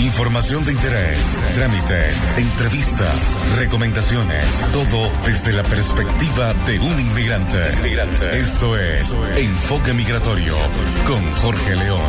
Información 0.00 0.64
de 0.64 0.72
interés, 0.72 1.38
trámites, 1.54 2.38
entrevistas, 2.38 3.36
recomendaciones, 3.58 4.46
todo 4.72 5.10
desde 5.26 5.52
la 5.52 5.62
perspectiva 5.62 6.54
de 6.66 6.78
un 6.78 6.98
inmigrante. 6.98 8.40
Esto 8.40 8.78
es 8.78 9.14
Enfoque 9.36 9.92
Migratorio 9.92 10.54
con 11.06 11.30
Jorge 11.32 11.76
León. 11.76 12.00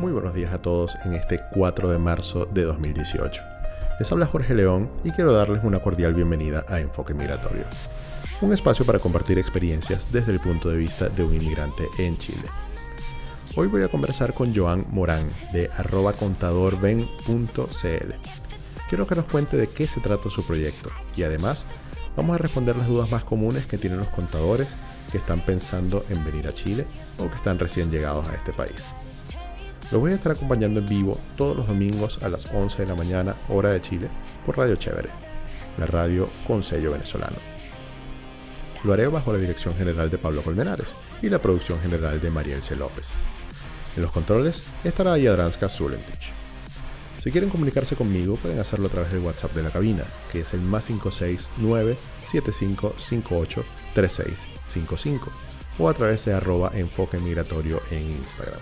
Muy 0.00 0.12
buenos 0.12 0.34
días 0.34 0.52
a 0.52 0.60
todos 0.60 0.94
en 1.06 1.14
este 1.14 1.40
4 1.54 1.88
de 1.88 1.98
marzo 1.98 2.44
de 2.44 2.64
2018. 2.64 3.42
Les 3.98 4.12
habla 4.12 4.26
Jorge 4.26 4.54
León 4.54 4.90
y 5.04 5.12
quiero 5.12 5.32
darles 5.32 5.64
una 5.64 5.78
cordial 5.78 6.12
bienvenida 6.12 6.66
a 6.68 6.80
Enfoque 6.80 7.14
Migratorio, 7.14 7.64
un 8.42 8.52
espacio 8.52 8.84
para 8.84 8.98
compartir 8.98 9.38
experiencias 9.38 10.12
desde 10.12 10.32
el 10.32 10.40
punto 10.40 10.68
de 10.68 10.76
vista 10.76 11.08
de 11.08 11.24
un 11.24 11.34
inmigrante 11.34 11.84
en 11.98 12.18
Chile. 12.18 12.44
Hoy 13.56 13.68
voy 13.68 13.84
a 13.84 13.88
conversar 13.88 14.34
con 14.34 14.52
Joan 14.52 14.84
Morán 14.90 15.28
de 15.52 15.70
arroba 15.76 16.12
contadorben.cl. 16.12 17.06
Quiero 18.88 19.06
que 19.06 19.14
nos 19.14 19.26
cuente 19.26 19.56
de 19.56 19.68
qué 19.68 19.86
se 19.86 20.00
trata 20.00 20.28
su 20.28 20.44
proyecto 20.44 20.90
y 21.16 21.22
además 21.22 21.64
vamos 22.16 22.34
a 22.34 22.38
responder 22.38 22.74
las 22.74 22.88
dudas 22.88 23.08
más 23.12 23.22
comunes 23.22 23.66
que 23.66 23.78
tienen 23.78 24.00
los 24.00 24.08
contadores 24.08 24.74
que 25.12 25.18
están 25.18 25.40
pensando 25.40 26.04
en 26.08 26.24
venir 26.24 26.48
a 26.48 26.52
Chile 26.52 26.84
o 27.20 27.30
que 27.30 27.36
están 27.36 27.60
recién 27.60 27.92
llegados 27.92 28.28
a 28.28 28.34
este 28.34 28.52
país. 28.52 28.86
Los 29.92 30.00
voy 30.00 30.10
a 30.10 30.16
estar 30.16 30.32
acompañando 30.32 30.80
en 30.80 30.88
vivo 30.88 31.16
todos 31.36 31.56
los 31.56 31.68
domingos 31.68 32.20
a 32.24 32.28
las 32.28 32.46
11 32.46 32.82
de 32.82 32.88
la 32.88 32.96
mañana, 32.96 33.36
hora 33.48 33.70
de 33.70 33.80
Chile, 33.80 34.08
por 34.44 34.58
Radio 34.58 34.74
Chévere, 34.74 35.10
la 35.78 35.86
radio 35.86 36.28
con 36.48 36.64
sello 36.64 36.90
venezolano. 36.90 37.36
Lo 38.82 38.94
haré 38.94 39.06
bajo 39.06 39.32
la 39.32 39.38
dirección 39.38 39.76
general 39.76 40.10
de 40.10 40.18
Pablo 40.18 40.42
Colmenares 40.42 40.96
y 41.22 41.28
la 41.28 41.38
producción 41.38 41.80
general 41.80 42.20
de 42.20 42.30
Mariel 42.30 42.64
C. 42.64 42.74
López. 42.74 43.06
En 43.96 44.02
los 44.02 44.12
controles 44.12 44.64
estará 44.82 45.16
Yadranska 45.18 45.68
Zulentich. 45.68 46.32
Si 47.22 47.30
quieren 47.30 47.48
comunicarse 47.48 47.96
conmigo, 47.96 48.36
pueden 48.36 48.58
hacerlo 48.58 48.88
a 48.88 48.90
través 48.90 49.10
del 49.10 49.22
WhatsApp 49.22 49.54
de 49.54 49.62
la 49.62 49.70
cabina, 49.70 50.04
que 50.30 50.40
es 50.40 50.52
el 50.52 50.60
más 50.60 50.86
569 50.86 51.96
7558 52.30 53.64
3655, 53.94 55.30
o 55.78 55.88
a 55.88 55.94
través 55.94 56.24
de 56.26 56.34
arroba 56.34 56.70
enfoque 56.74 57.18
migratorio 57.18 57.80
en 57.90 58.10
Instagram. 58.10 58.60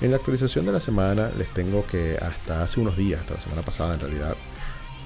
En 0.00 0.10
la 0.10 0.18
actualización 0.18 0.66
de 0.66 0.72
la 0.72 0.80
semana 0.80 1.30
les 1.38 1.48
tengo 1.48 1.86
que 1.86 2.18
hasta 2.20 2.62
hace 2.62 2.80
unos 2.80 2.96
días, 2.96 3.20
hasta 3.20 3.34
la 3.34 3.40
semana 3.40 3.62
pasada 3.62 3.94
en 3.94 4.00
realidad, 4.00 4.36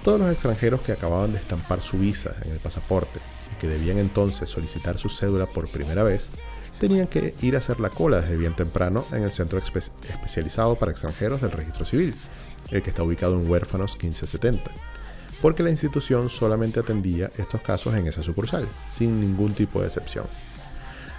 todos 0.03 0.19
los 0.19 0.33
extranjeros 0.33 0.81
que 0.81 0.93
acababan 0.93 1.33
de 1.33 1.39
estampar 1.39 1.83
su 1.83 1.99
visa 1.99 2.35
en 2.45 2.53
el 2.53 2.59
pasaporte 2.59 3.21
y 3.53 3.61
que 3.61 3.69
debían 3.69 3.99
entonces 3.99 4.49
solicitar 4.49 4.99
su 4.99 5.09
cédula 5.09 5.47
por 5.47 5.69
primera 5.69 6.03
vez, 6.03 6.31
tenían 6.79 7.07
que 7.07 7.35
ir 7.43 7.55
a 7.57 7.59
hacer 7.59 7.81
la 7.81 7.91
cola 7.91 8.21
desde 8.21 8.37
bien 8.37 8.55
temprano 8.55 9.05
en 9.13 9.23
el 9.23 9.33
centro 9.33 9.59
especializado 9.59 10.77
para 10.77 10.93
extranjeros 10.93 11.41
del 11.41 11.51
registro 11.51 11.85
civil, 11.85 12.15
el 12.71 12.83
que 12.83 12.91
está 12.91 13.03
ubicado 13.03 13.35
en 13.35 13.49
Huérfanos 13.49 13.93
1570, 13.95 14.71
porque 15.43 15.63
la 15.63 15.71
institución 15.71 16.29
solamente 16.29 16.81
atendía 16.81 17.31
estos 17.37 17.61
casos 17.63 17.95
en 17.95 18.07
esa 18.07 18.23
sucursal, 18.23 18.67
sin 18.91 19.21
ningún 19.21 19.55
tipo 19.55 19.81
de 19.81 19.87
excepción. 19.87 20.27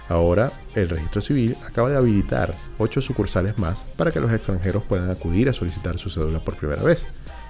Ahora, 0.08 0.50
el 0.74 0.88
registro 0.88 1.22
civil 1.22 1.56
acaba 1.64 1.88
de 1.88 1.96
habilitar 1.96 2.52
ocho 2.78 3.00
sucursales 3.00 3.58
más 3.58 3.84
para 3.96 4.10
que 4.10 4.18
los 4.18 4.32
extranjeros 4.32 4.82
puedan 4.82 5.08
acudir 5.08 5.48
a 5.48 5.52
solicitar 5.52 5.98
su 5.98 6.10
cédula 6.10 6.40
por 6.40 6.56
primera 6.56 6.82
vez. 6.82 7.06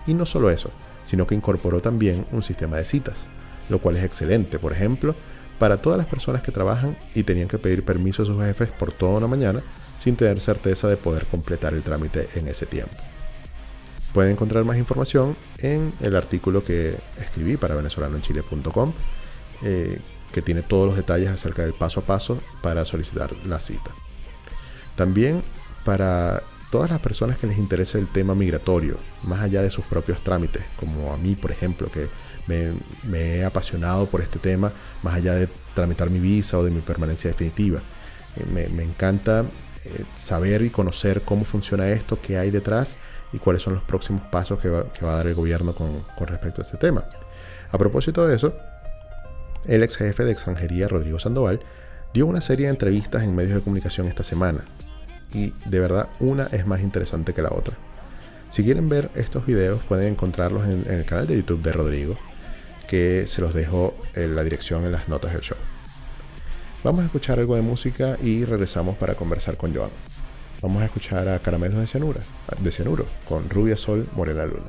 Y 0.06 0.12
no 0.12 0.26
solo 0.26 0.50
eso, 0.50 0.70
sino 1.06 1.26
que 1.26 1.34
incorporó 1.34 1.80
también 1.80 2.26
un 2.32 2.42
sistema 2.42 2.76
de 2.76 2.84
citas, 2.84 3.24
lo 3.70 3.80
cual 3.80 3.96
es 3.96 4.04
excelente. 4.04 4.58
Por 4.58 4.74
ejemplo, 4.74 5.14
para 5.60 5.76
todas 5.76 5.98
las 5.98 6.08
personas 6.08 6.42
que 6.42 6.50
trabajan 6.50 6.96
y 7.14 7.22
tenían 7.22 7.46
que 7.46 7.58
pedir 7.58 7.84
permiso 7.84 8.22
a 8.22 8.26
sus 8.26 8.42
jefes 8.42 8.70
por 8.70 8.92
toda 8.92 9.18
una 9.18 9.26
mañana 9.26 9.62
sin 9.98 10.16
tener 10.16 10.40
certeza 10.40 10.88
de 10.88 10.96
poder 10.96 11.26
completar 11.26 11.74
el 11.74 11.82
trámite 11.82 12.26
en 12.34 12.48
ese 12.48 12.64
tiempo. 12.64 12.94
Pueden 14.14 14.32
encontrar 14.32 14.64
más 14.64 14.78
información 14.78 15.36
en 15.58 15.92
el 16.00 16.16
artículo 16.16 16.64
que 16.64 16.96
escribí 17.20 17.58
para 17.58 17.74
venezolanoenchile.com, 17.74 18.92
eh, 19.62 20.00
que 20.32 20.40
tiene 20.40 20.62
todos 20.62 20.86
los 20.86 20.96
detalles 20.96 21.28
acerca 21.28 21.62
del 21.62 21.74
paso 21.74 22.00
a 22.00 22.04
paso 22.04 22.38
para 22.62 22.86
solicitar 22.86 23.30
la 23.44 23.60
cita. 23.60 23.90
También 24.96 25.42
para 25.84 26.42
todas 26.70 26.90
las 26.90 27.00
personas 27.00 27.36
que 27.36 27.46
les 27.46 27.58
interese 27.58 27.98
el 27.98 28.08
tema 28.08 28.34
migratorio, 28.34 28.96
más 29.24 29.42
allá 29.42 29.60
de 29.60 29.68
sus 29.68 29.84
propios 29.84 30.22
trámites, 30.22 30.62
como 30.76 31.12
a 31.12 31.18
mí, 31.18 31.34
por 31.34 31.50
ejemplo, 31.50 31.90
que 31.90 32.08
me, 32.46 32.72
he 33.12 33.44
apasionado 33.44 34.06
por 34.06 34.20
este 34.20 34.38
tema, 34.38 34.72
más 35.02 35.14
allá 35.14 35.34
de 35.34 35.48
tramitar 35.74 36.10
mi 36.10 36.18
visa 36.18 36.58
o 36.58 36.64
de 36.64 36.70
mi 36.70 36.80
permanencia 36.80 37.30
definitiva. 37.30 37.80
Eh, 38.36 38.68
me, 38.72 38.82
encanta 38.82 39.44
eh, 39.84 40.04
saber 40.16 40.62
y 40.62 40.70
conocer 40.70 41.22
cómo 41.22 41.44
funciona 41.44 41.88
esto, 41.88 42.18
qué 42.20 42.38
hay 42.38 42.50
detrás 42.50 42.96
y 43.32 43.38
cuáles 43.38 43.62
son 43.62 43.74
los 43.74 43.82
próximos 43.82 44.22
pasos 44.22 44.60
que 44.60 44.68
va, 44.68 44.84
a 45.02 45.16
dar 45.16 45.26
el 45.26 45.34
gobierno 45.34 45.74
con, 45.74 46.04
con, 46.16 46.26
respecto 46.26 46.62
a 46.62 46.64
este 46.64 46.76
tema. 46.76 47.04
A 47.70 47.78
propósito 47.78 48.26
de 48.26 48.36
eso, 48.36 48.54
el 49.66 49.82
ex 49.82 49.96
jefe 49.96 50.24
de 50.24 50.32
extranjería, 50.32 50.88
Rodrigo 50.88 51.18
Sandoval, 51.18 51.60
dio 52.12 52.26
una 52.26 52.40
serie 52.40 52.66
de 52.66 52.70
entrevistas 52.70 53.22
en 53.22 53.34
medios 53.34 53.54
de 53.54 53.60
comunicación 53.60 54.08
esta 54.08 54.24
semana. 54.24 54.64
Y 55.32 55.54
de 55.64 55.78
verdad, 55.78 56.08
una 56.18 56.46
es 56.46 56.66
más 56.66 56.80
interesante 56.80 57.32
que 57.32 57.42
la 57.42 57.50
otra. 57.50 57.74
Si 58.50 58.64
quieren 58.64 58.88
ver 58.88 59.10
estos 59.14 59.46
videos, 59.46 59.80
pueden 59.84 60.12
encontrarlos 60.12 60.66
en 60.66 60.84
el 60.88 61.04
canal 61.04 61.28
de 61.28 61.36
YouTube 61.36 61.62
de 61.62 61.72
Rodrigo, 61.72 62.16
que 62.88 63.26
se 63.28 63.40
los 63.40 63.54
dejo 63.54 63.94
en 64.14 64.34
la 64.34 64.42
dirección 64.42 64.84
en 64.84 64.90
las 64.90 65.08
notas 65.08 65.32
del 65.32 65.40
show. 65.40 65.56
Vamos 66.82 67.02
a 67.02 67.04
escuchar 67.06 67.38
algo 67.38 67.54
de 67.54 67.62
música 67.62 68.16
y 68.20 68.44
regresamos 68.44 68.96
para 68.96 69.14
conversar 69.14 69.56
con 69.56 69.72
Joan. 69.72 69.90
Vamos 70.62 70.82
a 70.82 70.86
escuchar 70.86 71.28
a 71.28 71.38
Caramelos 71.38 71.78
de 71.78 71.86
Cianura, 71.86 72.20
de 72.58 72.70
Cianuro, 72.72 73.06
con 73.28 73.48
Rubia 73.48 73.76
Sol, 73.76 74.08
Morena 74.16 74.44
Luna. 74.44 74.66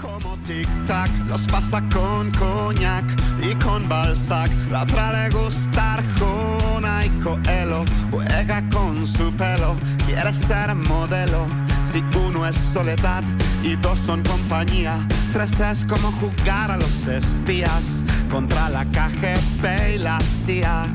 Como 0.00 0.36
tic-tac, 0.44 1.10
los 1.26 1.46
pasa 1.48 1.82
con 1.92 2.30
coñac 2.30 3.04
y 3.42 3.54
con. 3.56 3.88
La 3.88 4.82
otra 4.82 5.12
le 5.12 5.36
gusta 5.36 5.94
Arjona 5.94 7.06
y 7.06 7.08
Coelho. 7.20 7.84
Juega 8.10 8.68
con 8.68 9.06
su 9.06 9.32
pelo, 9.32 9.76
quiere 10.06 10.32
ser 10.32 10.74
modelo 10.74 11.73
si 11.84 12.02
uno 12.26 12.46
es 12.46 12.56
soledad 12.56 13.22
y 13.62 13.76
dos 13.76 13.98
son 13.98 14.22
compañía, 14.22 15.06
tres 15.32 15.60
es 15.60 15.84
como 15.84 16.10
jugar 16.12 16.70
a 16.70 16.76
los 16.76 17.06
espías 17.06 18.02
contra 18.30 18.68
la 18.70 18.84
KGB 18.84 19.94
y 19.94 19.98
la 19.98 20.18
CIA. 20.20 20.86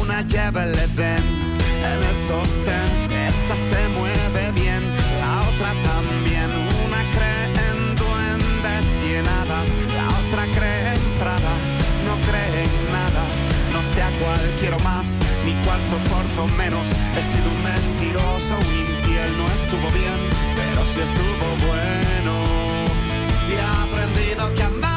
Una 0.00 0.22
lleva 0.22 0.64
el 0.64 0.74
Edén 0.74 1.22
en 1.84 2.02
el 2.02 2.16
sostén, 2.28 3.12
esa 3.12 3.56
se 3.56 3.88
mueve 3.88 4.52
bien, 4.54 4.82
la 5.20 5.40
otra 5.40 5.72
también. 5.82 6.50
Una 6.86 7.02
cree 7.12 7.46
en 7.70 7.94
duendes 7.96 8.86
y 9.02 9.14
en 9.14 9.26
hadas, 9.26 9.68
la 9.94 10.08
otra 10.08 10.46
cree 10.58 10.94
en 10.94 11.18
Prada, 11.18 11.54
no 12.06 12.20
cree 12.28 12.64
en 12.64 12.92
nada. 12.92 13.24
No 13.72 13.82
sé 13.82 14.02
a 14.02 14.10
cuál 14.20 14.40
quiero 14.60 14.78
más, 14.80 15.18
ni 15.44 15.54
cuál 15.64 15.80
soporto 15.84 16.46
menos. 16.56 16.86
He 17.16 17.22
sido 17.22 17.50
un 17.50 17.62
mentiroso, 17.62 18.58
él 19.26 19.36
no 19.36 19.46
estuvo 19.46 19.90
bien, 19.90 20.18
pero 20.56 20.84
sí 20.84 21.00
estuvo 21.00 21.46
bueno. 21.66 22.34
Y 23.48 23.52
he 23.52 23.62
aprendido 23.84 24.54
que 24.54 24.62
amar. 24.62 24.91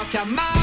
melhor 0.00 0.08
que 0.08 0.18
amar. 0.18 0.59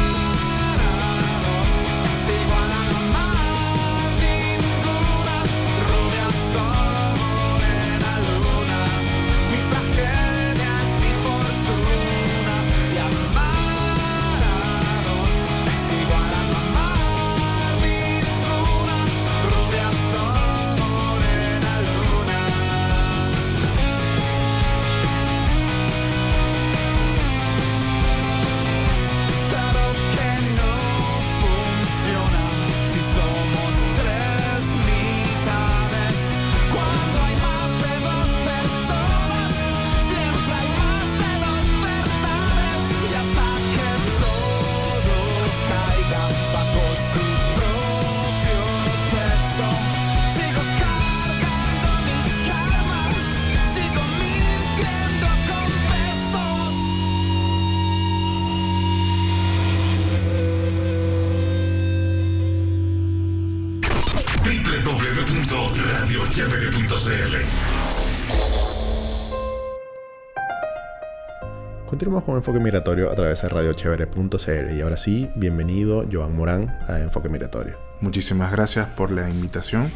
Continuamos 72.08 72.26
con 72.26 72.38
Enfoque 72.38 72.60
Migratorio 72.62 73.12
a 73.12 73.16
través 73.16 73.42
de 73.42 73.50
radiochevere.cl 73.50 74.78
y 74.78 74.80
ahora 74.80 74.96
sí, 74.96 75.30
bienvenido 75.36 76.06
Joan 76.10 76.38
Morán 76.38 76.80
a 76.88 77.00
Enfoque 77.00 77.28
Migratorio. 77.28 77.78
Muchísimas 78.00 78.50
gracias 78.50 78.88
por 78.88 79.12
la 79.12 79.30
invitación. 79.30 79.92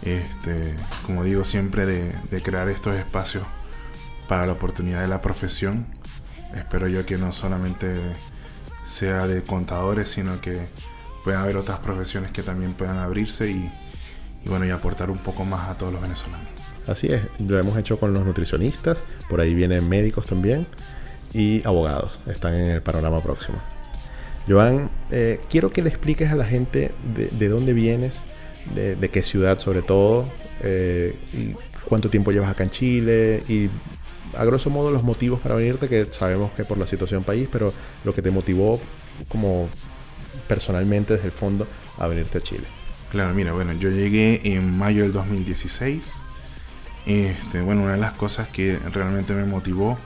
Este, 0.00 0.74
como 1.04 1.22
digo 1.22 1.44
siempre, 1.44 1.84
de, 1.84 2.42
crear 2.42 2.70
estos 2.70 2.96
espacios 2.96 3.44
para 4.26 4.46
la 4.46 4.52
oportunidad 4.52 5.02
de 5.02 5.08
la 5.08 5.20
profesión. 5.20 5.86
Espero 6.56 6.88
yo 6.88 7.04
que 7.04 7.18
no 7.18 7.30
solamente 7.30 7.94
sea 8.86 9.26
de 9.26 9.42
contadores, 9.42 10.08
sino 10.08 10.40
que 10.40 10.68
puedan 11.24 11.42
haber 11.42 11.58
otras 11.58 11.78
profesiones 11.80 12.32
que 12.32 12.42
también 12.42 12.72
puedan 12.72 12.96
abrirse 12.96 13.50
y, 13.50 13.70
y 14.46 14.48
bueno, 14.48 14.64
y 14.64 14.70
aportar 14.70 15.10
un 15.10 15.18
poco 15.18 15.44
más 15.44 15.68
a 15.68 15.74
todos 15.74 15.92
los 15.92 16.00
venezolanos. 16.00 16.48
Así 16.86 17.08
es, 17.08 17.20
lo 17.38 17.58
hemos 17.58 17.76
hecho 17.76 18.00
con 18.00 18.14
los 18.14 18.24
nutricionistas, 18.24 19.04
por 19.28 19.42
ahí 19.42 19.54
vienen 19.54 19.86
médicos 19.90 20.24
también 20.24 20.66
y 21.34 21.66
abogados, 21.66 22.16
están 22.26 22.54
en 22.54 22.70
el 22.70 22.82
panorama 22.82 23.20
próximo. 23.22 23.58
Joan, 24.48 24.90
eh, 25.10 25.40
quiero 25.50 25.70
que 25.70 25.82
le 25.82 25.88
expliques 25.88 26.30
a 26.30 26.36
la 26.36 26.44
gente 26.44 26.92
de, 27.14 27.48
dónde 27.48 27.72
vienes, 27.72 28.24
de, 28.74 29.08
qué 29.10 29.22
ciudad 29.22 29.58
sobre 29.58 29.82
todo, 29.82 30.28
eh, 30.62 31.14
y 31.32 31.54
cuánto 31.86 32.08
tiempo 32.10 32.30
llevas 32.30 32.50
acá 32.50 32.64
en 32.64 32.70
Chile 32.70 33.42
y 33.48 33.68
a 34.36 34.44
grosso 34.44 34.70
modo 34.70 34.90
los 34.90 35.02
motivos 35.02 35.40
para 35.40 35.54
venirte, 35.54 35.88
que 35.88 36.06
sabemos 36.10 36.52
que 36.52 36.64
por 36.64 36.78
la 36.78 36.86
situación 36.86 37.24
país, 37.24 37.48
pero 37.50 37.72
lo 38.04 38.14
que 38.14 38.22
te 38.22 38.30
motivó 38.30 38.80
como 39.28 39.68
personalmente 40.48 41.14
desde 41.14 41.26
el 41.26 41.32
fondo 41.32 41.66
a 41.98 42.06
venirte 42.06 42.38
a 42.38 42.40
Chile. 42.40 42.64
Claro, 43.10 43.32
mira, 43.32 43.52
bueno, 43.52 43.72
yo 43.74 43.90
llegué 43.90 44.40
en 44.44 44.76
mayo 44.76 45.02
del 45.02 45.12
2016. 45.12 46.14
Este, 47.06 47.60
bueno, 47.60 47.82
una 47.82 47.92
de 47.92 47.98
las 47.98 48.12
cosas 48.12 48.48
que 48.48 48.78
realmente 48.92 49.34
me 49.34 49.44
motivó 49.44 49.98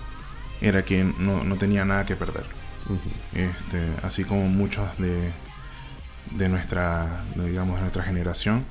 era 0.60 0.84
que 0.84 1.04
no, 1.04 1.56
tenía 1.56 1.84
nada 1.84 2.04
que 2.04 2.16
perder. 2.16 2.44
este, 3.34 3.92
así 4.02 4.24
como 4.24 4.48
muchos 4.48 4.96
de, 4.98 5.30
de 6.32 6.48
nuestra, 6.48 7.24
digamos, 7.36 7.80
nuestra 7.80 8.02
generación, 8.02 8.64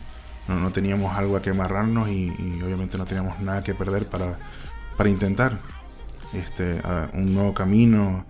no, 0.47 0.55
no, 0.55 0.71
teníamos 0.71 1.15
algo 1.17 1.35
a 1.37 1.41
que 1.41 1.49
amarrarnos 1.49 2.09
y, 2.09 2.29
obviamente 2.63 2.97
no 2.97 3.05
teníamos 3.05 3.39
nada 3.39 3.63
que 3.63 3.73
perder 3.73 4.07
para, 4.07 4.37
para 4.95 5.09
intentar 5.09 5.59
este, 6.33 6.81
un 7.13 7.33
nuevo 7.33 7.53
camino 7.53 8.25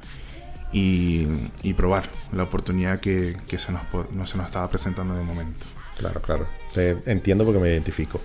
y, 0.72 1.28
y, 1.64 1.74
probar 1.74 2.10
la 2.32 2.44
oportunidad 2.44 3.00
que, 3.00 3.38
que 3.48 3.58
se, 3.58 3.72
nos, 3.72 3.82
no 4.12 4.26
se 4.26 4.38
nos 4.38 4.48
estaba 4.48 4.70
presentando 4.70 5.16
de 5.16 5.24
momento. 5.24 5.66
Claro, 5.98 6.22
claro. 6.22 6.48
entiendo 7.06 7.46
porque 7.46 7.60
me 7.60 7.70
identifico. 7.70 8.22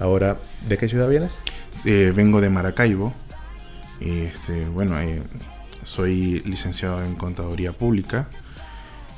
Ahora, 0.00 0.36
¿de 0.68 0.76
qué 0.76 0.88
ciudad 0.88 1.08
vienes? 1.08 1.40
Eh, 1.84 2.12
vengo 2.14 2.40
de 2.40 2.50
Maracaibo. 2.50 3.14
Este, 4.04 4.66
bueno, 4.66 5.00
eh, 5.00 5.22
soy 5.82 6.40
licenciado 6.40 7.02
en 7.02 7.14
Contaduría 7.14 7.72
Pública. 7.72 8.28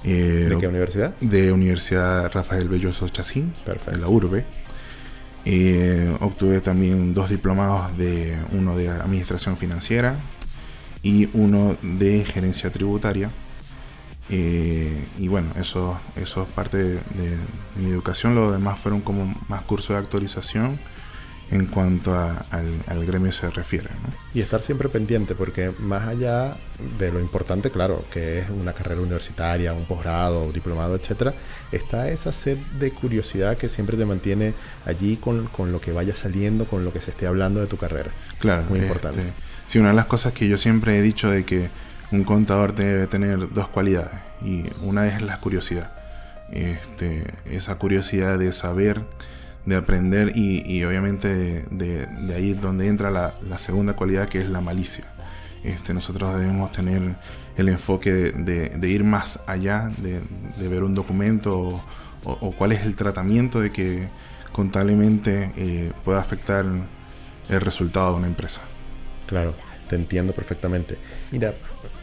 Eh, 0.05 0.47
¿De 0.49 0.57
qué 0.59 0.69
universidad? 0.69 1.15
De 1.21 1.51
Universidad 1.51 2.31
Rafael 2.33 2.69
Belloso 2.69 3.09
Chacín, 3.09 3.53
de 3.67 3.99
la 3.99 4.09
URBE. 4.09 4.45
obtuve 6.21 6.61
también 6.61 7.15
dos 7.15 7.31
diplomados, 7.31 7.97
de 7.99 8.37
uno 8.53 8.77
de 8.77 8.89
Administración 8.89 9.57
Financiera 9.57 10.17
y 11.03 11.29
uno 11.33 11.77
de 11.83 12.25
Gerencia 12.25 12.71
Tributaria. 12.71 13.31
Eh, 14.29 15.05
y 15.19 15.29
bueno, 15.29 15.49
eso, 15.61 15.99
eso 16.17 16.43
es 16.43 16.49
parte 16.49 16.79
de, 16.79 17.01
mi 17.77 17.91
educación. 17.91 18.35
Lo 18.35 18.53
demás 18.53 18.79
fueron 18.79 19.01
como 19.01 19.35
más 19.49 19.63
cursos 19.63 19.91
de 19.91 19.97
actualización 19.97 20.79
en 21.51 21.67
cuanto 21.67 22.15
al, 22.15 23.07
gremio 23.07 23.33
se 23.33 23.49
refiere. 23.51 23.89
Y 24.35 24.41
estar 24.41 24.63
siempre 24.63 24.89
pendiente, 24.89 25.35
porque 25.35 25.73
más 25.79 26.09
allá 26.09 26.57
de 26.99 27.13
lo 27.13 27.21
importante, 27.21 27.71
claro, 27.71 28.05
que 28.13 28.41
es 28.41 28.51
una 28.51 28.73
carrera 28.73 29.01
universitaria, 29.01 29.73
un 29.73 29.85
posgrado, 29.85 30.43
un 30.43 30.53
diplomado, 30.53 30.97
etcétera, 30.97 31.35
está 31.73 32.11
esa 32.11 32.33
sed 32.33 32.59
de 32.79 32.91
curiosidad 32.91 33.57
que 33.57 33.69
siempre 33.69 33.97
te 33.97 34.05
mantiene 34.05 34.55
allí 34.85 35.17
con, 35.17 35.49
lo 35.71 35.81
que 35.81 35.93
vaya 35.93 36.15
saliendo, 36.15 36.65
con 36.67 36.85
lo 36.85 36.93
que 36.93 37.01
se 37.01 37.11
esté 37.11 37.27
hablando 37.27 37.61
de 37.61 37.67
tu 37.67 37.77
carrera. 37.77 38.11
Claro, 38.41 38.65
muy 38.69 38.81
importante. 38.81 39.21
Este, 39.21 39.33
sí, 39.67 39.79
una 39.79 39.91
de 39.91 39.97
las 39.97 40.07
cosas 40.07 40.33
que 40.33 40.49
yo 40.49 40.59
siempre 40.59 40.99
he 40.99 41.03
dicho 41.03 41.31
de 41.31 41.45
que 41.45 41.69
un 42.11 42.25
contador 42.25 42.75
debe 42.75 43.07
tener 43.07 43.53
dos 43.53 43.69
cualidades 43.69 44.21
y 44.45 44.65
una 44.83 45.07
es 45.07 45.23
la 45.23 45.41
curiosidad. 45.41 45.93
Este, 46.51 47.25
esa 47.47 47.77
curiosidad 47.77 48.39
de 48.39 48.53
saber, 48.53 49.03
de 49.67 49.77
aprender 49.77 50.33
y, 50.35 50.83
obviamente 50.85 51.65
de, 51.71 52.35
ahí 52.35 52.53
es 52.53 52.61
donde 52.61 52.87
entra 52.87 53.11
la, 53.11 53.59
segunda 53.59 53.95
cualidad 53.95 54.29
que 54.29 54.41
es 54.41 54.49
la 54.49 54.61
malicia. 54.61 55.05
Este, 55.65 55.93
nosotros 55.93 56.39
debemos 56.39 56.71
tener 56.71 57.17
el 57.57 57.69
enfoque 57.69 58.13
de, 58.13 58.89
ir 58.89 59.03
más 59.05 59.41
allá, 59.47 59.91
de, 59.99 60.23
ver 60.69 60.85
un 60.85 60.95
documento 60.95 61.81
o, 62.25 62.53
cuál 62.53 62.73
es 62.73 62.85
el 62.85 62.95
tratamiento 62.95 63.61
de 63.61 63.73
que 63.73 64.09
contablemente 64.53 65.53
eh, 65.57 65.93
pueda 66.05 66.21
afectar 66.21 66.65
el 67.49 67.61
resultado 67.61 68.13
de 68.13 68.19
una 68.19 68.27
empresa. 68.29 68.63
Claro, 69.27 69.55
te 69.89 69.97
entiendo 69.97 70.33
perfectamente. 70.33 70.97
Mira, 71.33 71.55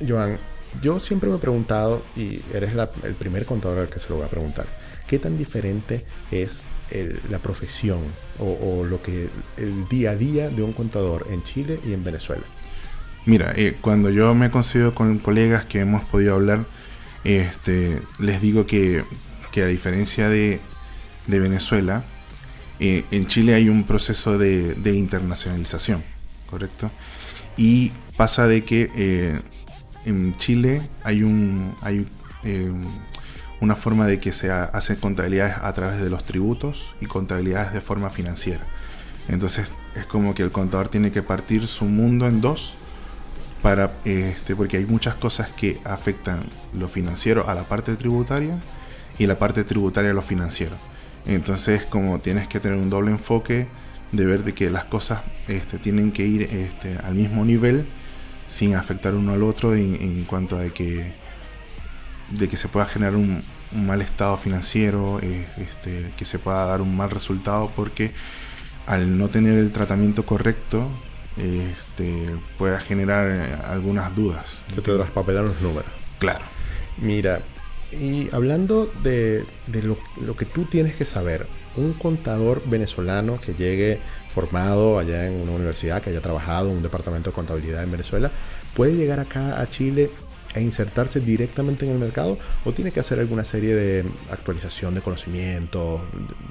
Joan, 0.06 0.38
yo 0.82 1.00
siempre 1.00 1.30
me 1.30 1.38
he 1.38 1.40
preguntado, 1.40 2.04
y 2.16 2.42
eres 2.54 2.72
el 3.04 3.14
primer 3.16 3.46
contador 3.46 3.80
al 3.80 3.90
que 3.90 4.00
se 4.00 4.10
lo 4.10 4.18
voy 4.18 4.26
a 4.26 4.30
preguntar, 4.30 4.66
¿qué 5.14 5.20
tan 5.20 5.38
diferente 5.38 6.04
es 6.32 6.64
la 7.30 7.38
profesión 7.38 8.00
o, 8.40 8.84
lo 8.84 9.00
que 9.04 9.30
el 9.58 9.88
día 9.88 10.10
a 10.10 10.16
día 10.16 10.50
de 10.50 10.64
un 10.64 10.74
contador 10.74 11.28
en 11.30 11.44
Chile 11.44 11.80
y 11.88 11.94
en 11.94 12.04
Venezuela? 12.04 12.42
Mira, 13.28 13.54
eh, 13.56 13.78
cuando 13.80 14.10
yo 14.10 14.34
me 14.34 14.50
consigo 14.50 14.96
con 14.96 15.20
colegas 15.20 15.66
que 15.66 15.82
hemos 15.82 16.04
podido 16.06 16.34
hablar, 16.34 16.66
este, 17.24 18.02
les 18.18 18.42
digo 18.42 18.66
que, 18.66 19.04
a 19.56 19.66
diferencia 19.68 20.30
de, 20.30 20.60
Venezuela, 21.28 22.04
eh, 22.80 23.06
en 23.12 23.28
Chile 23.28 23.54
hay 23.54 23.70
un 23.70 23.84
proceso 23.84 24.40
de, 24.40 24.76
internacionalización, 24.84 26.04
¿correcto? 26.50 26.90
Y 27.56 27.92
pasa 28.18 28.48
de 28.48 28.64
que 28.64 28.90
eh, 28.96 29.40
en 30.06 30.36
Chile 30.38 30.82
hay 31.04 31.22
un 31.22 31.76
hay 31.84 32.08
eh, 32.44 32.72
una 33.64 33.78
forma 33.78 34.06
de 34.06 34.20
que 34.20 34.34
se 34.34 34.52
hacen 34.52 34.98
contabilidades 34.98 35.56
a 35.62 35.72
través 35.74 36.02
de 36.02 36.10
los 36.10 36.26
tributos 36.26 36.94
y 37.00 37.06
contabilidades 37.06 37.72
de 37.72 37.80
forma 37.80 38.10
financiera. 38.10 38.62
Entonces 39.30 39.72
es 39.96 40.06
como 40.06 40.36
que 40.36 40.44
el 40.44 40.52
contador 40.52 40.90
tiene 40.90 41.12
que 41.14 41.24
partir 41.24 41.68
su 41.68 41.86
mundo 41.86 42.28
en 42.28 42.42
dos 42.42 42.76
para 43.62 43.94
este 44.04 44.54
porque 44.54 44.76
hay 44.78 44.86
muchas 44.86 45.16
cosas 45.16 45.50
que 45.50 45.80
afectan 45.86 46.44
lo 46.74 46.90
financiero 46.90 47.48
a 47.48 47.56
la 47.56 47.64
parte 47.64 47.96
tributaria 47.96 48.60
y 49.18 49.28
la 49.28 49.40
parte 49.40 49.64
tributaria 49.64 50.12
a 50.12 50.14
lo 50.14 50.22
financiero. 50.22 50.76
Entonces 51.26 51.84
como 51.86 52.20
tienes 52.20 52.50
que 52.50 52.60
tener 52.60 52.78
un 52.78 52.90
doble 52.90 53.12
enfoque 53.12 53.68
de 54.12 54.26
ver 54.26 54.44
de 54.44 54.54
que 54.54 54.70
las 54.70 54.84
cosas 54.84 55.22
este, 55.48 55.78
tienen 55.78 56.12
que 56.12 56.28
ir 56.28 56.44
este, 56.44 56.98
al 56.98 57.16
mismo 57.16 57.46
nivel 57.46 57.88
sin 58.46 58.76
afectar 58.76 59.16
uno 59.16 59.32
al 59.32 59.44
otro 59.44 59.74
en, 59.74 60.26
cuanto 60.26 60.58
a 60.58 60.66
que, 60.66 61.14
de 62.30 62.50
que 62.50 62.58
se 62.58 62.68
pueda 62.68 62.86
generar 62.86 63.16
un, 63.16 63.44
mal 63.74 64.02
estado 64.02 64.38
financiero, 64.38 65.20
eh, 65.22 65.48
este, 65.58 66.12
que 66.16 66.26
se 66.26 66.38
pueda 66.38 66.66
dar 66.66 66.82
un 66.82 66.96
mal 66.96 67.10
resultado, 67.10 67.72
porque 67.76 68.12
al 68.86 69.18
no 69.18 69.30
tener 69.30 69.58
el 69.58 69.72
tratamiento 69.72 70.26
correcto, 70.26 70.90
este, 71.38 72.30
pueda 72.58 72.80
generar 72.80 73.30
eh, 73.30 73.56
algunas 73.68 74.16
dudas. 74.16 74.60
Se 74.74 74.82
te 74.82 74.96
traspapelan 74.96 75.46
los 75.46 75.62
números. 75.62 75.90
Claro. 76.20 76.46
Mira, 76.98 77.42
y 77.92 78.30
hablando 78.34 78.92
de, 79.02 79.46
lo, 79.68 79.98
lo, 80.22 80.36
que 80.36 80.46
tú 80.46 80.66
tienes 80.66 80.96
que 80.96 81.06
saber, 81.06 81.48
un 81.76 81.94
contador 81.94 82.62
venezolano 82.66 83.40
que 83.40 83.54
llegue 83.54 84.00
formado 84.34 85.00
allá 85.00 85.28
en 85.28 85.42
una 85.42 85.54
universidad, 85.54 86.02
que 86.02 86.10
haya 86.10 86.22
trabajado 86.22 86.70
en 86.70 86.78
un 86.78 86.84
departamento 86.84 87.30
de 87.30 87.36
contabilidad 87.36 87.84
en 87.84 87.92
Venezuela, 87.92 88.32
puede 88.76 88.96
llegar 88.96 89.20
acá 89.20 89.62
a 89.62 89.70
Chile 89.70 90.10
e 90.56 90.62
insertarse 90.62 91.20
directamente 91.20 91.86
en 91.86 91.92
el 91.92 92.00
mercado 92.00 92.38
o 92.66 92.72
tiene 92.72 92.92
que 92.92 93.00
hacer 93.00 93.20
alguna 93.20 93.46
serie 93.46 93.76
de 93.76 94.06
actualización 94.32 94.96
de 94.96 95.02
conocimientos, 95.02 96.02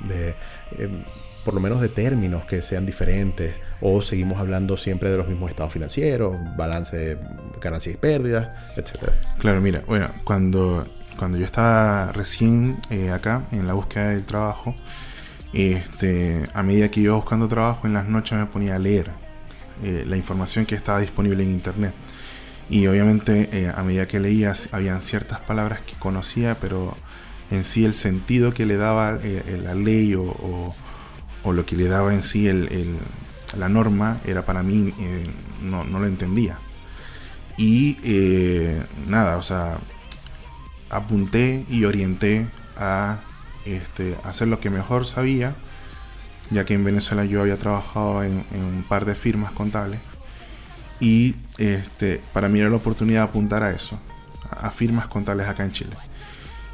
de, 0.09 0.35
em, 0.79 1.05
por 1.45 1.55
lo 1.55 1.61
menos 1.61 1.81
de 1.81 1.89
términos 1.89 2.45
que 2.45 2.63
sean 2.63 2.87
diferentes 2.87 3.55
o 3.81 4.01
seguimos 4.01 4.39
hablando 4.39 4.77
siempre 4.77 5.11
de 5.11 5.17
los 5.17 5.29
mismos 5.29 5.51
estados 5.51 5.73
financieros, 5.73 6.37
balance 6.57 6.97
de 6.97 7.19
ganancias 7.61 7.95
y 7.95 7.99
pérdidas, 7.99 8.49
etcétera. 8.77 9.13
Claro, 9.39 9.61
mira, 9.61 9.83
bueno, 9.87 10.09
cuando, 10.25 10.87
cuando 11.19 11.39
yo 11.39 11.45
estaba 11.45 12.13
recién 12.13 12.79
eh, 12.91 13.11
acá 13.11 13.47
en 13.51 13.67
la 13.67 13.75
búsqueda 13.75 14.11
del 14.11 14.25
trabajo, 14.25 14.75
este, 15.53 16.49
a 16.55 16.63
medida 16.63 16.91
que 16.91 17.01
iba 17.01 17.15
buscando 17.15 17.47
trabajo 17.49 17.87
en 17.87 17.93
las 17.93 18.09
noches 18.09 18.39
me 18.39 18.47
ponía 18.47 18.77
a 18.77 18.79
leer 18.79 19.11
eh, 19.83 20.05
la 20.07 20.17
información 20.17 20.65
que 20.65 20.75
estaba 20.75 21.01
disponible 21.01 21.43
en 21.43 21.51
internet. 21.51 21.93
Y 22.71 22.87
obviamente 22.87 23.49
eh, 23.53 23.73
a 23.75 23.83
medida 23.83 24.09
que 24.09 24.21
leía 24.21 24.55
habían 24.73 25.03
ciertas 25.03 25.41
palabras 25.41 25.81
que 25.81 25.95
conocía, 25.95 26.57
pero 26.61 26.97
en 27.51 27.65
sí 27.65 27.85
el 27.85 27.95
sentido 27.95 28.55
que 28.55 28.67
le 28.67 28.77
daba 28.77 29.19
eh, 29.23 29.61
la 29.63 29.75
ley 29.75 30.15
o, 30.15 30.75
o 31.45 31.53
lo 31.53 31.67
que 31.67 31.77
le 31.77 31.89
daba 31.89 32.15
en 32.15 32.23
sí 32.23 32.49
el, 32.49 32.69
la 33.57 33.69
norma 33.69 34.19
era 34.25 34.43
para 34.45 34.63
mí, 34.63 34.93
eh, 34.99 35.27
no, 35.63 35.85
no, 35.85 35.99
lo 35.99 36.07
entendía. 36.07 36.59
Y 37.57 37.99
eh, 38.03 38.83
nada, 39.07 39.37
o 39.37 39.43
sea, 39.43 39.79
apunté 40.91 41.65
y 41.69 41.85
orienté 41.85 42.47
a 42.77 43.21
este, 43.65 44.17
hacer 44.25 44.49
lo 44.49 44.59
que 44.59 44.71
mejor 44.71 45.07
sabía, 45.07 45.55
ya 46.51 46.65
que 46.65 46.75
en 46.75 46.85
Venezuela 46.85 47.25
yo 47.25 47.41
había 47.41 47.57
trabajado 47.57 48.23
en, 48.23 48.45
un 48.53 48.85
par 48.89 49.05
de 49.05 49.15
firmas 49.15 49.53
contables. 49.53 50.01
Y 51.03 51.35
este, 51.59 52.21
para 52.33 52.49
mí 52.49 52.61
era 52.61 52.71
la 52.71 52.77
oportunidad 52.77 53.23
de 53.23 53.29
apuntar 53.29 53.65
a 53.65 53.73
eso, 53.73 53.99
a, 54.49 54.71
firmas 54.71 55.09
contables 55.09 55.49
acá 55.49 55.65
en 55.65 55.73
Chile. 55.73 55.97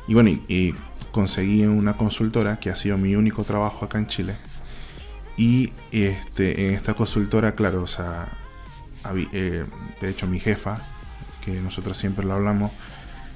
Y 0.06 0.12
bueno, 0.12 0.28
y, 0.28 0.75
conseguí 1.12 1.64
una 1.64 1.97
consultora 1.97 2.61
que 2.61 2.68
ha 2.68 2.76
sido 2.76 2.99
mi 2.99 3.16
único 3.16 3.42
trabajo 3.44 3.87
acá 3.87 3.97
en 3.97 4.06
Chile. 4.06 4.37
Y 5.38 5.73
este, 5.92 6.68
en 6.68 6.75
esta 6.75 6.92
consultora, 6.92 7.54
claro, 7.54 7.82
o 7.82 7.87
sea, 7.87 8.28
eh, 9.32 9.64
de 9.99 10.11
hecho 10.11 10.26
mi 10.26 10.40
jefa, 10.40 10.82
que 11.42 11.52
nosotros 11.62 11.97
siempre 11.97 12.26
lo 12.26 12.35
hablamos, 12.35 12.70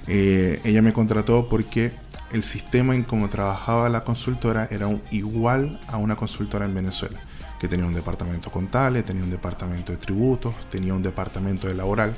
eh, 0.08 0.60
ella 0.62 0.82
me 0.82 0.92
contrató 0.92 1.48
porque 1.48 1.92
el 2.32 2.42
sistema 2.42 2.94
en 2.94 3.04
cómo 3.04 3.30
trabajaba 3.30 3.88
la 3.88 4.04
consultora 4.04 4.68
era 4.70 4.90
igual 5.10 5.80
a 5.88 5.96
una 5.96 6.16
consultora 6.16 6.66
en 6.66 6.74
Venezuela, 6.74 7.18
que 7.62 7.68
tenía 7.68 7.86
un 7.86 7.94
departamento 7.94 8.50
contable, 8.50 9.04
tenía 9.04 9.22
un 9.22 9.30
departamento 9.30 9.92
de 9.92 9.98
tributos, 9.98 10.52
tenía 10.68 10.94
un 10.94 11.02
departamento 11.04 11.68
de 11.68 11.74
laboral. 11.74 12.12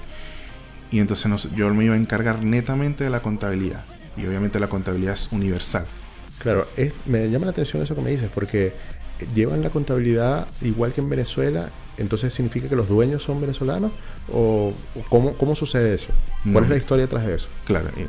Y 0.90 1.00
entonces 1.00 1.50
yo 1.54 1.72
me 1.74 1.84
iba 1.84 1.92
a 1.92 1.98
encargar 1.98 2.42
netamente 2.42 3.04
de 3.04 3.10
la 3.10 3.20
contabilidad. 3.20 3.84
Y 4.16 4.24
obviamente 4.24 4.58
la 4.58 4.68
contabilidad 4.68 5.12
es 5.12 5.28
universal. 5.32 5.84
Claro, 6.38 6.66
me 7.04 7.28
llama 7.28 7.44
la 7.44 7.50
atención 7.50 7.82
eso 7.82 7.94
que 7.94 8.00
me 8.00 8.10
dices, 8.10 8.30
porque 8.34 8.72
llevan 9.34 9.60
la 9.60 9.68
contabilidad 9.68 10.48
igual 10.62 10.92
que 10.92 11.02
en 11.02 11.10
Venezuela 11.10 11.68
entonces 11.98 12.32
significa 12.32 12.66
que 12.66 12.74
los 12.74 12.88
dueños 12.88 13.22
son 13.22 13.38
venezolanos 13.38 13.92
o 14.32 14.72
cómo, 15.10 15.54
sucede 15.54 15.94
eso? 15.94 16.08
¿Cuál 16.50 16.64
es 16.64 16.70
la 16.70 16.76
historia 16.78 17.04
detrás 17.04 17.26
de 17.26 17.34
eso? 17.34 17.48
Claro, 17.66 17.90
eh, 17.98 18.08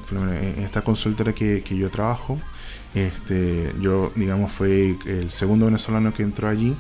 en 0.57 0.63
esta 0.63 0.81
consultora 0.81 1.33
que, 1.33 1.61
yo 1.69 1.89
trabajo, 1.89 2.39
este, 2.95 3.73
yo 3.81 4.13
digamos 4.15 4.53
fue 4.53 4.95
el 5.05 5.29
segundo 5.29 5.65
venezolano 5.65 6.13
que 6.13 6.23
entró 6.23 6.47
allí 6.47 6.77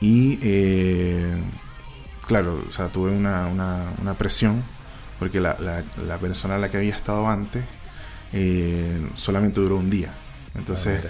y 0.00 0.38
eh, 0.42 1.34
claro, 2.26 2.62
o 2.68 2.72
sea, 2.72 2.88
tuve 2.88 3.10
una, 3.10 4.14
presión 4.18 4.62
porque 5.18 5.40
la, 5.40 5.56
la, 6.06 6.18
persona 6.18 6.56
a 6.56 6.58
la 6.58 6.70
que 6.70 6.78
había 6.78 6.94
estado 6.94 7.28
antes 7.28 7.64
eh, 8.32 9.00
solamente 9.14 9.60
duró 9.60 9.76
un 9.76 9.90
día. 9.90 10.12
Entonces... 10.54 11.02
Ah, 11.04 11.08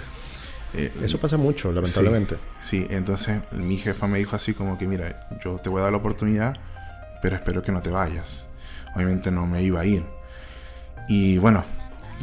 eh, 0.77 0.91
Eso 1.03 1.19
pasa 1.19 1.37
mucho, 1.37 1.71
lamentablemente. 1.71 2.37
Sí, 2.59 2.85
entonces 2.89 3.41
mi 3.53 3.77
jefa 3.77 4.07
me 4.07 4.17
dijo 4.17 4.35
así 4.35 4.53
como 4.53 4.77
que, 4.77 4.87
mira, 4.87 5.29
yo 5.43 5.55
te 5.55 5.69
voy 5.69 5.79
a 5.79 5.83
dar 5.83 5.91
la 5.91 5.99
oportunidad, 5.99 6.57
pero 7.21 7.35
espero 7.35 7.61
que 7.61 7.71
no 7.71 7.81
te 7.81 7.89
vayas. 7.89 8.47
Obviamente 8.93 9.31
no 9.31 9.45
me 9.47 9.63
iba 9.63 9.79
a 9.81 9.85
ir. 9.85 10.05
Y 11.07 11.37
bueno, 11.37 11.63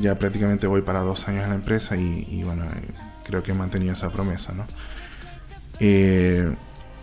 ya 0.01 0.17
prácticamente 0.17 0.67
voy 0.67 0.83
para 0.83 1.01
dos 1.01 1.29
años 1.29 1.45
en 1.45 1.51
la 1.51 1.55
empresa 1.55 1.97
y, 1.97 2.43
bueno, 2.45 2.65
eh, 2.65 2.91
creo 3.25 3.43
que 3.43 3.53
he 3.53 3.55
mantenido 3.55 3.93
esa 3.93 4.11
promesa, 4.11 4.53
¿no? 4.53 4.67
Eh, 5.85 6.55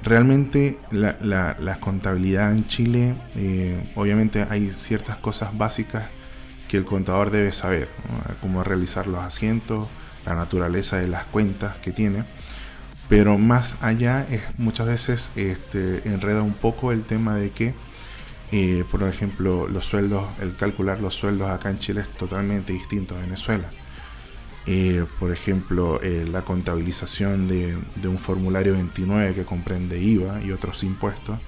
realmente 0.03 0.77
la, 0.89 1.77
contabilidad 1.81 2.53
en 2.53 2.65
Chile, 2.67 3.13
obviamente 3.95 4.48
hay 4.50 4.71
ciertas 4.71 5.17
cosas 5.17 5.57
básicas 5.57 6.05
que 6.69 6.77
el 6.77 6.86
contador 6.86 7.29
debe 7.29 7.51
saber, 7.51 7.89
cómo 8.41 8.63
realizar 8.63 9.07
los 9.07 9.19
asientos, 9.19 9.89
la 10.25 10.36
naturaleza 10.36 10.98
de 10.98 11.07
las 11.07 11.25
cuentas 11.25 11.75
que 11.77 11.91
tiene. 11.91 12.24
Pero 13.09 13.38
más 13.38 13.75
allá 13.81 14.25
es 14.29 14.41
muchas 14.57 14.88
veces 14.88 15.31
este, 15.36 16.07
enreda 16.07 16.43
un 16.43 16.53
poco 16.53 16.91
el 16.91 17.03
tema 17.03 17.36
de 17.36 17.50
que, 17.50 17.74
eh, 18.51 18.86
por 18.89 19.03
ejemplo, 19.03 19.67
los 19.67 19.86
sueldos, 19.86 20.25
el 20.41 20.53
calcular 20.53 21.01
los 21.01 21.15
sueldos 21.15 21.50
acá 21.50 21.69
en 21.69 21.79
Chile 21.79 22.01
es 22.01 22.09
totalmente 22.09 22.71
distinto 22.71 23.15
a 23.15 23.19
Venezuela. 23.19 23.67
Eh, 24.71 25.03
por 25.19 25.31
ejemplo, 25.31 25.99
eh, 26.03 26.27
la 26.31 26.43
contabilización 26.43 27.47
de, 27.47 27.75
un 28.07 28.19
formulario 28.19 28.73
29 28.73 29.33
que 29.33 29.43
comprende 29.43 29.99
IVA 29.99 30.43
y 30.43 30.51
otros 30.51 30.83
impuestos 30.83 31.39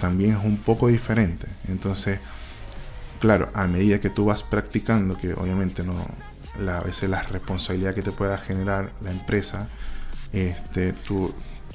también 0.00 0.32
es 0.36 0.44
un 0.44 0.56
poco 0.56 0.88
diferente. 0.88 1.46
Entonces, 1.68 2.18
claro, 3.20 3.48
a 3.54 3.68
medida 3.68 4.00
que 4.00 4.10
tú 4.10 4.24
vas 4.24 4.42
practicando, 4.42 5.16
que 5.16 5.34
obviamente 5.34 5.84
no, 5.84 5.94
a 6.68 6.80
veces 6.80 7.08
la 7.08 7.22
responsabilidad 7.22 7.94
que 7.94 8.02
te 8.02 8.10
pueda 8.10 8.36
generar 8.38 8.90
la 9.02 9.12
empresa, 9.12 9.68
este, 10.32 10.94
tú 10.94 11.32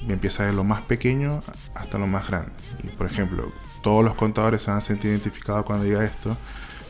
empiezas 0.10 0.48
de 0.48 0.54
lo 0.54 0.66
más 0.66 0.82
pequeño 0.82 1.44
hasta 1.76 1.98
lo 1.98 2.08
más 2.08 2.28
grande. 2.28 2.52
Y 2.84 2.88
por 2.90 3.08
ejemplo, 3.08 3.54
todos 3.84 4.04
los 4.04 4.16
contadores 4.16 4.64
se 4.64 4.72
van 4.72 4.80
a 4.80 4.82
sentir 4.82 5.12
identificados 5.12 5.66
cuando 5.66 5.86
diga 5.86 6.04
esto, 6.04 6.36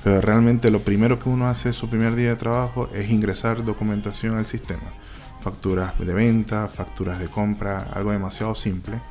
pero 0.08 0.22
realmente 0.22 0.72
lo 0.72 0.80
primero 0.84 1.20
que 1.20 1.28
uno 1.28 1.50
hace 1.50 1.74
su 1.74 1.90
primer 1.90 2.16
día 2.16 2.30
de 2.30 2.38
trabajo 2.38 2.88
es 2.94 3.10
ingresar 3.10 3.66
documentación 3.66 4.38
al 4.38 4.46
sistema. 4.46 4.94
Facturas 5.42 6.00
de 6.00 6.14
venta, 6.14 6.70
facturas 6.70 7.20
de 7.20 7.28
compra, 7.28 7.84
algo 7.92 8.12
demasiado 8.12 8.56
simple. 8.56 9.02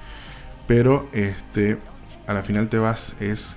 Pero 0.67 1.07
este, 1.13 1.77
a 2.27 2.33
la 2.33 2.43
final 2.43 2.71
te 2.71 2.79
vas 2.79 3.15
es 3.21 3.57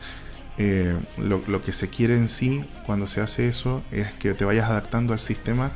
eh, 0.57 0.97
lo, 1.17 1.61
que 1.61 1.71
se 1.71 1.87
quiere 1.87 2.17
en 2.17 2.27
sí 2.27 2.65
cuando 2.85 3.07
se 3.07 3.21
hace 3.21 3.47
eso 3.47 3.83
es 3.89 4.11
que 4.11 4.33
te 4.33 4.43
vayas 4.43 4.69
adaptando 4.69 5.13
al 5.13 5.21
sistema 5.21 5.71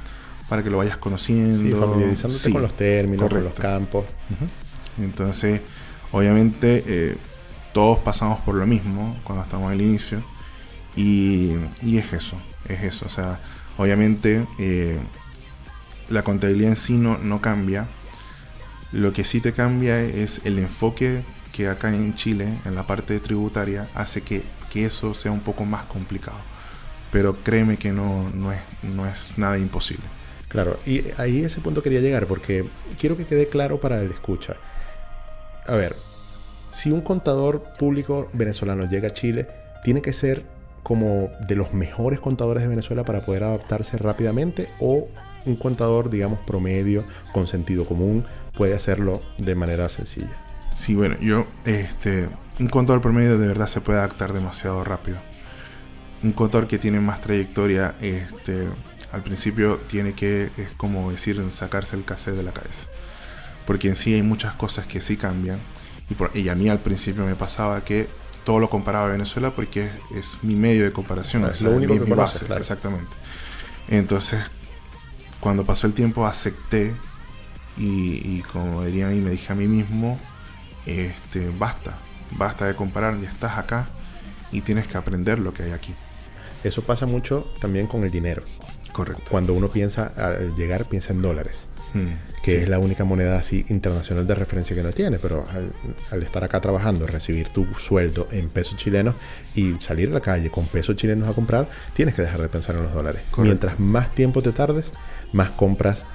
para 0.49 0.63
que 0.63 0.69
lo 0.69 0.79
vayas 0.79 0.97
conociendo. 0.97 1.63
Sí, 1.63 1.71
familiarizándote 1.71 2.51
con 2.51 2.61
los 2.61 2.73
términos, 2.75 3.29
con 3.29 3.41
los 3.41 3.53
campos. 3.53 4.03
Entonces, 4.99 5.61
obviamente, 6.11 6.83
eh, 6.85 7.15
todos 7.71 7.99
pasamos 7.99 8.41
por 8.41 8.55
lo 8.55 8.67
mismo 8.67 9.17
cuando 9.23 9.45
estamos 9.45 9.71
al 9.71 9.79
inicio. 9.79 10.32
Y, 10.95 11.53
es 11.83 12.13
eso, 12.13 12.37
es 12.67 12.83
eso. 12.83 13.05
O 13.05 13.09
sea, 13.09 13.39
obviamente, 13.77 14.45
eh, 14.59 14.99
la 16.09 16.23
contabilidad 16.23 16.71
en 16.71 16.77
sí 16.77 16.93
no, 16.93 17.17
no 17.17 17.41
cambia. 17.41 17.87
Lo 18.91 19.11
que 19.13 19.25
sí 19.25 19.41
te 19.41 19.53
cambia 19.53 19.99
es 20.01 20.41
el 20.45 20.59
enfoque 20.59 21.21
que 21.51 21.67
acá 21.67 21.89
en 21.89 22.15
Chile, 22.15 22.47
en 22.65 22.75
la 22.75 22.85
parte 22.85 23.19
tributaria, 23.19 23.87
hace 23.95 24.21
que 24.21 24.43
que 24.73 24.85
eso 24.85 25.13
sea 25.13 25.31
un 25.31 25.41
poco 25.41 25.65
más 25.65 25.85
complicado. 25.85 26.37
Pero 27.11 27.35
créeme 27.43 27.77
que 27.77 27.93
no, 27.93 28.27
no, 28.33 28.51
es, 28.51 28.59
no 28.81 29.07
es 29.07 29.37
nada 29.37 29.59
imposible. 29.59 30.03
Claro, 30.47 30.79
y 30.85 31.03
ahí 31.17 31.43
ese 31.43 31.61
punto 31.61 31.83
quería 31.83 31.99
llegar 31.99 32.25
porque 32.25 32.65
quiero 32.99 33.15
que 33.15 33.25
quede 33.25 33.47
claro 33.47 33.79
para 33.79 34.01
el 34.01 34.11
escucha. 34.11 34.55
A 35.67 35.75
ver, 35.75 35.95
si 36.69 36.91
un 36.91 37.01
contador 37.01 37.63
público 37.77 38.29
venezolano 38.33 38.89
llega 38.89 39.09
a 39.09 39.11
Chile, 39.11 39.47
tiene 39.83 40.01
que 40.01 40.11
ser 40.11 40.43
como 40.83 41.31
de 41.47 41.55
los 41.55 41.73
mejores 41.73 42.19
contadores 42.19 42.63
de 42.63 42.69
Venezuela 42.69 43.03
para 43.03 43.25
poder 43.25 43.43
adaptarse 43.43 43.97
rápidamente 43.97 44.67
o 44.79 45.07
un 45.45 45.55
contador, 45.55 46.09
digamos, 46.09 46.39
promedio, 46.39 47.03
con 47.33 47.47
sentido 47.47 47.85
común, 47.85 48.25
puede 48.55 48.75
hacerlo 48.75 49.21
de 49.37 49.55
manera 49.55 49.89
sencilla. 49.89 50.31
Sí, 50.77 50.95
bueno, 50.95 51.15
yo, 51.19 51.47
este, 51.65 52.27
un 52.59 52.67
contador 52.67 53.01
promedio 53.01 53.37
de 53.37 53.47
verdad 53.47 53.67
se 53.67 53.81
puede 53.81 53.99
adaptar 53.99 54.33
demasiado 54.33 54.83
rápido. 54.83 55.17
Un 56.23 56.31
contador 56.31 56.67
que 56.67 56.79
tiene 56.79 56.99
más 56.99 57.21
trayectoria, 57.21 57.95
este, 58.01 58.67
al 59.11 59.21
principio 59.21 59.79
tiene 59.89 60.13
que, 60.13 60.49
es 60.57 60.69
como 60.77 61.11
decir, 61.11 61.41
sacarse 61.51 61.95
el 61.95 62.05
cassette 62.05 62.35
de 62.35 62.43
la 62.43 62.51
cabeza. 62.51 62.87
Porque 63.67 63.89
en 63.89 63.95
sí 63.95 64.13
hay 64.13 64.23
muchas 64.23 64.53
cosas 64.53 64.85
que 64.85 65.01
sí 65.01 65.17
cambian. 65.17 65.59
Y, 66.09 66.15
por, 66.15 66.31
a 66.35 66.55
mí 66.55 66.69
al 66.69 66.79
principio 66.79 67.25
me 67.25 67.35
pasaba 67.35 67.81
que 67.83 68.07
todo 68.43 68.59
lo 68.59 68.69
comparaba 68.69 69.07
a 69.07 69.11
Venezuela 69.11 69.51
porque 69.51 69.89
es, 70.15 70.37
mi 70.43 70.55
medio 70.55 70.83
de 70.83 70.91
comparación. 70.91 71.45
Es 71.45 71.61
lo 71.61 71.71
único 71.71 72.03
que 72.03 72.13
base, 72.13 72.45
Exactamente. 72.55 73.11
Entonces, 73.89 74.41
cuando 75.39 75.65
pasó 75.65 75.87
el 75.87 75.93
tiempo 75.93 76.25
acepté 76.25 76.95
y, 77.77 78.37
y 78.37 78.43
como 78.51 78.83
dirían 78.83 79.15
y 79.15 79.19
me 79.19 79.31
dije 79.31 79.51
a 79.51 79.55
mí 79.55 79.67
mismo, 79.67 80.19
este, 80.85 81.49
basta, 81.57 81.97
basta 82.31 82.65
de 82.65 82.75
comparar, 82.75 83.19
ya 83.19 83.29
estás 83.29 83.57
acá 83.57 83.87
y 84.51 84.61
tienes 84.61 84.87
que 84.87 84.97
aprender 84.97 85.39
lo 85.39 85.53
que 85.53 85.63
hay 85.63 85.71
aquí. 85.71 85.93
Eso 86.63 86.83
pasa 86.83 87.05
mucho 87.05 87.51
también 87.59 87.87
con 87.87 88.03
el 88.03 88.11
dinero. 88.11 88.43
Correcto. 88.93 89.23
Cuando 89.29 89.53
uno 89.53 89.67
piensa, 89.67 90.13
al 90.15 90.55
llegar, 90.55 90.85
piensa 90.85 91.11
en 91.11 91.21
dólares, 91.21 91.67
mm, 91.93 92.41
que 92.43 92.63
es 92.63 92.69
la 92.69 92.79
única 92.79 93.03
moneda 93.03 93.37
así 93.37 93.65
internacional 93.69 94.27
de 94.27 94.35
referencia 94.35 94.75
que 94.75 94.83
no 94.83 94.91
tiene, 94.91 95.19
pero 95.19 95.45
al, 96.11 96.23
estar 96.23 96.43
acá 96.43 96.59
trabajando, 96.61 97.07
recibir 97.07 97.49
tu 97.49 97.65
sueldo 97.75 98.27
en 98.31 98.49
pesos 98.49 98.77
chilenos 98.77 99.15
y 99.55 99.75
salir 99.79 100.09
a 100.09 100.13
la 100.13 100.21
calle 100.21 100.49
con 100.49 100.67
pesos 100.67 100.95
chilenos 100.95 101.27
a 101.29 101.33
comprar, 101.33 101.67
tienes 101.93 102.15
que 102.15 102.21
dejar 102.21 102.41
de 102.41 102.49
pensar 102.49 102.75
en 102.75 102.83
los 102.83 102.93
dólares. 102.93 103.21
Mientras 103.37 103.79
más 103.79 104.13
tiempo 104.13 104.41
te 104.41 104.51
tardes, 104.51 104.91
más 105.31 105.49
compras 105.51 106.05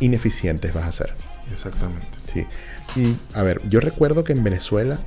ineficientes 0.00 0.74
vas 0.74 0.84
a 0.84 0.88
hacer. 0.88 1.14
Exactamente. 1.52 2.18
Sí. 2.32 2.46
Y 2.96 3.16
a 3.34 3.42
ver, 3.42 3.60
yo 3.68 3.80
recuerdo 3.80 4.24
que 4.24 4.32
en 4.32 4.44
Venezuela, 4.44 4.98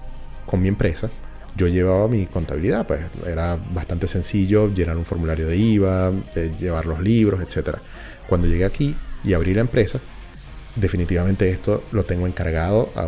con 0.46 0.62
mi 0.62 0.68
empresa, 0.68 1.10
yo 1.56 1.68
llevaba 1.68 2.08
mi 2.08 2.26
contabilidad, 2.26 2.86
pues 2.86 3.02
era 3.26 3.58
bastante 3.72 4.08
sencillo 4.08 4.74
llenar 4.74 4.98
un 4.98 5.06
formulario 5.06 5.48
de 5.48 5.58
IVA, 5.58 6.14
eh, 6.36 6.54
llevar 6.58 6.86
los 6.86 7.02
libros, 7.02 7.42
etc. 7.42 7.78
Cuando 8.28 8.48
llegué 8.48 8.66
aquí 8.66 8.96
y 9.24 9.34
abrí 9.34 9.54
la 9.54 9.62
empresa, 9.62 10.00
definitivamente 10.76 11.50
esto 11.50 11.84
lo 11.92 12.04
tengo 12.04 12.28
encargado 12.28 12.90
a, 12.96 13.08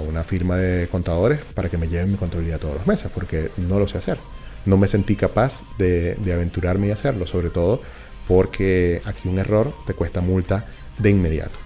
una 0.00 0.24
firma 0.24 0.56
de 0.56 0.88
contadores 0.88 1.40
para 1.54 1.68
que 1.68 1.78
me 1.78 1.88
lleven 1.88 2.10
mi 2.10 2.16
contabilidad 2.16 2.58
todos 2.58 2.76
los 2.76 2.86
meses, 2.86 3.10
porque 3.14 3.50
no 3.56 3.78
lo 3.78 3.88
sé 3.88 3.98
hacer. 3.98 4.18
No 4.66 4.76
me 4.76 4.88
sentí 4.88 5.16
capaz 5.16 5.62
de, 5.78 6.14
de 6.16 6.32
aventurarme 6.32 6.88
y 6.88 6.90
hacerlo, 6.90 7.26
sobre 7.26 7.50
todo 7.50 7.82
porque 8.28 9.02
aquí 9.04 9.28
un 9.28 9.38
error 9.38 9.74
te 9.86 9.94
cuesta 9.94 10.20
multa 10.20 10.66
de 10.98 11.10
inmediato. 11.10 11.58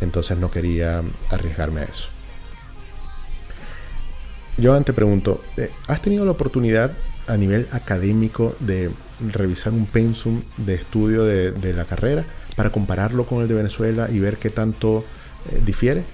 Entonces 0.00 0.38
no 0.38 0.50
quería 0.50 1.02
arriesgarme 1.30 1.82
a 1.82 1.84
eso. 1.84 2.08
Yo 4.58 4.80
te 4.82 4.94
pregunto, 4.94 5.42
eh, 5.58 5.70
¿has 5.86 6.00
tenido 6.00 6.24
la 6.24 6.30
oportunidad 6.30 6.92
a 7.26 7.36
nivel 7.36 7.68
académico 7.72 8.56
de 8.60 8.90
revisar 9.20 9.74
un 9.74 9.84
pensum 9.86 10.42
de 10.56 10.74
estudio 10.74 11.24
de, 11.24 11.72
la 11.74 11.84
carrera 11.84 12.24
para 12.56 12.70
compararlo 12.70 13.26
con 13.26 13.42
el 13.42 13.48
de 13.48 13.54
Venezuela 13.54 14.08
y 14.10 14.18
ver 14.18 14.38
qué 14.38 14.50
tanto 14.50 15.04
eh, 15.50 15.60
difiere? 15.64 16.04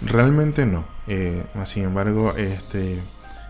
Realmente 0.00 0.64
no. 0.64 0.86
Eh, 1.08 1.44
sin 1.64 1.84
embargo, 1.84 2.34
este, 2.36 3.00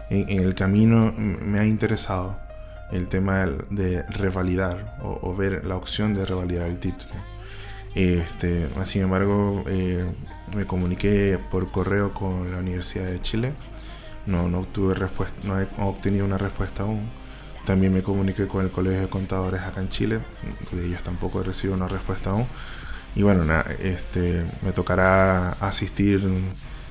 en, 0.08 0.40
el 0.40 0.54
camino 0.54 1.12
me 1.16 1.60
ha 1.60 1.64
interesado 1.64 2.38
el 2.90 3.06
tema 3.06 3.46
de 3.70 4.02
revalidar 4.04 4.96
o, 5.02 5.34
ver 5.36 5.64
la 5.64 5.76
opción 5.76 6.14
de 6.14 6.26
revalidar 6.26 6.68
el 6.68 6.80
título. 6.80 7.12
Este, 7.94 8.68
sin 8.84 9.02
embargo, 9.02 9.64
eh, 9.68 10.04
me 10.54 10.64
comuniqué 10.64 11.38
por 11.50 11.70
correo 11.70 12.12
con 12.12 12.50
la 12.50 12.58
Universidad 12.58 13.06
de 13.06 13.20
Chile. 13.20 13.52
No, 14.26 14.48
no 14.48 14.60
obtuve 14.60 14.94
respuesta, 14.94 15.36
no 15.44 15.60
he 15.60 15.68
obtenido 15.78 16.24
una 16.24 16.38
respuesta 16.38 16.82
aún. 16.82 17.19
También 17.66 17.92
me 17.92 18.02
comuniqué 18.02 18.46
con 18.46 18.64
el 18.64 18.70
Colegio 18.70 19.02
de 19.02 19.08
Contadores 19.08 19.60
acá 19.62 19.80
en 19.80 19.90
Chile. 19.90 20.20
De 20.72 20.86
ellos 20.86 21.02
tampoco 21.02 21.40
he 21.40 21.44
recibido 21.44 21.74
una 21.74 21.88
respuesta 21.88 22.30
aún. 22.30 22.46
Y 23.14 23.22
bueno, 23.22 23.44
este, 23.80 24.44
me 24.62 24.72
tocará 24.72 25.50
asistir 25.60 26.22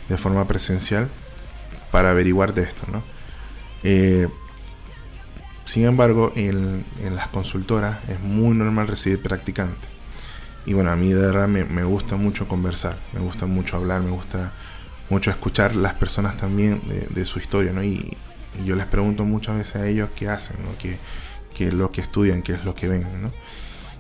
de 0.10 0.18
forma 0.18 0.48
presencial 0.48 1.08
para 1.92 2.12
averiguar 2.12 2.54
de 2.54 2.64
esto, 2.64 2.86
¿no? 2.92 3.02
Eh, 3.84 4.28
sin 5.66 5.86
embargo, 5.86 6.34
en, 6.36 6.84
las 7.14 7.28
consultoras 7.28 8.00
es 8.10 8.20
muy 8.20 8.56
normal 8.56 8.88
recibir 8.88 9.22
practicantes. 9.22 9.90
Y 10.66 10.74
bueno, 10.74 10.92
a 10.92 10.96
mí 10.96 11.14
de 11.14 11.22
verdad 11.22 11.48
me, 11.48 11.84
gusta 11.84 12.16
mucho 12.16 12.48
conversar, 12.48 12.98
me 13.14 13.20
gusta 13.20 13.46
mucho 13.46 13.78
hablar, 13.78 14.02
me 14.02 14.10
gusta 14.10 14.52
mucho 15.10 15.30
escuchar 15.32 15.76
las 15.76 15.94
personas 15.94 16.38
también 16.38 16.82
de, 17.10 17.26
su 17.26 17.40
historia, 17.40 17.72
¿no? 17.72 17.84
Y, 17.84 18.18
yo 18.66 18.76
les 18.76 18.86
pregunto 18.86 19.24
muchas 19.26 19.58
veces 19.58 19.76
a 19.78 19.88
ellos 19.88 20.10
qué 20.16 20.30
hacen, 20.30 20.58
¿no? 20.64 20.70
Qué, 20.78 20.98
es 21.68 21.74
lo 21.74 21.92
que 21.92 22.00
estudian, 22.00 22.42
qué 22.42 22.54
es 22.54 22.64
lo 22.64 22.74
que 22.74 22.88
ven, 22.88 23.06
¿no? 23.22 23.32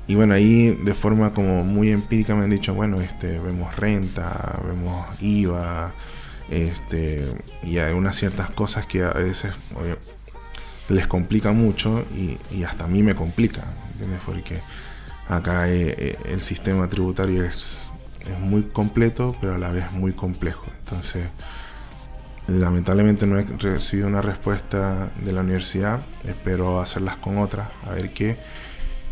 Y 0.07 0.15
bueno, 0.15 0.33
ahí 0.33 0.69
de 0.83 0.93
forma 0.93 1.33
como 1.33 1.63
muy 1.63 1.91
empírica 1.91 2.33
me 2.33 2.45
han 2.45 2.49
dicho, 2.49 2.73
bueno, 2.73 3.01
este, 3.01 3.37
vemos 3.39 3.75
renta, 3.75 4.59
vemos 4.65 5.05
IVA, 5.21 5.93
este, 6.49 7.27
y 7.61 7.77
hay 7.77 7.93
unas 7.93 8.15
ciertas 8.15 8.49
cosas 8.49 8.85
que 8.85 9.03
a 9.03 9.11
veces 9.11 9.53
les 10.87 11.05
complica 11.05 11.51
mucho 11.51 12.05
y, 12.15 12.63
hasta 12.63 12.85
a 12.85 12.87
mí 12.87 13.03
me 13.03 13.15
complica, 13.15 13.63
¿entiendes? 13.91 14.19
Porque 14.25 14.59
acá 15.27 15.69
eh, 15.69 15.95
eh, 15.97 16.17
el 16.25 16.41
sistema 16.41 16.87
tributario 16.87 17.43
es, 17.43 17.91
es, 18.25 18.39
muy 18.39 18.63
completo, 18.63 19.35
pero 19.39 19.55
a 19.55 19.57
la 19.57 19.69
vez 19.69 19.91
muy 19.91 20.13
complejo. 20.13 20.65
Entonces, 20.79 21.27
lamentablemente 22.49 23.25
no 23.27 23.39
he 23.39 23.43
recibido 23.43 24.07
una 24.07 24.21
respuesta 24.21 25.11
de 25.23 25.31
la 25.31 25.41
universidad, 25.41 26.01
espero 26.27 26.79
hacerlas 26.79 27.17
con 27.17 27.37
otras, 27.37 27.69
a 27.85 27.91
ver 27.91 28.11
qué, 28.11 28.37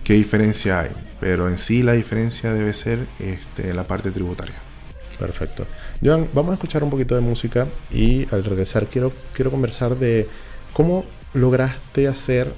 qué 0.03 0.13
diferencia 0.13 0.81
hay. 0.81 0.91
Pero 1.19 1.47
en 1.49 1.57
sí 1.57 1.83
la 1.83 1.93
diferencia 1.93 2.53
debe 2.53 2.73
ser 2.73 2.99
este, 3.19 3.73
la 3.73 3.85
parte 3.85 4.11
tributaria. 4.11 4.55
Perfecto. 5.19 5.65
Joan, 6.03 6.27
vamos 6.33 6.51
a 6.51 6.53
escuchar 6.55 6.83
un 6.83 6.89
poquito 6.89 7.15
de 7.15 7.21
música 7.21 7.67
y 7.91 8.27
al 8.33 8.43
regresar 8.43 8.85
quiero, 8.85 9.11
quiero 9.33 9.49
conversar 9.49 9.95
de 9.95 10.27
cómo 10.73 11.05
lograste 11.33 12.07
hacer, 12.07 12.53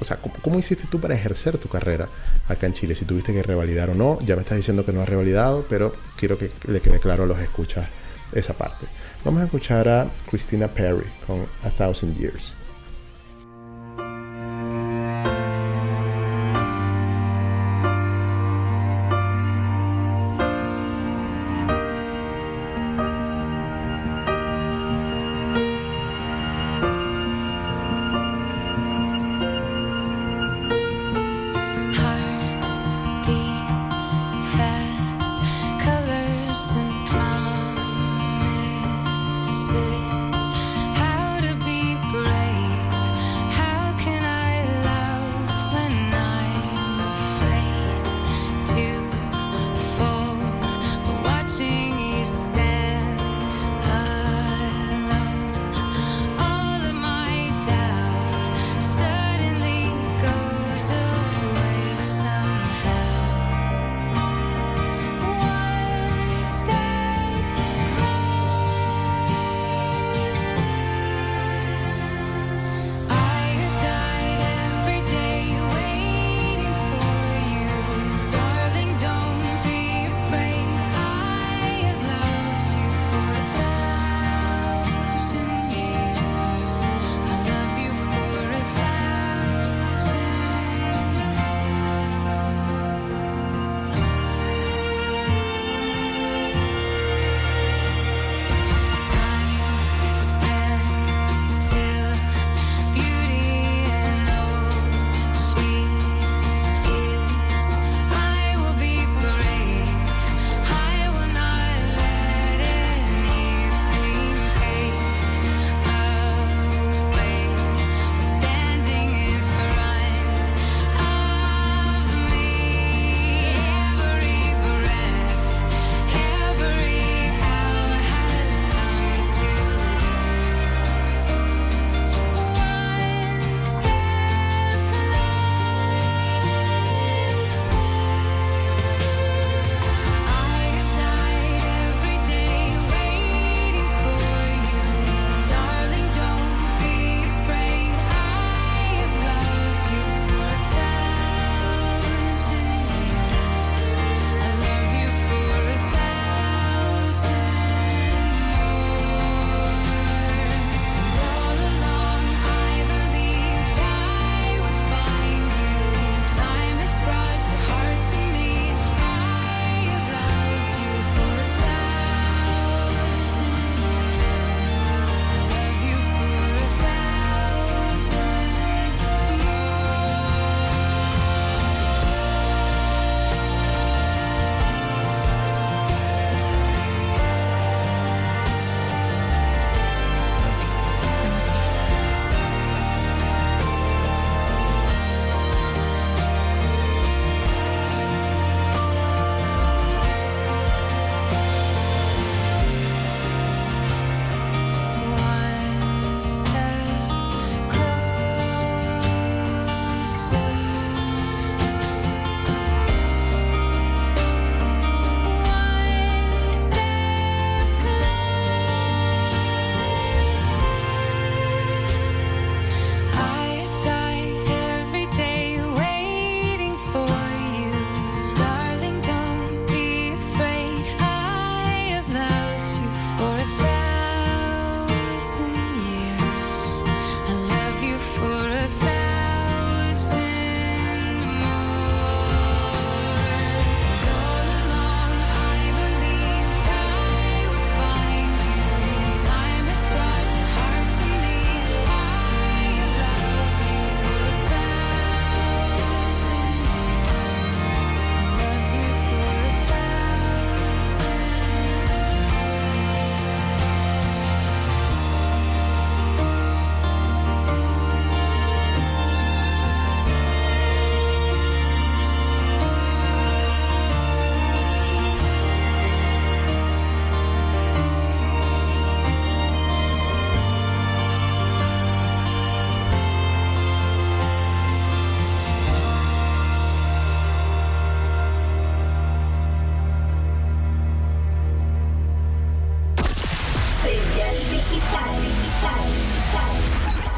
o 0.00 0.04
sea, 0.04 0.18
¿cómo, 0.42 0.58
hiciste 0.58 0.84
tú 0.90 1.00
para 1.00 1.14
ejercer 1.14 1.58
tu 1.58 1.68
carrera 1.68 2.08
acá 2.48 2.66
en 2.66 2.72
Chile? 2.72 2.94
Si 2.94 3.04
tuviste 3.04 3.32
que 3.32 3.42
revalidar 3.42 3.90
o 3.90 3.94
no, 3.94 4.18
ya 4.22 4.34
me 4.34 4.42
estás 4.42 4.56
diciendo 4.56 4.84
que 4.84 4.92
no 4.92 5.02
has 5.02 5.08
revalidado, 5.08 5.64
pero 5.68 5.94
quiero 6.16 6.36
que 6.36 6.50
le 6.66 6.80
quede 6.80 6.98
claro 6.98 7.24
a 7.24 7.26
los 7.26 7.38
escuchas 7.38 7.86
esa 8.32 8.54
parte. 8.54 8.86
Vamos 9.24 9.42
a 9.42 9.44
escuchar 9.44 9.86
a 9.88 10.08
Christina 10.28 10.66
Perry 10.68 11.06
con 11.26 11.46
A 11.62 11.70
Thousand 11.70 12.16
Years. 12.16 12.54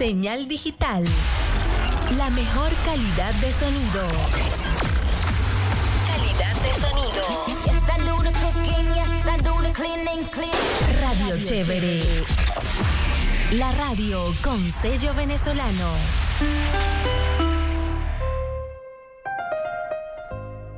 Señal 0.03 0.49
digital. 0.49 1.05
La 2.19 2.29
mejor 2.29 2.73
calidad 2.85 3.33
de 3.35 3.53
sonido. 3.53 4.03
Calidad 6.09 6.57
de 6.61 6.75
sonido. 6.81 7.23
Radio 11.01 11.39
Chévere. 11.45 12.03
La 13.53 13.71
radio 13.71 14.25
con 14.43 14.59
sello 14.59 15.15
venezolano. 15.15 15.93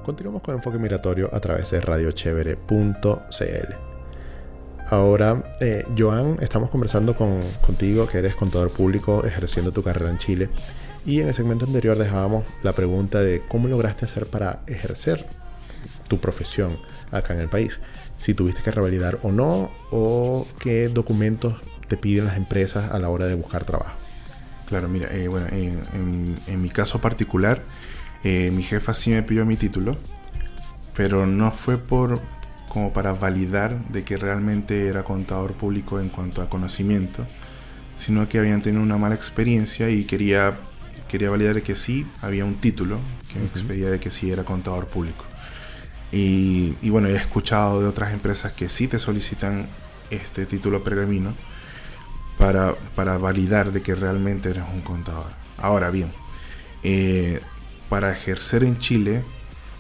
Continuamos 0.05 0.43
con 0.43 0.57
Enfoque 0.57 0.77
Migratorio 0.77 1.31
a 1.33 1.41
través 1.41 1.71
de 1.71 1.81
radiochevere.cl. 1.81 3.94
Ahora, 4.91 5.55
eh, 5.61 5.85
Joan, 5.97 6.37
estamos 6.41 6.69
conversando 6.69 7.17
con, 7.17 7.41
contigo, 7.65 8.07
que 8.07 8.19
eres 8.19 8.35
contador 8.35 8.71
público 8.71 9.25
ejerciendo 9.25 9.73
tu 9.73 9.83
carrera 9.83 10.11
en 10.11 10.19
Chile. 10.19 10.51
Y 11.07 11.21
en 11.21 11.29
el 11.29 11.35
segmento 11.35 11.65
anterior 11.65 11.97
dejábamos 11.97 12.45
la 12.63 12.73
pregunta 12.73 13.21
de 13.21 13.43
cómo 13.49 13.69
lograste 13.69 14.05
hacer 14.05 14.27
para 14.27 14.61
ejercer 14.67 15.27
tu 16.09 16.19
profesión 16.19 16.79
acá 17.11 17.35
en 17.35 17.41
el 17.41 17.49
país. 17.49 17.81
Si 18.19 18.35
tuviste 18.35 18.63
que 18.63 18.71
revalidar 18.71 19.19
o 19.23 19.33
no, 19.33 19.71
o 19.91 20.47
qué 20.59 20.89
documentos 20.89 21.55
te 21.89 21.97
piden 21.97 22.27
las 22.27 22.37
empresas 22.37 22.91
a 22.91 22.99
la 22.99 23.09
hora 23.09 23.27
de 23.27 23.35
buscar 23.35 23.65
trabajo. 23.65 23.97
Claro, 24.67 24.89
mira, 24.89 25.09
eh, 25.13 25.29
bueno, 25.29 25.47
en, 25.51 26.63
mi 26.63 26.71
caso 26.71 27.01
particular, 27.01 27.63
eh, 28.23 28.51
mi 28.51 28.63
jefa 28.63 28.95
sí 28.95 29.11
me 29.11 29.23
pidió 29.23 29.45
mi 29.45 29.57
título, 29.57 29.97
pero 30.97 31.27
no 31.27 31.51
fue 31.51 31.77
por 31.77 32.21
como 32.75 32.93
para 32.93 33.13
validar 33.13 33.79
de 33.91 34.03
que 34.03 34.17
realmente 34.17 34.89
era 34.89 35.05
contador 35.05 35.53
público 35.53 36.01
en 36.01 36.09
cuanto 36.09 36.43
a 36.43 36.49
conocimiento, 36.49 37.25
sino 37.95 38.29
que 38.29 38.41
habían 38.41 38.63
tenido 38.63 38.83
una 38.83 38.99
mala 38.99 39.15
experiencia 39.15 39.91
y 39.91 40.03
quería, 40.03 40.55
quería 41.09 41.31
validar 41.31 41.63
que 41.63 41.77
sí 41.77 42.05
había 42.21 42.45
un 42.45 42.57
título 42.57 42.99
que 43.33 43.39
me 43.39 43.47
expedía 43.47 43.91
de 43.91 44.01
que 44.01 44.11
sí 44.11 44.29
era 44.29 44.43
contador 44.43 44.89
público. 44.89 45.25
Y, 46.11 46.75
y, 46.83 46.91
bueno, 46.91 47.07
he 47.07 47.15
escuchado 47.15 47.81
de 47.81 47.87
otras 47.87 48.13
empresas 48.13 48.53
que 48.53 48.69
sí 48.69 48.89
te 48.89 48.99
solicitan 48.99 49.69
este 50.11 50.45
título 50.45 50.83
pergamino 50.83 51.33
para, 52.39 52.75
para 52.97 53.19
validar 53.19 53.71
de 53.71 53.83
que 53.83 53.95
realmente 53.95 54.51
eres 54.51 54.65
un 54.75 54.81
contador. 54.81 55.31
Ahora 55.59 55.91
bien, 55.91 56.11
eh, 56.83 57.41
para 57.89 58.11
ejercer 58.11 58.65
en 58.65 58.81
Chile 58.81 59.23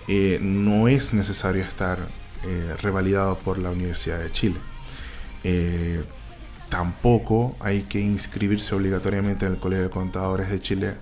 eh, 0.07 0.38
no 0.40 0.87
es 0.87 1.12
necesario 1.12 1.64
estar 1.64 1.98
eh, 2.46 2.76
revalidado 2.83 3.38
por 3.38 3.59
la 3.59 3.70
Universidad 3.70 4.18
de 4.18 4.30
Chile. 4.30 4.57
Eh, 5.44 6.02
tampoco 6.68 7.57
hay 7.61 7.83
que 7.83 8.00
inscribirse 8.00 8.74
obligatoriamente 8.74 9.46
en 9.46 9.52
el 9.52 9.59
Colegio 9.59 9.85
de 9.85 9.90
Contadores 9.90 10.50
de 10.50 10.61
Chile, 10.61 10.94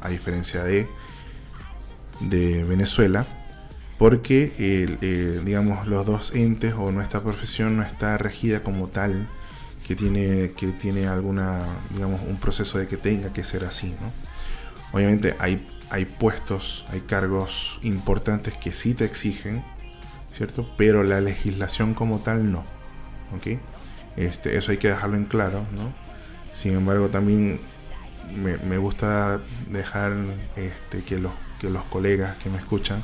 a 0.00 0.08
diferencia 0.08 0.64
de, 0.64 0.88
de 2.20 2.64
Venezuela, 2.64 3.26
porque 3.98 4.52
eh, 4.58 5.40
digamos 5.44 5.86
los 5.86 6.06
dos 6.06 6.34
entes 6.34 6.74
o 6.74 6.90
nuestra 6.92 7.20
profesión 7.20 7.76
no 7.76 7.82
está 7.82 8.18
regida 8.18 8.62
como 8.62 8.88
tal 8.88 9.28
que 9.86 9.94
tiene 9.94 10.52
que 10.56 10.68
tiene 10.68 11.06
alguna 11.06 11.64
digamos 11.90 12.22
un 12.26 12.38
proceso 12.38 12.78
de 12.78 12.86
que 12.86 12.96
tenga 12.96 13.32
que 13.32 13.44
ser 13.44 13.64
así 13.64 13.94
¿no? 14.00 14.12
obviamente 14.92 15.36
hay 15.38 15.68
hay 15.90 16.06
puestos 16.06 16.84
hay 16.90 17.02
cargos 17.02 17.78
importantes 17.82 18.54
que 18.56 18.72
sí 18.72 18.94
te 18.94 19.04
exigen 19.04 19.62
cierto 20.34 20.68
pero 20.76 21.02
la 21.02 21.20
legislación 21.20 21.94
como 21.94 22.20
tal 22.20 22.50
no 22.50 22.64
¿ok? 23.36 23.58
este 24.16 24.56
eso 24.56 24.72
hay 24.72 24.78
que 24.78 24.88
dejarlo 24.88 25.16
en 25.16 25.24
claro 25.24 25.66
¿no? 25.74 25.92
sin 26.52 26.74
embargo 26.74 27.08
también 27.08 27.60
me, 28.36 28.56
me 28.58 28.78
gusta 28.78 29.40
dejar 29.70 30.12
este, 30.56 31.02
que 31.04 31.18
los 31.18 31.32
que 31.60 31.70
los 31.70 31.84
colegas 31.84 32.36
que 32.36 32.50
me 32.50 32.58
escuchan 32.58 33.02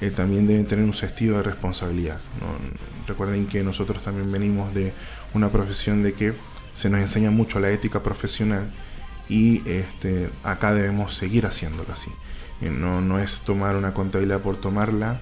eh, 0.00 0.10
también 0.10 0.46
deben 0.46 0.66
tener 0.66 0.84
un 0.84 0.94
sentido 0.94 1.38
de 1.38 1.42
responsabilidad. 1.42 2.18
¿no? 2.40 2.46
Recuerden 3.06 3.46
que 3.46 3.62
nosotros 3.62 4.02
también 4.02 4.30
venimos 4.30 4.74
de 4.74 4.92
una 5.32 5.48
profesión 5.48 6.02
de 6.02 6.12
que 6.12 6.34
se 6.74 6.90
nos 6.90 7.00
enseña 7.00 7.30
mucho 7.30 7.60
la 7.60 7.70
ética 7.70 8.02
profesional 8.02 8.68
y 9.28 9.66
este, 9.68 10.28
acá 10.42 10.74
debemos 10.74 11.14
seguir 11.14 11.46
haciéndolo 11.46 11.92
así. 11.92 12.10
Eh, 12.60 12.70
no, 12.70 13.00
no 13.00 13.18
es 13.18 13.40
tomar 13.40 13.76
una 13.76 13.94
contabilidad 13.94 14.40
por 14.40 14.56
tomarla 14.56 15.18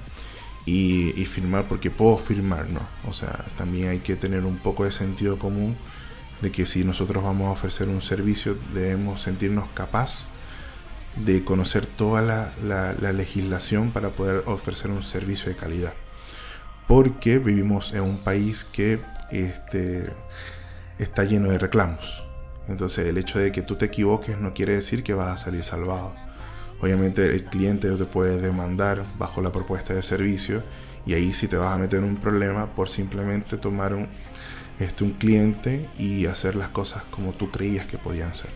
y, 0.66 1.24
firmar 1.27 1.66
porque 1.66 1.90
puedo 1.90 2.16
firmar, 2.16 2.68
no. 2.70 2.81
O 3.09 3.12
sea, 3.12 3.44
también 3.57 3.88
hay 3.88 3.98
que 3.98 4.16
tener 4.16 4.44
un 4.44 4.57
poco 4.59 4.85
de 4.85 4.92
sentido 4.92 5.38
común 5.38 5.77
de 6.40 6.50
que 6.50 6.66
si 6.66 6.85
nosotros 6.85 7.22
vamos 7.22 7.48
a 7.48 7.53
ofrecer 7.53 7.88
un 7.88 8.03
servicio 8.03 8.57
debemos 8.74 9.22
sentirnos 9.22 9.68
capaz 9.74 10.29
de 11.16 11.44
conocer 11.44 11.87
toda 11.87 12.22
la, 12.22 12.53
la, 12.64 12.92
la, 13.00 13.12
legislación 13.12 13.92
para 13.92 14.11
poder 14.11 14.42
ofrecer 14.46 14.90
un 14.90 15.03
servicio 15.03 15.48
de 15.48 15.57
calidad. 15.57 15.92
Porque 16.88 17.38
vivimos 17.38 17.92
en 17.92 18.03
un 18.03 18.18
país 18.18 18.64
que 18.64 19.00
este, 19.31 20.12
está 20.98 21.24
lleno 21.24 21.50
de 21.50 21.59
reclamos. 21.59 22.24
Entonces 22.68 23.07
el 23.07 23.18
hecho 23.18 23.38
de 23.38 23.53
que 23.53 23.62
tú 23.62 23.77
te 23.77 23.87
equivoques 23.87 24.38
no 24.38 24.55
quiere 24.55 24.74
decir 24.74 25.03
que 25.03 25.14
vas 25.14 25.29
a 25.29 25.44
salir 25.44 25.64
salvado. 25.64 26.14
Obviamente 26.81 27.27
el 27.27 27.45
cliente 27.45 27.91
te 27.91 28.05
puede 28.05 28.41
demandar 28.41 29.05
bajo 29.19 29.41
la 29.41 29.53
propuesta 29.53 29.95
de 29.95 30.03
servicio 30.03 30.63
y 31.07 31.15
ahí 31.15 31.33
sí 31.33 31.49
te 31.49 31.57
vas 31.57 31.75
a 31.75 31.79
meter 31.79 31.99
en 32.01 32.05
un 32.05 32.17
problema 32.17 32.75
por 32.75 32.89
simplemente 32.89 33.57
tomar 33.57 33.95
un, 33.95 34.09
este, 34.79 35.05
un 35.05 35.13
cliente 35.13 35.89
y 35.99 36.27
hacer 36.27 36.57
las 36.57 36.69
cosas 36.69 37.03
como 37.11 37.33
tú 37.33 37.51
creías 37.51 37.87
que 37.87 37.99
podían 37.99 38.35
ser. 38.35 38.51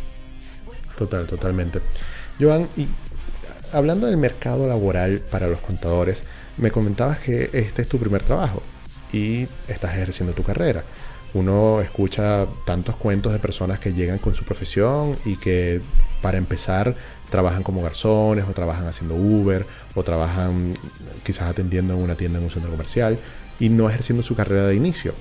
Total, 0.97 1.27
totalmente. 1.27 1.81
Joan, 2.41 2.69
hablando 3.73 4.07
del 4.07 4.17
mercado 4.17 4.67
laboral 4.67 5.21
para 5.31 5.47
los 5.47 5.61
contadores, 5.61 6.23
me 6.57 6.71
comentabas 6.71 7.19
que 7.21 7.51
este 7.53 7.83
es 7.83 7.89
tu 7.89 7.99
primer 7.99 8.23
trabajo 8.23 8.63
y 9.13 9.47
estás 9.69 9.93
ejerciendo 9.93 10.35
tu 10.35 10.43
carrera. 10.43 10.83
Uno 11.35 11.81
escucha 11.83 12.47
tantos 12.65 12.97
cuentos 12.97 13.33
de 13.33 13.39
personas 13.39 13.79
que 13.79 13.93
llegan 13.93 14.19
con 14.19 14.35
su 14.35 14.45
profesión 14.45 15.17
y 15.25 15.37
que 15.37 15.81
para 16.23 16.39
empezar 16.39 16.95
trabajan 17.31 17.63
como 17.63 17.83
garzones 17.83 18.45
o 18.49 18.53
trabajan 18.53 18.87
haciendo 18.87 19.15
Uber 19.15 19.67
o 19.95 20.03
trabajan 20.03 20.75
quizás 21.25 21.49
atendiendo 21.49 21.95
en 21.95 22.01
una 22.01 22.15
tienda 22.15 22.39
en 22.39 22.45
un 22.45 22.51
centro 22.51 22.71
comercial 22.71 23.19
y 23.61 23.69
no 23.69 23.89
ejerciendo 23.89 24.23
su 24.23 24.35
carrera 24.35 24.67
de 24.67 24.75
inicio. 24.75 25.15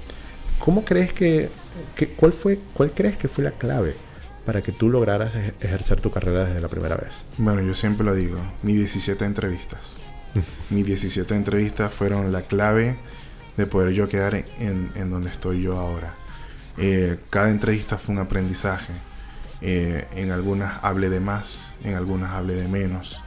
¿Cómo 0.59 0.85
crees 0.85 1.13
que, 1.13 1.49
que 1.95 2.07
cuál 2.07 2.33
fue 2.33 2.59
cuál 2.73 2.91
crees 2.91 3.17
que 3.17 3.27
fue 3.27 3.43
la 3.43 3.51
clave 3.51 3.95
para 4.45 4.61
que 4.61 4.71
tú 4.71 4.89
lograras 4.89 5.33
ejercer 5.59 5.99
tu 6.01 6.09
carrera 6.11 6.45
desde 6.45 6.61
la 6.61 6.67
primera 6.67 6.95
vez? 6.95 7.25
Bueno, 7.37 7.61
yo 7.61 7.73
siempre 7.73 8.05
lo 8.05 8.15
digo, 8.15 8.39
mis 8.63 8.77
17 8.77 9.25
entrevistas. 9.25 9.97
mis 10.69 10.85
17 10.85 11.35
entrevistas 11.35 11.93
fueron 11.93 12.31
la 12.31 12.41
clave 12.41 12.95
de 13.55 13.65
poder 13.65 13.91
yo 13.93 14.07
quedar 14.07 14.35
en, 14.35 14.89
en 14.95 15.09
donde 15.09 15.29
estoy 15.29 15.61
yo 15.61 15.77
ahora. 15.77 16.15
Eh, 16.77 17.17
cada 17.29 17.49
entrevista 17.49 17.97
fue 17.97 18.13
un 18.15 18.21
aprendizaje. 18.21 18.93
Eh, 19.61 20.07
en 20.15 20.31
algunas 20.31 20.83
hablé 20.83 21.09
de 21.09 21.19
más, 21.19 21.75
en 21.83 21.95
algunas 21.95 22.31
hablé 22.31 22.55
de 22.55 22.67
menos. 22.67 23.21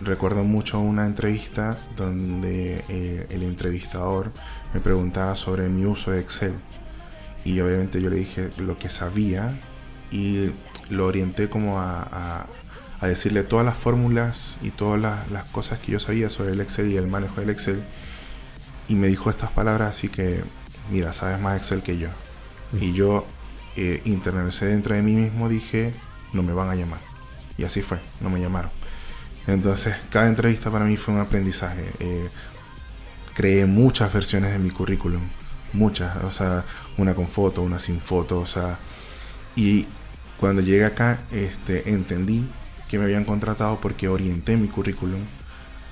Recuerdo 0.00 0.44
mucho 0.44 0.80
una 0.80 1.06
entrevista 1.06 1.76
donde 1.96 2.84
eh, 2.88 3.26
el 3.30 3.42
entrevistador 3.42 4.32
me 4.72 4.80
preguntaba 4.80 5.36
sobre 5.36 5.68
mi 5.68 5.84
uso 5.84 6.10
de 6.10 6.20
Excel. 6.20 6.54
Y 7.44 7.60
obviamente 7.60 8.00
yo 8.00 8.08
le 8.08 8.16
dije 8.16 8.50
lo 8.58 8.78
que 8.78 8.88
sabía 8.88 9.58
y 10.10 10.50
lo 10.88 11.06
orienté 11.06 11.50
como 11.50 11.80
a, 11.80 12.02
a, 12.02 12.46
a 13.00 13.06
decirle 13.06 13.42
todas 13.44 13.66
las 13.66 13.76
fórmulas 13.76 14.56
y 14.62 14.70
todas 14.70 15.00
las, 15.00 15.30
las, 15.30 15.44
cosas 15.44 15.78
que 15.78 15.92
yo 15.92 16.00
sabía 16.00 16.30
sobre 16.30 16.52
el 16.52 16.60
Excel 16.60 16.90
y 16.90 16.96
el 16.96 17.06
manejo 17.06 17.40
del 17.40 17.50
Excel. 17.50 17.82
Y 18.88 18.94
me 18.94 19.08
dijo 19.08 19.28
estas 19.28 19.50
palabras 19.50 19.90
así 19.90 20.08
que, 20.08 20.42
mira, 20.90 21.12
sabes 21.12 21.38
más 21.40 21.58
Excel 21.58 21.82
que 21.82 21.98
yo. 21.98 22.08
Y 22.80 22.94
yo 22.94 23.26
eh, 23.76 24.02
dentro 24.04 24.94
de 24.94 25.02
mí 25.02 25.14
mismo, 25.14 25.48
dije, 25.48 25.92
no 26.32 26.42
me 26.42 26.52
van 26.52 26.70
a 26.70 26.74
llamar. 26.74 27.00
Y 27.56 27.64
así 27.64 27.82
fue, 27.82 28.00
no 28.20 28.30
me 28.30 28.40
llamaron. 28.40 28.70
Entonces, 29.46 29.94
cada 30.10 30.28
entrevista 30.28 30.70
para 30.70 30.84
mí 30.84 30.96
fue 30.96 31.14
un 31.14 31.20
aprendizaje. 31.20 31.84
Eh, 32.00 32.28
creé 33.34 33.66
muchas 33.66 34.12
versiones 34.12 34.52
de 34.52 34.58
mi 34.58 34.70
currículum, 34.70 35.22
muchas, 35.72 36.22
o 36.24 36.30
sea, 36.30 36.64
una 36.96 37.14
con 37.14 37.28
foto, 37.28 37.62
una 37.62 37.78
sin 37.78 38.00
foto, 38.00 38.38
o 38.40 38.46
sea, 38.46 38.78
y 39.56 39.86
cuando 40.38 40.62
llegué 40.62 40.84
acá, 40.84 41.20
este, 41.32 41.90
entendí 41.90 42.46
que 42.88 42.98
me 42.98 43.04
habían 43.04 43.24
contratado 43.24 43.80
porque 43.80 44.08
orienté 44.08 44.56
mi 44.56 44.68
currículum 44.68 45.20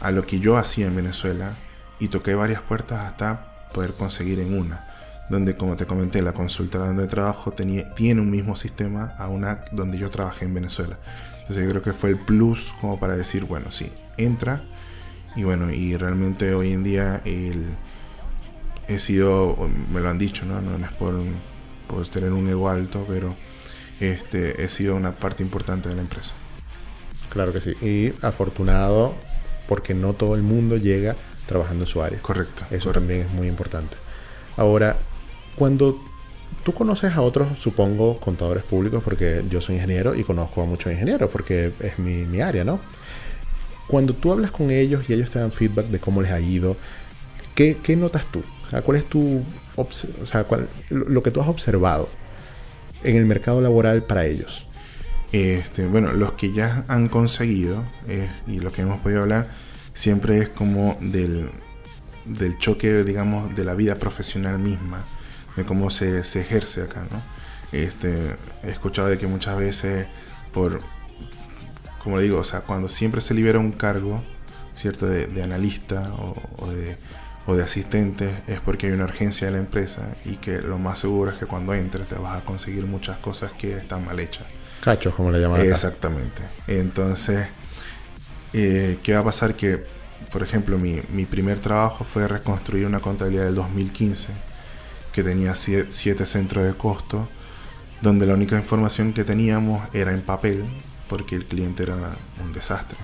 a 0.01 0.11
lo 0.11 0.27
que 0.27 0.41
yo 0.41 0.57
hacía 0.57 0.87
en 0.87 0.97
Venezuela 0.97 1.55
y 1.99 2.09
toqué 2.09 2.35
varias 2.35 2.63
puertas 2.63 3.07
hasta 3.07 3.71
poder 3.73 3.95
conseguir 3.95 4.41
en 4.41 4.57
una, 4.57 4.87
donde 5.29 5.57
como 5.57 5.77
te 5.77 5.87
comenté, 5.87 6.23
la 6.23 6.33
consulta 6.33 6.79
donde 6.79 7.07
trabajo 7.07 7.53
tenía, 7.53 7.95
tiene 7.95 8.21
un 8.21 8.31
mismo 8.31 8.57
sistema 8.57 9.15
a 9.17 9.29
una 9.29 9.65
donde 9.73 9.99
yo 9.99 10.11
trabajé 10.11 10.45
en 10.45 10.55
Venezuela. 10.55 10.99
Entonces 11.41 11.65
yo 11.65 11.71
creo 11.71 11.83
que 11.83 11.93
fue 11.93 12.11
el 12.11 12.19
plus 12.19 12.75
como 12.81 12.99
para 13.01 13.17
decir, 13.17 13.45
bueno, 13.45 13.71
sí, 13.73 13.91
entra. 14.17 14.63
Y 15.35 15.45
bueno, 15.45 15.71
y 15.71 15.97
realmente 15.97 16.55
hoy 16.55 16.73
en 16.73 16.85
día 16.85 17.23
el, 17.25 17.75
he 18.89 18.99
sido, 18.99 19.57
me 19.93 20.01
lo 20.01 20.11
han 20.11 20.19
dicho, 20.19 20.45
¿no? 20.45 20.61
No 20.61 20.85
es 20.85 20.93
por, 20.93 21.15
por 21.89 22.07
tener 22.09 22.33
un 22.33 22.49
ego 22.49 22.69
alto, 22.69 23.05
pero 23.09 23.35
este, 24.01 24.63
he 24.63 24.69
sido 24.69 24.97
una 24.97 25.13
parte 25.13 25.43
importante 25.43 25.89
de 25.89 25.95
la 25.95 26.03
empresa. 26.03 26.35
Claro 27.31 27.53
que 27.53 27.61
sí. 27.61 27.71
Y 27.81 28.13
afortunado 28.25 29.15
porque 29.69 29.95
no 29.95 30.13
todo 30.13 30.35
el 30.35 30.43
mundo 30.43 30.77
llega 30.77 31.17
trabajando 31.47 31.85
en 31.85 31.89
su 31.89 32.03
área. 32.03 32.21
Correcto. 32.21 32.65
Eso 32.65 32.87
correcto. 32.87 32.93
también 32.93 33.21
es 33.23 33.31
muy 33.31 33.49
importante. 33.49 33.97
Ahora, 34.57 34.97
cuando 35.57 36.01
tú 36.65 36.73
conoces 36.73 37.15
a 37.15 37.23
otros, 37.23 37.59
supongo, 37.59 38.19
contadores 38.19 38.63
públicos, 38.65 39.03
porque 39.05 39.43
yo 39.51 39.61
soy 39.61 39.77
ingeniero 39.77 40.15
y 40.15 40.23
conozco 40.25 40.63
a 40.63 40.65
muchos 40.67 40.93
ingenieros, 40.93 41.31
porque 41.31 41.73
es 41.81 41.99
mi, 41.99 42.25
mi 42.25 42.41
área, 42.41 42.65
¿no? 42.65 42.81
Cuando 43.89 44.15
tú 44.15 44.33
hablas 44.33 44.51
con 44.51 44.71
ellos 44.71 45.05
y 45.09 45.13
ellos 45.13 45.31
te 45.31 45.39
dan 45.39 45.53
feedback 45.53 45.87
de 45.87 45.99
cómo 45.99 46.23
les 46.23 46.31
ha 46.31 46.41
ido, 46.41 46.77
¿qué, 47.55 47.77
qué 47.83 47.97
notas 47.97 48.25
tú? 48.31 48.43
¿Cuál 48.85 48.97
es 48.97 49.05
tu, 49.05 49.43
o 49.77 49.87
sea, 50.27 50.45
cuál- 50.45 50.69
lo 50.89 51.23
que 51.23 51.31
tú 51.31 51.43
has 51.43 51.49
observado 51.49 52.09
en 53.03 53.17
el 53.17 53.27
mercado 53.27 53.61
laboral 53.61 54.05
para 54.05 54.25
ellos? 54.25 54.67
Este, 55.33 55.87
bueno, 55.87 56.13
los 56.13 56.33
que 56.33 56.53
ya 56.53 56.85
han 56.89 57.09
conseguido 57.09 57.85
eh, 58.07 58.31
y 58.47 58.61
lo 58.61 58.71
que 58.73 58.83
hemos 58.83 59.01
podido 59.01 59.23
hablar 59.23 59.49
siempre 59.95 60.39
es 60.39 60.49
como 60.49 60.97
del, 61.01 61.51
del 62.25 62.57
choque, 62.59 63.03
digamos, 63.05 63.55
de 63.55 63.65
la 63.65 63.75
vida 63.75 63.97
profesional 63.97 64.59
misma, 64.59 65.03
de 65.57 65.65
cómo 65.65 65.91
se, 65.91 66.25
se 66.25 66.41
ejerce 66.41 66.83
acá, 66.83 67.07
¿no? 67.11 67.21
Este, 67.73 68.37
he 68.63 68.69
escuchado 68.69 69.09
de 69.09 69.19
que 69.19 69.27
muchas 69.27 69.57
veces 69.57 70.07
por, 70.53 70.81
como 72.03 72.19
le 72.19 72.25
digo, 72.25 72.39
o 72.39 72.45
sea, 72.45 72.61
cuando 72.61 72.89
siempre 72.89 73.21
se 73.21 73.35
libera 73.35 73.59
un 73.59 73.73
cargo, 73.73 74.23
¿cierto? 74.75 75.07
De, 75.07 75.27
de 75.27 75.43
analista 75.43 76.13
o, 76.15 76.35
o 76.59 76.71
de, 76.71 76.99
o 77.47 77.57
de 77.57 77.63
asistente, 77.63 78.43
es 78.47 78.61
porque 78.61 78.87
hay 78.87 78.93
una 78.93 79.05
urgencia 79.05 79.47
de 79.47 79.53
la 79.55 79.59
empresa 79.59 80.15
y 80.25 80.37
que 80.37 80.61
lo 80.61 80.79
más 80.79 80.99
seguro 80.99 81.31
es 81.31 81.39
que 81.39 81.47
cuando 81.47 81.75
entres 81.75 82.09
te 82.09 82.15
vas 82.17 82.39
a 82.39 82.45
conseguir 82.45 82.87
muchas 82.87 83.17
cosas 83.19 83.53
que 83.53 83.77
están 83.77 84.05
mal 84.05 84.21
hechas. 84.21 84.47
Cachos, 84.83 85.15
como 85.15 85.31
le 85.31 85.41
llaman 85.41 85.61
acá. 85.61 85.71
Exactamente. 85.71 86.43
Entonces, 86.67 87.47
eh, 88.53 88.99
¿qué 89.03 89.15
va 89.15 89.21
a 89.21 89.25
pasar? 89.25 89.55
Que, 89.55 89.85
por 90.33 90.43
ejemplo, 90.43 90.77
mi, 90.77 91.01
mi 91.13 91.25
primer 91.25 91.61
trabajo 91.61 92.05
fue 92.05 92.27
reconstruir 92.27 92.87
una 92.87 93.01
contabilidad 93.01 93.45
del 93.45 93.55
2015 93.55 94.52
que 95.13 95.23
tenía 95.23 95.53
sie- 95.55 95.87
siete 95.91 96.27
centros 96.27 96.65
de 96.65 96.75
costo, 96.75 97.29
donde 98.01 98.27
la 98.27 98.35
única 98.35 98.57
información 98.57 99.13
que 99.13 99.25
teníamos 99.25 99.83
era 99.95 100.13
en 100.13 100.23
papel, 100.23 100.65
porque 101.09 101.37
el 101.37 101.45
cliente 101.47 101.83
era 101.85 101.97
un 102.43 102.53
desastre. 102.53 102.97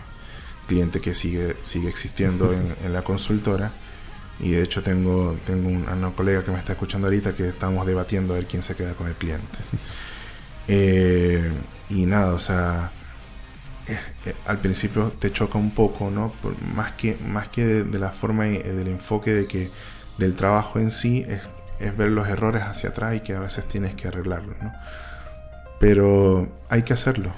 Cliente 0.67 1.01
que 1.01 1.15
sigue, 1.15 1.57
sigue 1.65 1.89
existiendo 1.89 2.53
en, 2.53 2.75
en 2.85 2.93
la 2.93 3.03
consultora. 3.03 3.73
Y 4.41 4.51
de 4.51 4.63
hecho 4.63 4.83
tengo, 4.83 5.37
tengo 5.47 5.69
un- 5.69 5.89
una 5.89 6.11
colega 6.11 6.45
que 6.45 6.51
me 6.53 6.59
está 6.59 6.73
escuchando 6.73 7.07
ahorita 7.09 7.35
que 7.35 7.49
estamos 7.49 7.87
debatiendo 7.87 8.35
a 8.35 8.37
ver 8.37 8.47
quién 8.47 8.63
se 8.63 8.75
queda 8.75 8.95
con 8.95 9.07
el 9.09 9.15
cliente. 9.15 9.59
Eh, 10.71 11.51
y 11.89 12.05
nada, 12.05 12.35
o 12.35 12.39
sea, 12.39 12.91
eh, 13.87 13.99
eh, 14.27 14.35
al 14.47 14.59
principio 14.59 15.11
te 15.19 15.33
choca 15.33 15.57
un 15.59 15.71
poco, 15.71 16.11
¿no? 16.11 16.31
Por- 16.43 16.61
más 16.63 16.93
que, 16.93 17.17
más 17.27 17.49
que 17.49 17.65
de, 17.65 17.85
de 17.85 17.99
la 17.99 18.11
forma 18.11 18.47
y- 18.49 18.59
del 18.59 18.89
enfoque 18.89 19.33
de 19.33 19.47
que 19.47 19.71
del 20.19 20.35
trabajo 20.35 20.79
en 20.79 20.91
sí 20.91 21.25
es, 21.27 21.41
es 21.81 21.97
ver 21.97 22.11
los 22.11 22.29
errores 22.29 22.63
hacia 22.63 22.91
atrás 22.91 23.17
y 23.17 23.21
que 23.21 23.35
a 23.35 23.41
veces 23.41 23.67
tienes 23.67 23.95
que 23.95 24.09
arreglarlos, 24.09 24.57
¿no? 24.61 24.73
Pero 25.81 26.49
hay 26.69 26.83
que 26.83 26.93
hacerlo. 26.93 27.33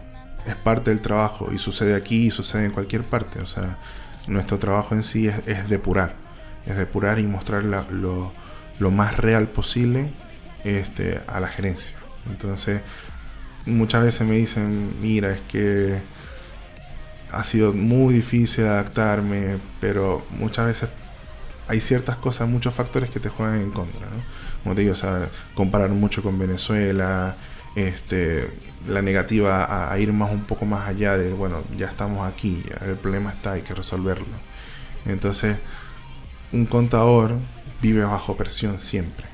Es 0.47 0.57
parte 0.57 0.91
del 0.91 1.01
trabajo 1.01 1.51
y 1.53 1.59
sucede 1.59 1.95
aquí 1.95 2.27
y 2.27 2.31
sucede 2.31 2.65
en 2.65 2.71
cualquier 2.71 3.03
parte. 3.03 3.41
O 3.41 3.47
sea, 3.47 3.79
nuestro 4.27 4.59
trabajo 4.59 4.95
en 4.95 5.03
sí 5.03 5.29
es, 5.29 5.47
es 5.47 5.69
depurar. 5.69 6.15
Es 6.67 6.77
depurar 6.77 7.19
y 7.19 7.25
mostrar 7.25 7.65
lo 7.65 8.33
más 8.91 9.19
real 9.19 9.49
posible 9.49 10.11
este, 10.65 11.21
a 11.27 11.41
la 11.41 11.49
gerencia. 11.49 11.95
Entonces, 12.29 12.83
muchas 13.67 14.03
veces 14.03 14.27
me 14.27 14.37
dicen, 14.37 15.01
mira, 15.01 15.33
es 15.33 15.41
que 15.43 15.99
ha 17.33 17.45
sido 17.45 17.73
muy 17.73 18.15
difícil 18.15 18.67
adaptarme, 18.67 19.59
pero 19.81 20.25
muchas 20.31 20.67
veces 20.67 20.89
hay 21.71 21.81
ciertas 21.81 22.17
cosas, 22.17 22.49
muchos 22.49 22.75
factores 22.75 23.11
que 23.11 23.21
te 23.21 23.29
juegan 23.29 23.61
en 23.61 23.71
contra, 23.71 24.01
¿no? 24.01 24.23
Como 24.65 24.75
te 24.75 24.83
digo, 24.83 24.95
o 24.95 25.55
comparar 25.55 25.91
mucho 25.91 26.21
con 26.21 26.37
Venezuela, 26.37 27.37
este, 27.77 28.51
la 28.89 29.03
negativa 29.03 29.93
a, 29.93 29.97
ir 30.01 30.13
más 30.13 30.33
un 30.33 30.43
poco 30.43 30.65
más 30.67 30.89
allá 30.89 31.17
de, 31.17 31.33
bueno, 31.33 31.63
ya 31.79 31.87
estamos 31.87 32.27
aquí, 32.27 32.63
el 32.85 32.97
problema 32.97 33.31
está, 33.31 33.53
hay 33.53 33.63
que 33.63 33.73
resolverlo. 33.73 34.27
Entonces, 35.07 35.57
un 36.53 36.67
contador 36.67 37.37
vive 37.81 38.03
bajo 38.03 38.37
presión 38.37 38.81
siempre. 38.81 39.27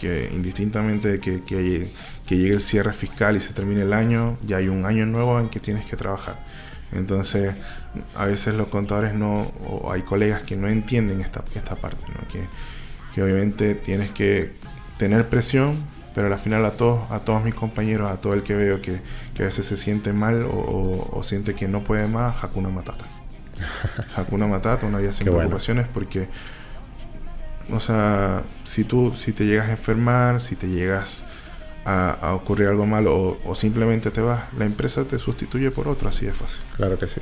Que 0.00 0.30
indistintamente 0.32 1.18
de 1.18 1.20
que 1.20 1.90
llegue 2.28 2.54
el 2.54 2.60
cierre 2.60 2.92
fiscal 2.92 3.36
y 3.36 3.40
se 3.40 3.52
termine 3.54 3.82
el 3.82 3.92
año, 3.92 4.38
ya 4.46 4.58
hay 4.58 4.68
un 4.68 4.86
año 4.86 5.04
nuevo 5.04 5.40
en 5.40 5.48
que 5.48 5.58
tienes 5.58 5.84
que 5.84 5.96
trabajar. 5.96 6.38
Entonces, 6.92 7.54
a 8.16 8.26
veces 8.26 8.54
los 8.54 8.68
contadores 8.68 9.14
no, 9.14 9.42
o 9.66 9.90
hay 9.92 10.02
colegas 10.02 10.42
que 10.42 10.56
no 10.56 10.68
entienden 10.68 11.20
esta, 11.20 11.44
esta 11.54 11.76
parte, 11.76 12.04
¿no? 12.08 12.26
que, 12.28 12.42
que 13.14 13.22
obviamente 13.22 13.74
tienes 13.74 14.10
que 14.12 14.52
tener 14.98 15.28
presión, 15.28 15.76
pero 16.14 16.32
al 16.32 16.38
final 16.38 16.64
a 16.64 16.72
todos, 16.72 17.10
a 17.10 17.20
todos 17.20 17.42
mis 17.44 17.54
compañeros, 17.54 18.10
a 18.10 18.20
todo 18.20 18.34
el 18.34 18.42
que 18.42 18.54
veo 18.54 18.80
que, 18.80 19.00
que 19.34 19.42
a 19.42 19.46
veces 19.46 19.66
se 19.66 19.76
siente 19.76 20.12
mal 20.12 20.44
o, 20.44 20.48
o- 20.50 21.18
o 21.18 21.22
siente 21.22 21.54
que 21.54 21.68
no 21.68 21.82
puede 21.84 22.06
más, 22.06 22.42
Hakuna 22.42 22.68
Matata. 22.70 23.04
Hakuna 24.16 24.46
Matata, 24.46 24.86
una 24.86 24.98
vida 24.98 25.12
sin 25.12 25.24
Qué 25.24 25.30
bueno. 25.30 25.48
preocupaciones, 25.48 25.88
porque, 25.92 26.28
o 27.72 27.80
sea, 27.80 28.42
si 28.64 28.84
tú, 28.84 29.12
si 29.14 29.32
te 29.32 29.44
llegas 29.44 29.68
a 29.68 29.72
enfermar, 29.72 30.40
si 30.40 30.56
te 30.56 30.68
llegas 30.68 31.24
a, 31.86 32.34
ocurrir 32.34 32.68
algo 32.68 32.84
malo 32.84 33.38
o, 33.44 33.54
simplemente 33.54 34.10
te 34.10 34.20
vas, 34.20 34.52
la 34.58 34.64
empresa 34.64 35.04
te 35.04 35.18
sustituye 35.18 35.70
por 35.70 35.88
otra, 35.88 36.10
así 36.10 36.26
de 36.26 36.32
fácil. 36.32 36.62
Claro 36.76 36.98
que 36.98 37.06
sí. 37.06 37.20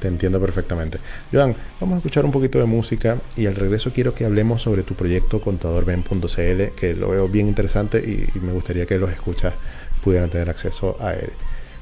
Te 0.00 0.08
entiendo 0.08 0.40
perfectamente. 0.40 0.98
Joan, 1.30 1.54
vamos 1.78 1.96
a 1.96 1.98
escuchar 1.98 2.24
un 2.24 2.32
poquito 2.32 2.58
de 2.58 2.64
música 2.64 3.18
y 3.36 3.46
al 3.46 3.56
regreso 3.56 3.92
quiero 3.92 4.14
que 4.14 4.24
hablemos 4.24 4.62
sobre 4.62 4.82
tu 4.82 4.94
proyecto 4.94 5.42
contadorben.cl, 5.42 6.76
que 6.76 6.94
lo 6.94 7.10
veo 7.10 7.28
bien 7.28 7.48
interesante 7.48 7.98
y, 7.98 8.26
y 8.34 8.40
me 8.40 8.52
gustaría 8.52 8.86
que 8.86 8.96
los 8.96 9.10
escuchas 9.10 9.54
pudieran 10.02 10.30
tener 10.30 10.48
acceso 10.48 10.96
a 11.00 11.12
él. 11.12 11.32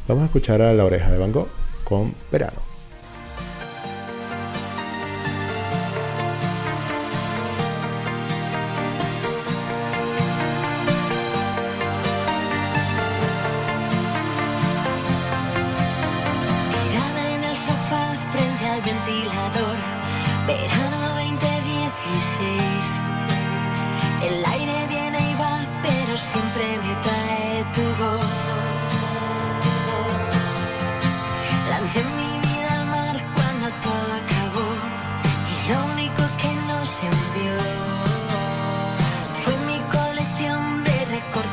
Vamos 0.08 0.22
a 0.22 0.26
escuchar 0.26 0.62
a 0.62 0.72
La 0.72 0.84
Oreja 0.84 1.10
de 1.10 1.18
Van 1.18 1.32
Gogh 1.32 1.48
con 1.84 2.14
Verano. 2.32 2.67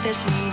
this 0.06 0.45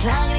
climb 0.00 0.29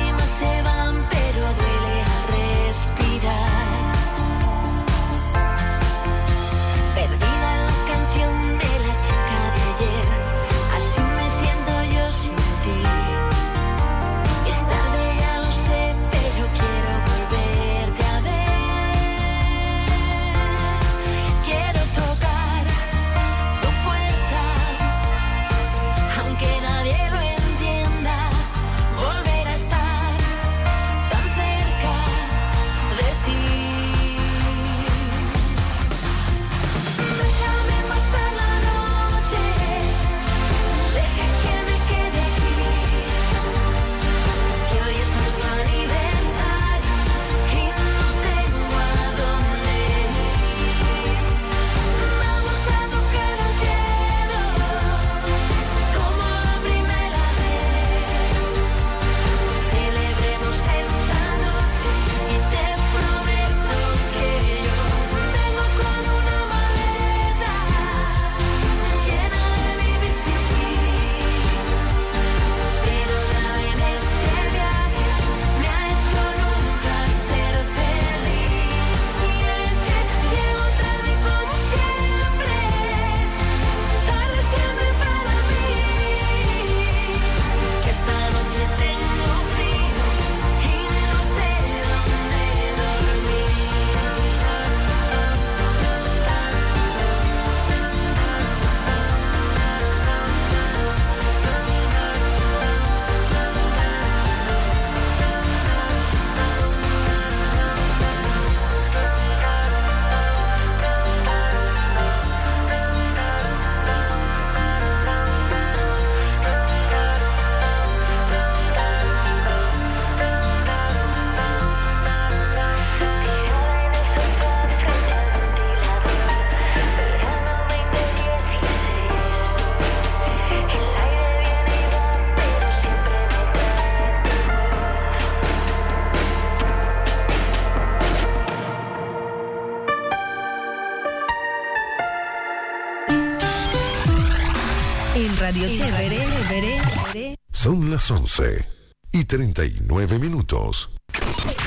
11 148.31 148.65
y 149.11 149.25
39 149.25 150.17
minutos. 150.17 150.89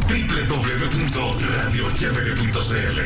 www.radiochevere.cl 0.08 3.00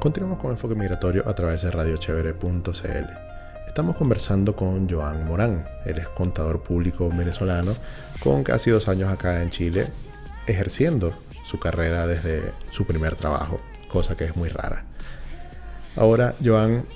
Continuamos 0.00 0.40
con 0.40 0.50
Enfoque 0.50 0.74
Migratorio 0.74 1.28
a 1.28 1.36
través 1.36 1.62
de 1.62 1.70
radiochevere.cl. 1.70 3.06
Estamos 3.68 3.96
conversando 3.96 4.56
con 4.56 4.90
Joan 4.90 5.24
Morán. 5.24 5.68
Él 5.86 5.98
es 5.98 6.08
contador 6.08 6.64
público 6.64 7.08
venezolano 7.08 7.76
con 8.18 8.42
casi 8.42 8.70
dos 8.70 8.88
años 8.88 9.08
acá 9.08 9.40
en 9.40 9.50
Chile, 9.50 9.86
ejerciendo 10.48 11.16
su 11.44 11.60
carrera 11.60 12.08
desde 12.08 12.52
su 12.72 12.84
primer 12.86 13.14
trabajo, 13.14 13.60
cosa 13.88 14.16
que 14.16 14.24
es 14.24 14.34
muy 14.34 14.48
rara. 14.48 14.84
Ahora, 15.94 16.34
Joan, 16.44 16.86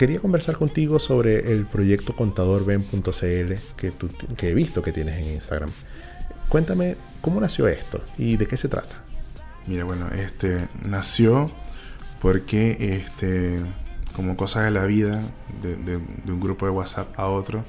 quería 0.00 0.18
conversar 0.18 0.56
contigo 0.56 0.98
sobre 0.98 1.52
el 1.52 1.66
proyecto 1.66 2.16
contadorben.cl 2.16 3.52
que, 3.76 3.92
que 4.34 4.48
he 4.48 4.54
visto 4.54 4.80
que 4.80 4.92
tienes 4.92 5.18
en 5.18 5.34
Instagram. 5.34 5.68
Cuéntame 6.48 6.96
cómo 7.20 7.38
nació 7.38 7.68
esto 7.68 8.02
y 8.16 8.38
de 8.38 8.46
qué 8.46 8.56
se 8.56 8.68
trata. 8.68 9.04
Mira, 9.66 9.84
bueno, 9.84 10.08
este 10.08 10.68
nació 10.82 11.52
porque, 12.22 12.96
este, 12.96 13.60
como 14.16 14.38
cosas 14.38 14.64
de 14.64 14.70
la 14.70 14.86
vida, 14.86 15.20
de, 15.60 15.96
un 15.96 16.40
grupo 16.40 16.64
de 16.64 16.72
WhatsApp 16.72 17.08
a 17.18 17.26
otro, 17.26 17.62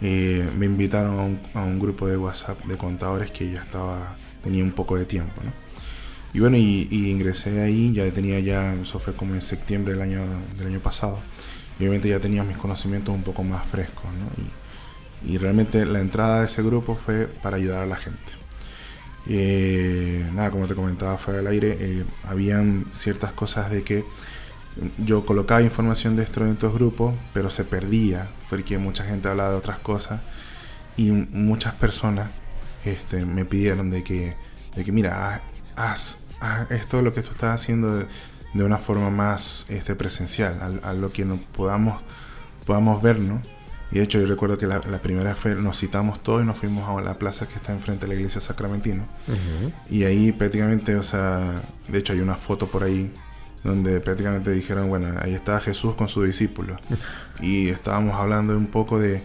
eh, 0.00 0.48
me 0.56 0.64
invitaron 0.64 1.18
a 1.18 1.22
un, 1.22 1.40
a 1.52 1.60
un 1.64 1.78
grupo 1.78 2.08
de 2.08 2.16
WhatsApp 2.16 2.64
de 2.64 2.78
contadores 2.78 3.30
que 3.30 3.52
ya 3.52 3.60
estaba, 3.60 4.16
tenía 4.42 4.64
un 4.64 4.72
poco 4.72 4.96
de 4.96 5.04
tiempo, 5.04 5.42
¿no? 5.44 5.52
Y 6.32 6.40
bueno, 6.40 6.56
y, 6.56 6.88
y 6.90 7.10
ingresé 7.10 7.60
ahí, 7.60 7.92
ya 7.92 8.10
tenía 8.10 8.40
ya, 8.40 8.74
eso 8.74 8.98
fue 8.98 9.12
como 9.12 9.34
en 9.34 9.42
septiembre 9.42 9.92
del 9.92 10.00
año, 10.00 10.22
del 10.56 10.68
año 10.68 10.80
pasado, 10.80 11.18
obviamente 11.78 12.08
ya 12.08 12.20
tenía 12.20 12.42
mis 12.44 12.56
conocimientos 12.56 13.14
un 13.14 13.22
poco 13.22 13.42
más 13.44 13.66
frescos, 13.66 14.04
¿no? 14.04 15.28
Y, 15.28 15.36
realmente 15.38 15.84
la 15.84 16.00
entrada 16.00 16.40
de 16.40 16.46
ese 16.46 16.62
grupo 16.62 16.94
fue 16.94 17.26
para 17.26 17.56
ayudar 17.56 17.82
a 17.82 17.86
la 17.86 17.96
gente. 17.96 18.32
Eh, 19.26 20.24
nada, 20.32 20.50
como 20.50 20.66
te 20.66 20.74
comentaba 20.74 21.18
fuera 21.18 21.38
del 21.38 21.48
aire, 21.48 21.76
eh, 21.80 22.04
habían 22.24 22.86
ciertas 22.92 23.32
cosas 23.32 23.70
de 23.70 23.82
que 23.82 24.04
yo 24.98 25.26
colocaba 25.26 25.60
información 25.62 26.16
de 26.16 26.22
estos, 26.22 26.44
de 26.44 26.52
estos 26.52 26.72
grupos, 26.72 27.14
pero 27.34 27.50
se 27.50 27.64
perdía, 27.64 28.28
porque 28.48 28.78
mucha 28.78 29.04
gente 29.04 29.28
hablaba 29.28 29.50
de 29.50 29.56
otras 29.56 29.78
cosas 29.80 30.20
y 30.96 31.10
muchas 31.10 31.74
personas 31.74 32.30
este, 32.84 33.24
me 33.24 33.44
pidieron 33.44 33.90
de 33.90 34.04
que, 34.04 34.34
de 34.76 34.84
que 34.84 34.92
mira, 34.92 35.42
esto 36.70 37.02
lo 37.02 37.12
que 37.12 37.22
tú 37.22 37.30
estás 37.30 37.60
haciendo 37.60 38.06
de, 38.54 38.64
una 38.64 38.78
forma 38.78 39.10
más 39.10 39.66
este, 39.68 39.94
presencial, 39.94 40.80
a, 40.82 40.90
a 40.90 40.92
lo 40.94 41.12
que 41.12 41.24
no 41.24 41.38
podamos, 41.52 42.00
podamos 42.66 43.02
ver, 43.02 43.18
¿no? 43.18 43.40
Y 43.90 43.96
de 43.96 44.02
hecho 44.02 44.20
yo 44.20 44.26
recuerdo 44.26 44.58
que 44.58 44.66
la, 44.66 44.80
la 44.80 45.00
primera 45.00 45.34
fue, 45.34 45.54
nos 45.54 45.80
citamos 45.80 46.22
todos 46.22 46.42
y 46.42 46.46
nos 46.46 46.58
fuimos 46.58 46.88
a 46.88 47.02
la 47.02 47.14
plaza 47.14 47.48
que 47.48 47.54
está 47.54 47.72
enfrente 47.72 48.04
de 48.04 48.08
la 48.08 48.14
iglesia 48.16 48.40
Sacramentino. 48.40 49.04
Y 49.88 50.04
ahí 50.04 50.32
prácticamente, 50.32 50.94
o 50.96 51.02
sea, 51.02 51.62
de 51.88 51.98
hecho 51.98 52.12
hay 52.12 52.20
una 52.20 52.34
foto 52.34 52.66
por 52.66 52.84
ahí 52.84 53.10
donde 53.64 54.00
prácticamente 54.00 54.52
dijeron, 54.52 54.88
bueno, 54.88 55.14
ahí 55.20 55.34
estaba 55.34 55.60
Jesús 55.60 55.94
con 55.94 56.08
sus 56.08 56.26
discípulos. 56.26 56.78
y 57.40 57.68
estábamos 57.68 58.14
hablando 58.14 58.56
un 58.56 58.66
poco 58.66 58.98
de, 58.98 59.22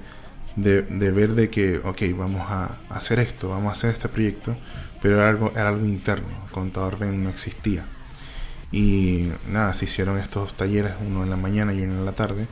de, 0.55 0.84
de 0.84 1.11
ver 1.11 1.34
de 1.34 1.49
que, 1.49 1.80
ok, 1.80 2.01
vamos 2.17 2.49
a 2.49 2.78
hacer 2.89 3.19
esto, 3.19 3.49
vamos 3.49 3.69
a 3.69 3.71
hacer 3.74 3.89
este 3.91 4.07
proyecto, 4.07 4.55
pero 5.01 5.15
era 5.15 5.28
algo, 5.28 5.51
era 5.51 5.67
algo 5.67 5.86
interno, 5.86 6.28
Contador 6.51 6.97
Ben 6.97 7.21
no 7.21 7.30
existía. 7.30 7.84
Y 8.74 9.30
nada, 9.49 9.74
se 9.74 9.86
hicieron 9.86 10.17
estos 10.17 10.57
talleres, 10.57 10.91
uno 11.07 11.24
en 11.24 11.30
la 11.30 11.38
mañana 11.38 11.74
y 11.74 11.82
uno 11.84 11.93
en 11.93 12.05
la 12.05 12.13
tarde, 12.13 12.47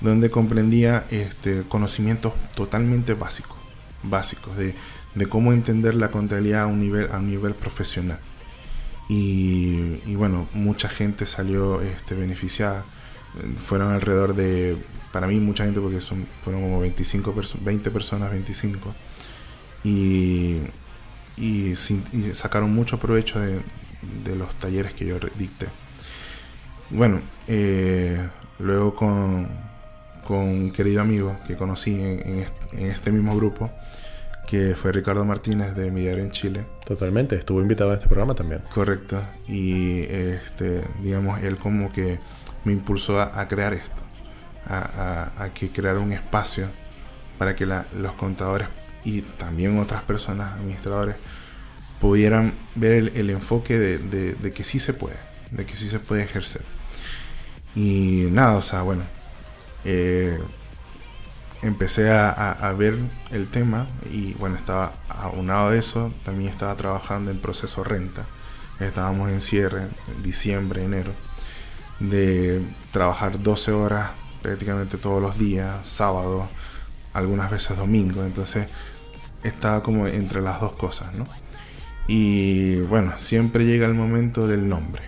donde 0.00 0.30
comprendía 0.30 1.04
este, 1.10 1.64
conocimientos 1.68 2.32
totalmente 2.54 3.14
básicos, 3.14 3.58
básicos 4.04 4.56
de, 4.56 4.74
de 5.16 5.26
cómo 5.26 5.52
entender 5.52 5.96
la 5.96 6.08
contabilidad 6.10 6.62
a 6.62 6.66
un 6.68 6.78
nivel, 6.80 7.10
a 7.12 7.18
un 7.18 7.28
nivel 7.28 7.54
profesional. 7.54 8.20
Y, 9.08 10.00
y 10.06 10.14
bueno, 10.14 10.46
mucha 10.54 10.88
gente 10.88 11.26
salió 11.26 11.80
este, 11.82 12.14
beneficiada. 12.14 12.84
Fueron 13.66 13.92
alrededor 13.92 14.34
de, 14.36 14.76
para 15.12 15.26
mí 15.26 15.40
mucha 15.40 15.64
gente 15.64 15.80
porque 15.80 16.00
son, 16.00 16.26
fueron 16.42 16.62
como 16.62 16.78
25 16.80 17.34
perso- 17.34 17.58
20 17.60 17.90
personas, 17.90 18.30
25. 18.30 18.94
Y, 19.84 20.58
y 21.36 21.74
sacaron 22.32 22.72
mucho 22.72 22.98
provecho 22.98 23.40
de, 23.40 23.60
de 24.24 24.36
los 24.36 24.54
talleres 24.56 24.92
que 24.94 25.06
yo 25.06 25.18
dicté. 25.36 25.66
Bueno, 26.90 27.20
eh, 27.46 28.28
luego 28.58 28.94
con, 28.94 29.48
con 30.26 30.38
un 30.38 30.70
querido 30.72 31.00
amigo 31.02 31.36
que 31.46 31.56
conocí 31.56 31.94
en, 31.94 32.22
en 32.26 32.38
est- 32.40 32.72
en 32.74 32.86
este 32.86 33.10
mismo 33.12 33.36
grupo, 33.36 33.70
que 34.46 34.74
fue 34.74 34.92
Ricardo 34.92 35.24
Martínez 35.26 35.74
de 35.74 35.90
Mi 35.90 36.00
Diario 36.02 36.24
en 36.24 36.30
Chile. 36.30 36.64
Totalmente, 36.86 37.36
estuvo 37.36 37.60
invitado 37.60 37.90
a 37.90 37.94
este 37.94 38.06
programa 38.08 38.34
también. 38.34 38.62
Correcto. 38.72 39.20
Y 39.46 40.00
este, 40.04 40.82
digamos, 41.02 41.42
él 41.42 41.58
como 41.58 41.92
que 41.92 42.18
me 42.64 42.72
impulsó 42.72 43.20
a, 43.20 43.38
a 43.38 43.46
crear 43.48 43.74
esto, 43.74 44.02
a, 44.66 45.32
a- 45.36 45.44
a 45.44 45.52
que 45.52 45.68
crear 45.68 45.98
un 45.98 46.12
espacio 46.12 46.68
para 47.36 47.54
que 47.54 47.66
la- 47.66 47.86
los 47.94 48.12
contadores 48.12 48.68
y 49.04 49.20
también 49.22 49.78
otras 49.78 50.02
personas, 50.02 50.54
administradores, 50.54 51.16
pudieran 52.00 52.54
ver 52.74 52.92
el, 52.92 53.08
el 53.16 53.30
enfoque 53.30 53.78
de, 53.78 53.98
de- 53.98 54.34
de 54.34 54.52
que 54.52 54.64
sí 54.64 54.78
se 54.78 54.94
puede, 54.94 55.16
de 55.50 55.64
que 55.66 55.76
sí 55.76 55.88
se 55.88 55.98
puede 56.00 56.22
ejercer. 56.22 56.62
Y 57.74 58.28
nada, 58.30 58.56
o 58.56 58.62
sea, 58.62 58.82
bueno, 58.82 59.04
eh, 59.84 60.38
empecé 61.62 62.10
a, 62.10 62.30
a- 62.30 62.52
a 62.68 62.72
ver 62.72 62.96
el 63.30 63.48
tema 63.48 63.86
y 64.12 64.34
bueno, 64.34 64.56
estaba 64.56 64.92
aunado 65.08 65.70
de 65.70 65.78
eso, 65.78 66.12
también 66.24 66.50
estaba 66.50 66.74
trabajando 66.76 67.30
en 67.30 67.38
proceso 67.40 67.84
renta. 67.84 68.26
Estábamos 68.80 69.30
en 69.30 69.40
cierre, 69.40 69.82
en 70.08 70.22
diciembre, 70.22 70.84
enero, 70.84 71.12
de 72.00 72.62
trabajar 72.92 73.42
12 73.42 73.72
horas 73.72 74.10
prácticamente 74.42 74.98
todos 74.98 75.22
los 75.22 75.38
días, 75.38 75.88
sábado, 75.88 76.48
algunas 77.14 77.50
veces 77.50 77.76
domingo. 77.76 78.24
Entonces 78.24 78.68
estaba 79.44 79.82
como 79.82 80.06
entre 80.08 80.42
las 80.42 80.60
dos 80.60 80.72
cosas, 80.74 81.14
¿no? 81.14 81.26
Y 82.08 82.80
bueno, 82.80 83.12
siempre 83.18 83.66
llega 83.66 83.86
el 83.86 83.92
momento 83.92 84.48
del 84.48 84.66
nombre, 84.66 85.02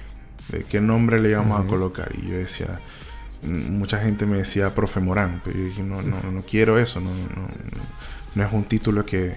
de 0.48 0.64
qué 0.64 0.82
nombre 0.82 1.18
le 1.18 1.30
íbamos 1.30 1.58
a 1.58 1.66
colocar. 1.66 2.12
Y 2.14 2.28
yo 2.28 2.36
decía, 2.36 2.78
mm, 3.42 3.78
mucha 3.78 3.98
gente 3.98 4.26
me 4.26 4.36
decía 4.36 4.74
profe 4.74 5.00
Morán, 5.00 5.40
pero 5.42 5.58
yo 5.58 5.64
dije, 5.64 5.82
no, 5.82 6.02
no, 6.02 6.20
no 6.22 6.42
quiero 6.42 6.78
eso, 6.78 7.00
no, 7.00 7.10
no, 7.10 7.48
no 8.34 8.44
es 8.44 8.52
un 8.52 8.64
título 8.64 9.06
que, 9.06 9.34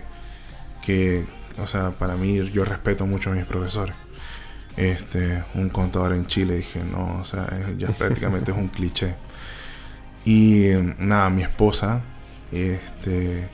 que, 0.86 1.26
o 1.58 1.66
sea, 1.66 1.92
para 1.92 2.18
mí 2.18 2.52
yo 2.52 2.66
respeto 2.66 3.06
mucho 3.06 3.32
a 3.32 3.34
mis 3.34 3.46
profesores. 3.46 3.96
Este, 4.76 5.44
un 5.54 5.70
contador 5.70 6.14
en 6.14 6.26
Chile, 6.28 6.58
dije, 6.58 6.82
no, 6.84 7.20
o 7.22 7.24
sea, 7.24 7.48
ya 7.78 7.88
prácticamente 7.90 8.52
es 8.52 8.58
un 8.58 8.68
cliché. 8.70 9.16
Y 10.26 10.66
eh, 10.66 10.96
nada, 11.00 11.30
mi 11.30 11.44
esposa, 11.44 12.02
este, 12.52 13.48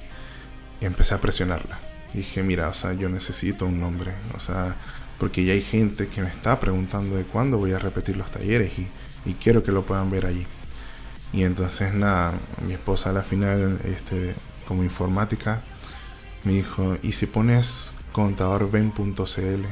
empecé 0.81 1.13
a 1.13 1.21
presionarla. 1.21 1.79
Dije, 2.13 2.43
mira, 2.43 2.69
o 2.69 2.73
sea, 2.73 2.93
yo 2.93 3.09
necesito 3.09 3.65
un 3.65 3.79
nombre, 3.79 4.13
o 4.35 4.39
sea, 4.39 4.75
porque 5.19 5.45
ya 5.45 5.53
hay 5.53 5.61
gente 5.61 6.07
que 6.07 6.21
me 6.21 6.29
está 6.29 6.59
preguntando 6.59 7.15
de 7.15 7.23
cuándo 7.23 7.57
voy 7.57 7.73
a 7.73 7.79
repetir 7.79 8.17
los 8.17 8.31
talleres 8.31 8.71
y, 8.79 8.87
y 9.25 9.33
quiero 9.33 9.63
que 9.63 9.71
lo 9.71 9.83
puedan 9.83 10.09
ver 10.09 10.25
allí. 10.25 10.45
Y 11.31 11.43
entonces, 11.43 11.93
nada, 11.93 12.33
mi 12.65 12.73
esposa 12.73 13.11
a 13.11 13.13
la 13.13 13.21
final, 13.21 13.79
este, 13.83 14.33
como 14.67 14.83
informática, 14.83 15.61
me 16.43 16.53
dijo, 16.53 16.97
¿y 17.03 17.11
si 17.11 17.27
pones 17.27 17.91
contadorben.cl? 18.13 19.63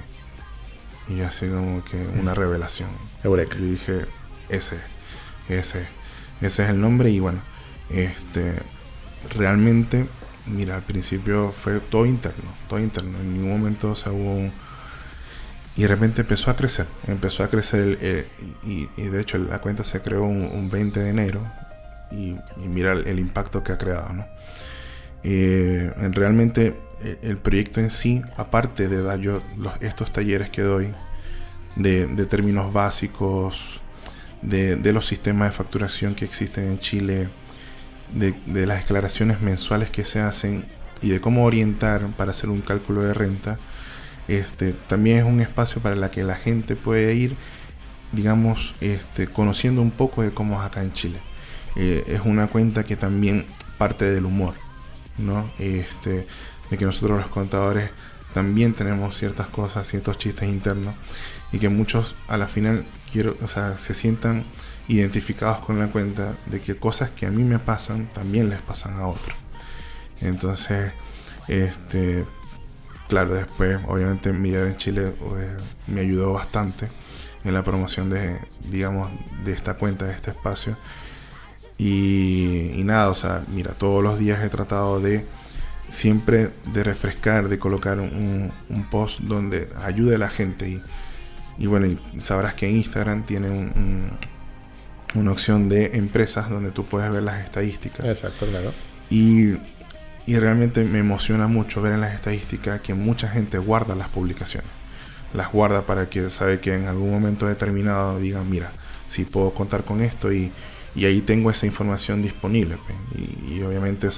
Y 1.09 1.15
yo 1.15 1.27
así 1.27 1.47
como 1.47 1.83
que 1.85 1.97
una 2.19 2.33
revelación. 2.33 2.89
Eureka. 3.23 3.55
Yo 3.57 3.65
dije, 3.65 4.05
ese, 4.49 4.77
ese, 5.49 5.87
ese 6.41 6.63
es 6.63 6.69
el 6.69 6.79
nombre 6.79 7.09
y 7.09 7.19
bueno, 7.19 7.39
este, 7.89 8.53
realmente, 9.35 10.05
mira, 10.47 10.75
al 10.75 10.81
principio 10.81 11.51
fue 11.51 11.79
todo 11.79 12.05
interno, 12.05 12.49
todo 12.67 12.79
interno, 12.79 13.17
en 13.19 13.33
ningún 13.33 13.59
momento 13.59 13.95
se 13.95 14.09
hubo. 14.09 14.51
Y 15.75 15.81
de 15.83 15.87
repente 15.87 16.21
empezó 16.21 16.49
a 16.49 16.55
crecer, 16.55 16.87
empezó 17.07 17.43
a 17.43 17.49
crecer 17.49 17.97
el- 18.01 18.25
y, 18.63 18.87
de 19.01 19.21
hecho 19.21 19.37
la 19.37 19.59
cuenta 19.59 19.83
se 19.83 20.01
creó 20.01 20.23
un, 20.23 20.43
un 20.43 20.69
20 20.71 20.99
de 20.99 21.09
enero 21.09 21.41
y, 22.11 22.35
y 22.57 22.67
mira 22.67 22.93
el, 22.93 23.19
impacto 23.19 23.63
que 23.63 23.73
ha 23.73 23.77
creado, 23.77 24.11
¿no? 24.13 24.25
Eh, 25.23 25.93
en 25.97 26.13
realmente 26.13 26.75
eh, 27.03 27.19
el 27.21 27.37
proyecto 27.37 27.79
en 27.79 27.91
sí, 27.91 28.23
aparte 28.37 28.87
de 28.87 29.01
dar 29.03 29.19
yo 29.19 29.41
estos 29.81 30.11
talleres 30.11 30.49
que 30.49 30.61
doy 30.63 30.93
de, 31.75 32.07
términos 32.25 32.73
básicos, 32.73 33.81
de 34.41 34.93
los 34.93 35.05
sistemas 35.05 35.49
de 35.49 35.57
facturación 35.57 36.15
que 36.15 36.25
existen 36.25 36.65
en 36.67 36.79
Chile, 36.79 37.29
de, 38.13 38.65
las 38.65 38.79
declaraciones 38.79 39.41
mensuales 39.41 39.89
que 39.89 40.05
se 40.05 40.19
hacen 40.19 40.65
y 41.01 41.09
de 41.09 41.21
cómo 41.21 41.45
orientar 41.45 42.07
para 42.17 42.31
hacer 42.31 42.49
un 42.49 42.61
cálculo 42.61 43.03
de 43.03 43.13
renta, 43.13 43.59
este, 44.27 44.73
también 44.87 45.17
es 45.17 45.23
un 45.23 45.39
espacio 45.39 45.81
para 45.81 45.95
la 45.95 46.11
que 46.11 46.23
la 46.23 46.35
gente 46.35 46.75
puede 46.75 47.13
ir 47.13 47.35
digamos, 48.11 48.73
este, 48.81 49.27
conociendo 49.27 49.81
un 49.81 49.91
poco 49.91 50.21
de 50.21 50.31
cómo 50.31 50.59
es 50.59 50.65
acá 50.65 50.81
en 50.81 50.93
Chile. 50.93 51.19
Eh, 51.75 52.03
es 52.07 52.21
una 52.23 52.47
cuenta 52.47 52.83
que 52.83 52.95
también 52.95 53.45
parte 53.77 54.09
del 54.09 54.25
humor, 54.25 54.53
¿no? 55.17 55.49
Este, 55.59 56.27
de 56.69 56.77
que 56.77 56.85
nosotros 56.85 57.19
los 57.19 57.27
contadores 57.27 57.89
también 58.33 58.73
tenemos 58.73 59.17
ciertas 59.17 59.47
cosas, 59.47 59.87
ciertos 59.87 60.17
chistes 60.17 60.49
internos 60.49 60.95
y 61.51 61.59
que 61.59 61.69
muchos 61.69 62.15
a 62.27 62.37
la 62.37 62.47
final 62.47 62.85
quiero, 63.11 63.37
o 63.41 63.47
sea, 63.47 63.77
se 63.77 63.93
sientan 63.93 64.45
identificados 64.87 65.59
con 65.59 65.79
la 65.79 65.87
cuenta 65.87 66.35
de 66.45 66.61
que 66.61 66.75
cosas 66.75 67.09
que 67.09 67.25
a 67.25 67.31
mí 67.31 67.43
me 67.43 67.59
pasan 67.59 68.07
también 68.07 68.49
les 68.49 68.61
pasan 68.61 68.97
a 68.97 69.07
otros. 69.07 69.35
Entonces, 70.21 70.91
este, 71.47 72.25
claro, 73.07 73.35
después, 73.35 73.79
obviamente, 73.87 74.31
mi 74.33 74.49
vida 74.49 74.67
en 74.67 74.77
Chile 74.77 75.13
eh, 75.37 75.57
me 75.87 76.01
ayudó 76.01 76.33
bastante 76.33 76.87
en 77.43 77.53
la 77.53 77.63
promoción 77.63 78.09
de, 78.09 78.39
digamos, 78.69 79.09
de 79.43 79.53
esta 79.53 79.75
cuenta, 79.75 80.05
de 80.05 80.13
este 80.13 80.31
espacio. 80.31 80.77
Y, 81.77 82.81
nada, 82.83 83.09
o 83.09 83.15
sea, 83.15 83.43
mira, 83.47 83.73
todos 83.73 84.03
los 84.03 84.17
días 84.17 84.43
he 84.43 84.49
tratado 84.49 84.99
de 84.99 85.25
siempre 85.89 86.51
de 86.73 86.83
refrescar, 86.83 87.47
de 87.49 87.59
colocar 87.59 87.99
un, 87.99 88.51
post 88.89 89.21
donde 89.21 89.69
ayude 89.83 90.15
a 90.15 90.17
la 90.17 90.29
gente. 90.29 90.69
Y, 90.69 90.81
y 91.57 91.67
bueno, 91.67 91.85
y 91.85 91.99
sabrás 92.19 92.55
que 92.55 92.69
Instagram 92.69 93.23
tiene 93.25 93.49
un, 93.49 94.17
una 95.15 95.31
opción 95.31 95.69
de 95.69 95.97
empresas 95.97 96.49
donde 96.49 96.71
tú 96.71 96.85
puedes 96.85 97.11
ver 97.11 97.23
las 97.23 97.43
estadísticas. 97.43 98.05
Exacto, 98.05 98.45
claro. 98.45 98.73
Y, 99.09 99.53
y 100.25 100.37
realmente 100.37 100.83
me 100.83 100.99
emociona 100.99 101.47
mucho 101.47 101.81
ver 101.81 101.93
en 101.93 102.01
las 102.01 102.13
estadísticas 102.13 102.81
que 102.81 102.93
mucha 102.93 103.29
gente 103.29 103.57
guarda 103.57 103.95
las 103.95 104.09
publicaciones. 104.09 104.69
Las 105.33 105.51
guarda 105.51 105.83
para 105.83 106.09
que 106.09 106.29
sabe 106.29 106.59
que 106.59 106.73
en 106.73 106.87
algún 106.87 107.11
momento 107.11 107.47
determinado 107.47 108.19
digan, 108.19 108.49
mira, 108.49 108.71
si 109.07 109.25
puedo 109.25 109.53
contar 109.53 109.83
con 109.83 110.01
esto 110.01 110.31
y, 110.31 110.51
y 110.95 111.05
ahí 111.05 111.21
tengo 111.21 111.51
esa 111.51 111.65
información 111.65 112.21
disponible. 112.21 112.77
pues. 112.85 112.97
Y, 113.49 113.55
y 113.55 113.61
obviamente 113.63 114.09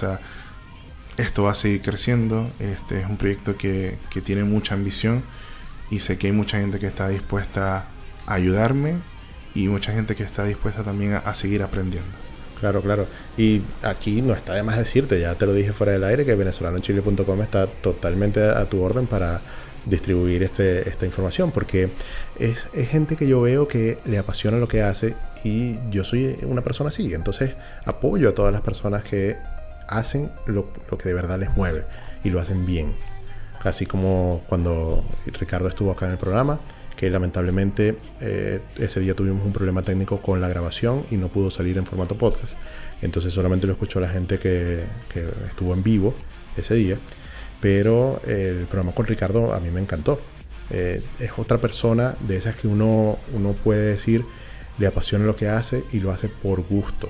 esto 1.17 1.43
va 1.43 1.51
a 1.51 1.55
seguir 1.55 1.81
creciendo. 1.81 2.49
Este 2.59 3.01
es 3.01 3.07
un 3.07 3.17
proyecto 3.17 3.55
que, 3.57 3.97
que 4.09 4.21
tiene 4.21 4.43
mucha 4.43 4.73
ambición 4.73 5.23
y 5.91 5.99
sé 5.99 6.17
que 6.17 6.27
hay 6.27 6.33
mucha 6.33 6.59
gente 6.59 6.79
que 6.79 6.87
está 6.87 7.09
dispuesta 7.09 7.85
a 8.25 8.33
ayudarme 8.33 8.95
y 9.55 9.67
mucha 9.67 9.91
gente 9.91 10.15
que 10.15 10.23
está 10.23 10.43
dispuesta 10.43 10.83
también 10.83 11.13
a, 11.13 11.33
seguir 11.33 11.63
aprendiendo. 11.63 12.09
Claro, 12.59 12.81
claro. 12.81 13.07
Y 13.37 13.61
aquí 13.83 14.21
no 14.21 14.33
está 14.33 14.53
de 14.53 14.63
más 14.63 14.77
decirte, 14.77 15.19
ya 15.19 15.35
te 15.35 15.45
lo 15.45 15.53
dije 15.53 15.71
fuera 15.71 15.93
del 15.93 16.03
aire, 16.03 16.25
que 16.25 16.35
venezolanochile.com 16.35 17.41
está 17.41 17.67
totalmente 17.67 18.43
a 18.43 18.65
tu 18.65 18.81
orden 18.81 19.07
para 19.07 19.39
distribuir 19.85 20.43
este, 20.43 20.87
esta 20.89 21.05
información, 21.05 21.51
porque 21.51 21.89
es, 22.37 22.67
es 22.73 22.89
gente 22.89 23.15
que 23.15 23.27
yo 23.27 23.41
veo 23.41 23.67
que 23.67 23.97
le 24.05 24.17
apasiona 24.17 24.57
lo 24.57 24.67
que 24.67 24.81
hace 24.81 25.15
y 25.43 25.77
yo 25.89 26.03
soy 26.03 26.37
una 26.43 26.61
persona 26.61 26.89
así, 26.89 27.13
entonces 27.13 27.55
apoyo 27.85 28.29
a 28.29 28.35
todas 28.35 28.51
las 28.51 28.61
personas 28.61 29.03
que 29.03 29.37
hacen 29.87 30.29
lo, 30.45 30.67
lo 30.91 30.97
que 30.97 31.09
de 31.09 31.15
verdad 31.15 31.39
les 31.39 31.55
mueve 31.55 31.85
y 32.23 32.29
lo 32.29 32.39
hacen 32.39 32.65
bien. 32.65 32.93
Así 33.63 33.85
como 33.85 34.41
cuando 34.47 35.03
Ricardo 35.25 35.67
estuvo 35.67 35.91
acá 35.91 36.05
en 36.05 36.13
el 36.13 36.17
programa, 36.17 36.59
que 36.99 37.09
lamentablemente 37.09 37.95
eh, 38.19 38.59
ese 38.77 38.99
día 38.99 39.15
tuvimos 39.15 39.45
un 39.45 39.53
problema 39.53 39.81
técnico 39.83 40.21
con 40.21 40.41
la 40.41 40.49
grabación 40.49 41.05
y 41.09 41.15
no 41.15 41.29
pudo 41.29 41.49
salir 41.49 41.77
en 41.77 41.85
formato 41.85 42.17
podcast. 42.17 42.57
Entonces 43.01 43.33
solamente 43.33 43.67
lo 43.67 43.71
escuchó 43.71 44.01
la 44.01 44.09
gente 44.09 44.37
que, 44.37 44.83
que 45.07 45.23
estuvo 45.47 45.73
en 45.73 45.81
vivo 45.81 46.13
ese 46.57 46.75
día. 46.75 46.97
Pero 47.61 48.19
eh, 48.27 48.57
el 48.59 48.65
programa 48.65 48.91
con 48.91 49.05
Ricardo 49.05 49.53
a 49.53 49.61
mí 49.61 49.69
me 49.69 49.79
encantó. 49.79 50.19
Eh, 50.71 51.01
es 51.19 51.31
otra 51.37 51.57
persona 51.57 52.17
de 52.27 52.35
esas 52.35 52.57
que 52.57 52.67
uno, 52.67 53.17
uno 53.33 53.53
puede 53.53 53.91
decir 53.91 54.25
le 54.77 54.85
apasiona 54.85 55.23
lo 55.23 55.37
que 55.37 55.47
hace 55.47 55.85
y 55.93 56.01
lo 56.01 56.11
hace 56.11 56.27
por 56.27 56.63
gusto. 56.63 57.09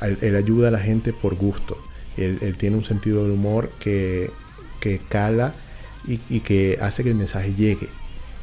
Él, 0.00 0.36
ayuda 0.36 0.68
a 0.68 0.70
la 0.70 0.78
gente 0.78 1.12
por 1.12 1.34
gusto. 1.34 1.76
Él, 2.16 2.38
él 2.40 2.56
tiene 2.56 2.78
un 2.78 2.84
sentido 2.84 3.24
del 3.24 3.32
humor 3.32 3.70
que, 3.78 4.30
que 4.80 5.02
cala 5.06 5.52
y, 6.06 6.18
y 6.30 6.40
que 6.40 6.78
hace 6.80 7.02
que 7.02 7.10
el 7.10 7.14
mensaje 7.14 7.52
llegue 7.52 7.90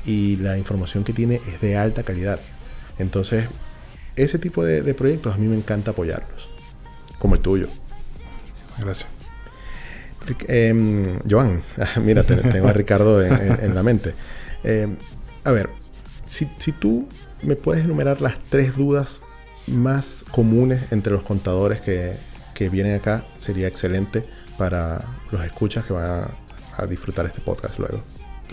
y 0.06 0.38
la 0.38 0.58
información 0.58 1.04
que 1.04 1.14
tiene 1.14 1.36
es 1.36 1.62
de 1.62 1.78
alta 1.78 2.04
calidad. 2.04 2.40
Entonces, 3.00 3.46
ese 4.16 4.38
tipo 4.40 4.64
de, 4.64 4.82
de 4.82 4.94
proyectos 4.94 5.34
a 5.34 5.38
mí 5.38 5.48
me 5.48 5.56
encanta 5.56 5.92
apoyarlos, 5.92 6.50
como 7.20 7.36
el 7.36 7.42
tuyo. 7.42 7.68
Gracias. 8.80 9.10
Em, 10.48 11.20
Joan, 11.30 11.62
mira, 12.04 12.24
te- 12.24 12.36
tengo 12.38 12.68
a 12.70 12.74
Ricardo 12.74 13.22
en, 13.22 13.76
la 13.76 13.84
mente. 13.84 14.14
Em, 14.64 14.96
a 15.44 15.52
ver, 15.52 15.70
si, 16.26 16.48
si 16.58 16.72
tú 16.72 17.08
me 17.42 17.56
puedes 17.56 17.84
enumerar 17.84 18.22
las 18.22 18.36
tres 18.50 18.76
dudas 18.78 19.22
más 19.68 20.24
comunes 20.32 20.92
entre 20.92 21.12
los 21.14 21.24
contadores 21.24 21.82
que, 21.82 22.14
que 22.54 22.70
vienen 22.70 22.96
acá, 22.96 23.26
sería 23.38 23.68
excelente 23.68 24.26
para 24.58 25.04
los 25.32 25.44
escuchas 25.44 25.86
que 25.86 25.94
van 25.94 26.06
a, 26.78 26.82
a 26.82 26.86
disfrutar 26.86 27.26
este 27.26 27.42
podcast 27.42 27.80
luego. 27.80 28.02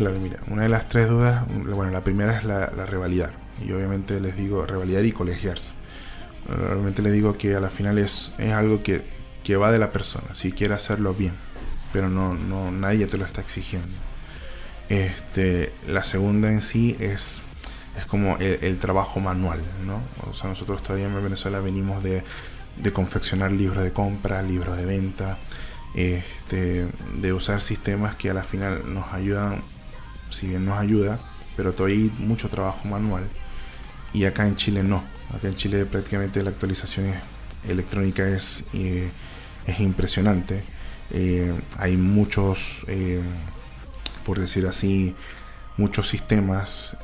Claro, 0.01 0.19
mira, 0.19 0.39
una 0.49 0.63
de 0.63 0.71
las 0.71 0.89
tres 0.89 1.11
dudas, 1.11 1.45
bueno, 1.47 1.91
la 1.91 2.03
primera 2.03 2.35
es 2.35 2.43
la, 2.45 2.69
revalidar. 2.87 3.35
Y 3.63 3.71
obviamente 3.73 4.19
les 4.19 4.35
digo 4.35 4.65
revalidar 4.65 5.05
y 5.05 5.13
colegiarse. 5.13 5.75
Realmente 6.49 7.03
les 7.03 7.13
digo 7.13 7.37
que 7.37 7.55
a 7.55 7.61
la 7.61 7.69
final 7.69 7.99
es, 7.99 8.33
es 8.39 8.55
algo 8.55 8.83
que, 8.83 9.03
que 9.45 9.57
va 9.57 9.71
de 9.71 9.79
la 9.79 9.93
persona, 9.93 10.35
si 10.35 10.53
quiere 10.53 10.73
hacerlo 10.73 11.13
bien, 11.13 11.35
pero 11.93 12.09
no, 12.09 12.33
no 12.33 12.71
nadie 12.71 13.05
te 13.09 13.19
lo 13.19 13.27
está 13.27 13.43
exigiendo. 13.43 13.91
Este, 14.89 15.71
la 15.87 16.03
segunda 16.03 16.51
en 16.51 16.63
sí 16.63 16.97
es, 16.99 17.43
es 17.99 18.07
como 18.07 18.39
el, 18.39 18.59
el 18.63 18.79
trabajo 18.79 19.21
manual, 19.21 19.61
¿no? 19.85 20.01
O 20.31 20.33
sea, 20.33 20.49
nosotros 20.49 20.83
todavía 20.83 21.09
en 21.09 21.23
Venezuela 21.23 21.61
venimos 21.61 22.03
de, 22.03 22.23
de 22.79 22.91
confeccionar 22.91 23.53
libros 23.53 23.85
de 23.85 23.93
compra, 23.93 24.41
libros 24.41 24.79
de 24.79 24.87
venta, 24.87 25.37
este, 25.95 26.87
de 27.21 27.33
usar 27.35 27.61
sistemas 27.61 28.15
que 28.15 28.31
a 28.31 28.35
la 28.35 28.45
final 28.45 28.95
nos 28.95 29.13
ayudan, 29.13 29.63
si 30.31 30.49
bien 30.49 30.65
nos 30.65 30.79
ayuda, 30.79 31.19
pero 31.57 31.73
todavía 31.73 31.97
hay 31.97 32.13
mucho 32.19 32.49
trabajo 32.49 32.89
manual. 32.89 33.25
Y 34.13 34.25
acá 34.25 34.47
en 34.47 34.57
Chile 34.57 34.83
no. 34.83 35.03
Acá 35.35 35.49
en 35.49 35.57
Chile 35.57 35.85
prácticamente 35.87 36.43
la 36.43 36.51
actualización 36.51 37.07
electrónica 37.69 38.27
es, 38.29 38.65
eh, 38.73 39.09
es 39.67 39.81
impresionante. 39.81 40.63
Eh, 41.13 41.53
hay 41.79 41.97
muchos, 41.97 42.85
eh, 42.89 43.21
por 44.25 44.39
decir 44.41 44.67
así, 44.67 45.15
muchos 45.77 46.09
sistemas, 46.09 46.97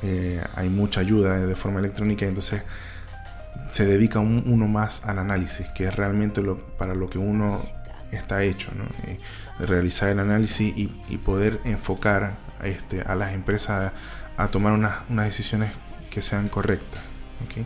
hay 0.55 0.69
mucha 0.69 0.99
ayuda 1.01 1.37
de 1.39 1.55
forma 1.55 1.79
electrónica, 1.79 2.25
entonces 2.25 2.61
se 3.71 3.85
dedica 3.85 4.19
un- 4.19 4.43
uno 4.45 4.67
más 4.67 5.03
al 5.03 5.17
análisis, 5.19 5.65
que 5.75 5.85
es 5.85 5.95
realmente 5.95 6.41
lo, 6.41 6.59
para 6.77 6.93
lo 6.93 7.09
que 7.09 7.17
uno 7.17 7.65
está 8.11 8.43
hecho, 8.43 8.71
¿no? 8.75 8.85
Realizar 9.65 10.09
el 10.09 10.19
análisis 10.19 10.73
y, 10.75 11.17
poder 11.17 11.59
enfocar 11.65 12.37
este, 12.63 13.01
a 13.01 13.15
las 13.15 13.33
empresas 13.33 13.91
a, 14.37 14.47
tomar 14.49 14.73
unas, 14.73 15.07
decisiones 15.09 15.71
que 16.09 16.21
sean 16.21 16.47
correctas. 16.47 17.01
¿ok? 17.45 17.65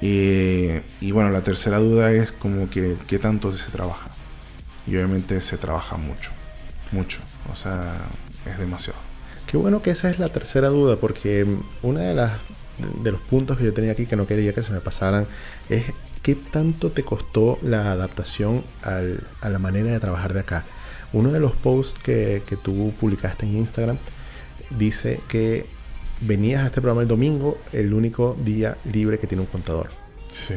Eh, 0.00 0.82
y 1.00 1.12
bueno, 1.12 1.30
la 1.30 1.42
tercera 1.42 1.78
duda 1.78 2.12
es 2.12 2.30
como 2.32 2.68
que 2.68 2.96
qué 3.06 3.18
tanto 3.18 3.52
se 3.52 3.70
trabaja. 3.70 4.10
Y 4.86 4.96
obviamente 4.96 5.40
se 5.40 5.56
trabaja 5.56 5.96
mucho, 5.96 6.30
mucho. 6.92 7.18
O 7.52 7.56
sea, 7.56 7.94
es 8.44 8.58
demasiado. 8.58 8.98
Qué 9.46 9.56
bueno 9.56 9.82
que 9.82 9.90
esa 9.90 10.10
es 10.10 10.18
la 10.18 10.28
tercera 10.28 10.68
duda, 10.68 10.96
porque 10.96 11.46
una 11.82 12.02
de 12.02 13.12
los 13.12 13.20
puntos 13.22 13.56
que 13.56 13.64
yo 13.64 13.72
tenía 13.72 13.92
aquí 13.92 14.06
que 14.06 14.16
no 14.16 14.26
quería 14.26 14.52
que 14.52 14.62
se 14.62 14.72
me 14.72 14.80
pasaran 14.80 15.26
es 15.68 15.84
qué 16.24 16.34
tanto 16.34 16.90
te 16.90 17.04
costó 17.04 17.58
la 17.62 17.92
adaptación 17.92 18.64
al- 18.82 19.22
a 19.40 19.48
la 19.48 19.60
manera 19.60 19.92
de 19.92 20.00
trabajar 20.00 20.32
de 20.34 20.40
acá. 20.40 20.64
Uno 21.12 21.30
de 21.30 21.38
los 21.38 21.52
posts 21.52 22.00
que, 22.02 22.42
que 22.44 22.56
tú 22.56 22.92
publicaste 22.98 23.46
en 23.46 23.58
Instagram 23.58 23.98
dice 24.70 25.20
que 25.28 25.66
venías 26.20 26.62
a 26.64 26.66
este 26.66 26.80
programa 26.80 27.02
el 27.02 27.08
domingo, 27.08 27.58
el 27.72 27.94
único 27.94 28.36
día 28.42 28.76
libre 28.90 29.18
que 29.20 29.26
tiene 29.28 29.42
un 29.42 29.46
contador. 29.46 29.90
Sí. 30.32 30.54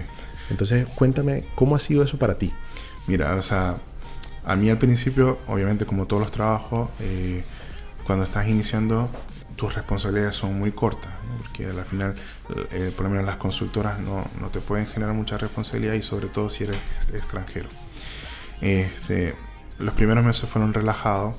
Entonces, 0.50 0.88
cuéntame 0.96 1.44
cómo 1.54 1.76
ha 1.76 1.80
sido 1.80 2.02
eso 2.04 2.18
para 2.18 2.38
ti. 2.40 2.52
Mira, 3.06 3.36
o 3.36 3.42
sea, 3.42 3.76
a 4.46 4.56
mí 4.56 4.70
al 4.70 4.78
principio, 4.78 5.38
obviamente 5.48 5.86
como 5.86 6.08
todos 6.08 6.22
los 6.22 6.32
trabajos, 6.32 6.90
eh, 7.02 7.44
cuando 8.06 8.24
estás 8.26 8.48
iniciando, 8.48 9.10
tus 9.58 9.74
responsabilidades 9.74 10.36
son 10.36 10.58
muy 10.58 10.72
cortas, 10.72 11.12
¿no? 11.28 11.38
porque 11.38 11.66
al 11.66 11.86
final, 11.86 12.16
eh, 12.72 12.94
por 12.96 13.06
lo 13.06 13.10
menos 13.10 13.26
las 13.26 13.38
consultoras 13.38 14.00
no, 14.00 14.24
no 14.40 14.50
te 14.50 14.62
pueden 14.62 14.86
generar 14.86 15.16
mucha 15.16 15.38
responsabilidad 15.38 15.96
y 15.96 16.04
sobre 16.04 16.28
todo 16.28 16.50
si 16.50 16.64
eres 16.64 16.78
extranjero. 17.12 17.68
Este, 18.62 19.36
los 19.80 19.96
primeros 19.96 20.24
meses 20.24 20.48
fueron 20.48 20.74
relajados 20.74 21.38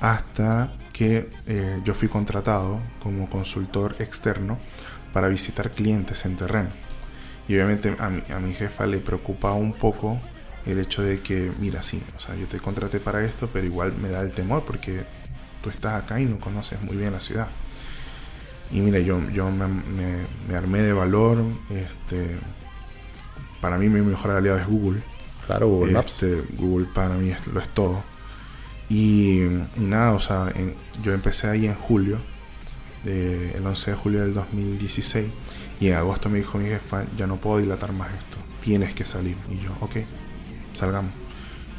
hasta 0.00 0.72
que 0.92 1.30
eh, 1.46 1.80
yo 1.84 1.94
fui 1.94 2.08
contratado 2.08 2.80
como 3.02 3.30
consultor 3.30 3.96
externo 3.98 4.58
para 5.14 5.28
visitar 5.28 5.70
clientes 5.70 6.26
en 6.26 6.36
terreno. 6.36 6.68
Y 7.48 7.54
obviamente 7.54 7.96
a 7.98 8.10
mi, 8.10 8.22
a 8.30 8.40
mi 8.40 8.52
jefa 8.52 8.86
le 8.86 8.98
preocupaba 8.98 9.54
un 9.54 9.72
poco 9.72 10.20
el 10.66 10.78
hecho 10.78 11.02
de 11.02 11.20
que, 11.20 11.50
mira, 11.58 11.82
sí, 11.82 12.02
o 12.16 12.20
sea, 12.20 12.34
yo 12.34 12.46
te 12.46 12.58
contraté 12.58 13.00
para 13.00 13.24
esto, 13.24 13.48
pero 13.52 13.64
igual 13.64 13.94
me 13.96 14.10
da 14.10 14.20
el 14.20 14.32
temor 14.32 14.64
porque 14.66 15.04
tú 15.64 15.70
estás 15.70 15.94
acá 16.04 16.20
y 16.20 16.26
no 16.26 16.38
conoces 16.38 16.80
muy 16.82 16.96
bien 16.96 17.10
la 17.12 17.20
ciudad. 17.20 17.48
Y 18.70 18.80
mira, 18.80 18.98
yo, 18.98 19.18
yo 19.30 19.50
me, 19.50 19.66
me- 19.66 20.26
me 20.48 20.54
armé 20.56 20.80
de 20.80 20.92
valor. 20.92 21.38
Este, 21.70 22.36
para 23.60 23.78
mí 23.78 23.88
mi 23.88 24.00
mejor 24.02 24.32
aliado 24.32 24.58
es 24.58 24.66
Google. 24.66 25.00
Claro, 25.46 25.68
Google 25.68 25.92
Maps. 25.92 26.22
Este, 26.22 26.42
Google 26.58 26.86
para 26.94 27.14
mí 27.14 27.30
es- 27.30 27.46
lo 27.46 27.60
es 27.60 27.68
todo. 27.70 28.02
Y, 28.88 29.40
y 29.76 29.80
nada, 29.80 30.12
o 30.12 30.20
sea, 30.20 30.52
en- 30.54 30.74
yo 31.02 31.12
empecé 31.14 31.48
ahí 31.48 31.66
en 31.66 31.74
julio, 31.74 32.18
de- 33.04 33.52
el 33.56 33.66
11 33.66 33.92
de 33.92 33.96
julio 33.96 34.20
del 34.20 34.34
2016. 34.34 35.26
Y 35.80 35.88
en 35.88 35.94
agosto 35.94 36.28
me 36.28 36.38
dijo 36.38 36.58
mi 36.58 36.68
jefa, 36.68 37.04
ya 37.16 37.26
no 37.26 37.36
puedo 37.36 37.58
dilatar 37.58 37.92
más 37.92 38.08
esto, 38.12 38.36
tienes 38.62 38.94
que 38.94 39.04
salir. 39.04 39.36
Y 39.50 39.58
yo, 39.64 39.70
ok, 39.80 39.96
salgamos. 40.74 41.12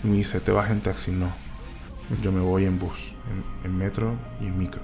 Y 0.04 0.08
me 0.08 0.18
dice, 0.18 0.40
¿te 0.40 0.52
vas 0.52 0.70
en 0.72 0.82
taxi? 0.82 1.12
No, 1.12 1.32
yo 2.22 2.32
me 2.32 2.42
voy 2.42 2.66
en 2.66 2.80
bus, 2.80 3.14
en, 3.64 3.70
en 3.72 3.78
metro 3.78 4.16
y 4.42 4.46
en 4.48 4.58
micro. 4.58 4.82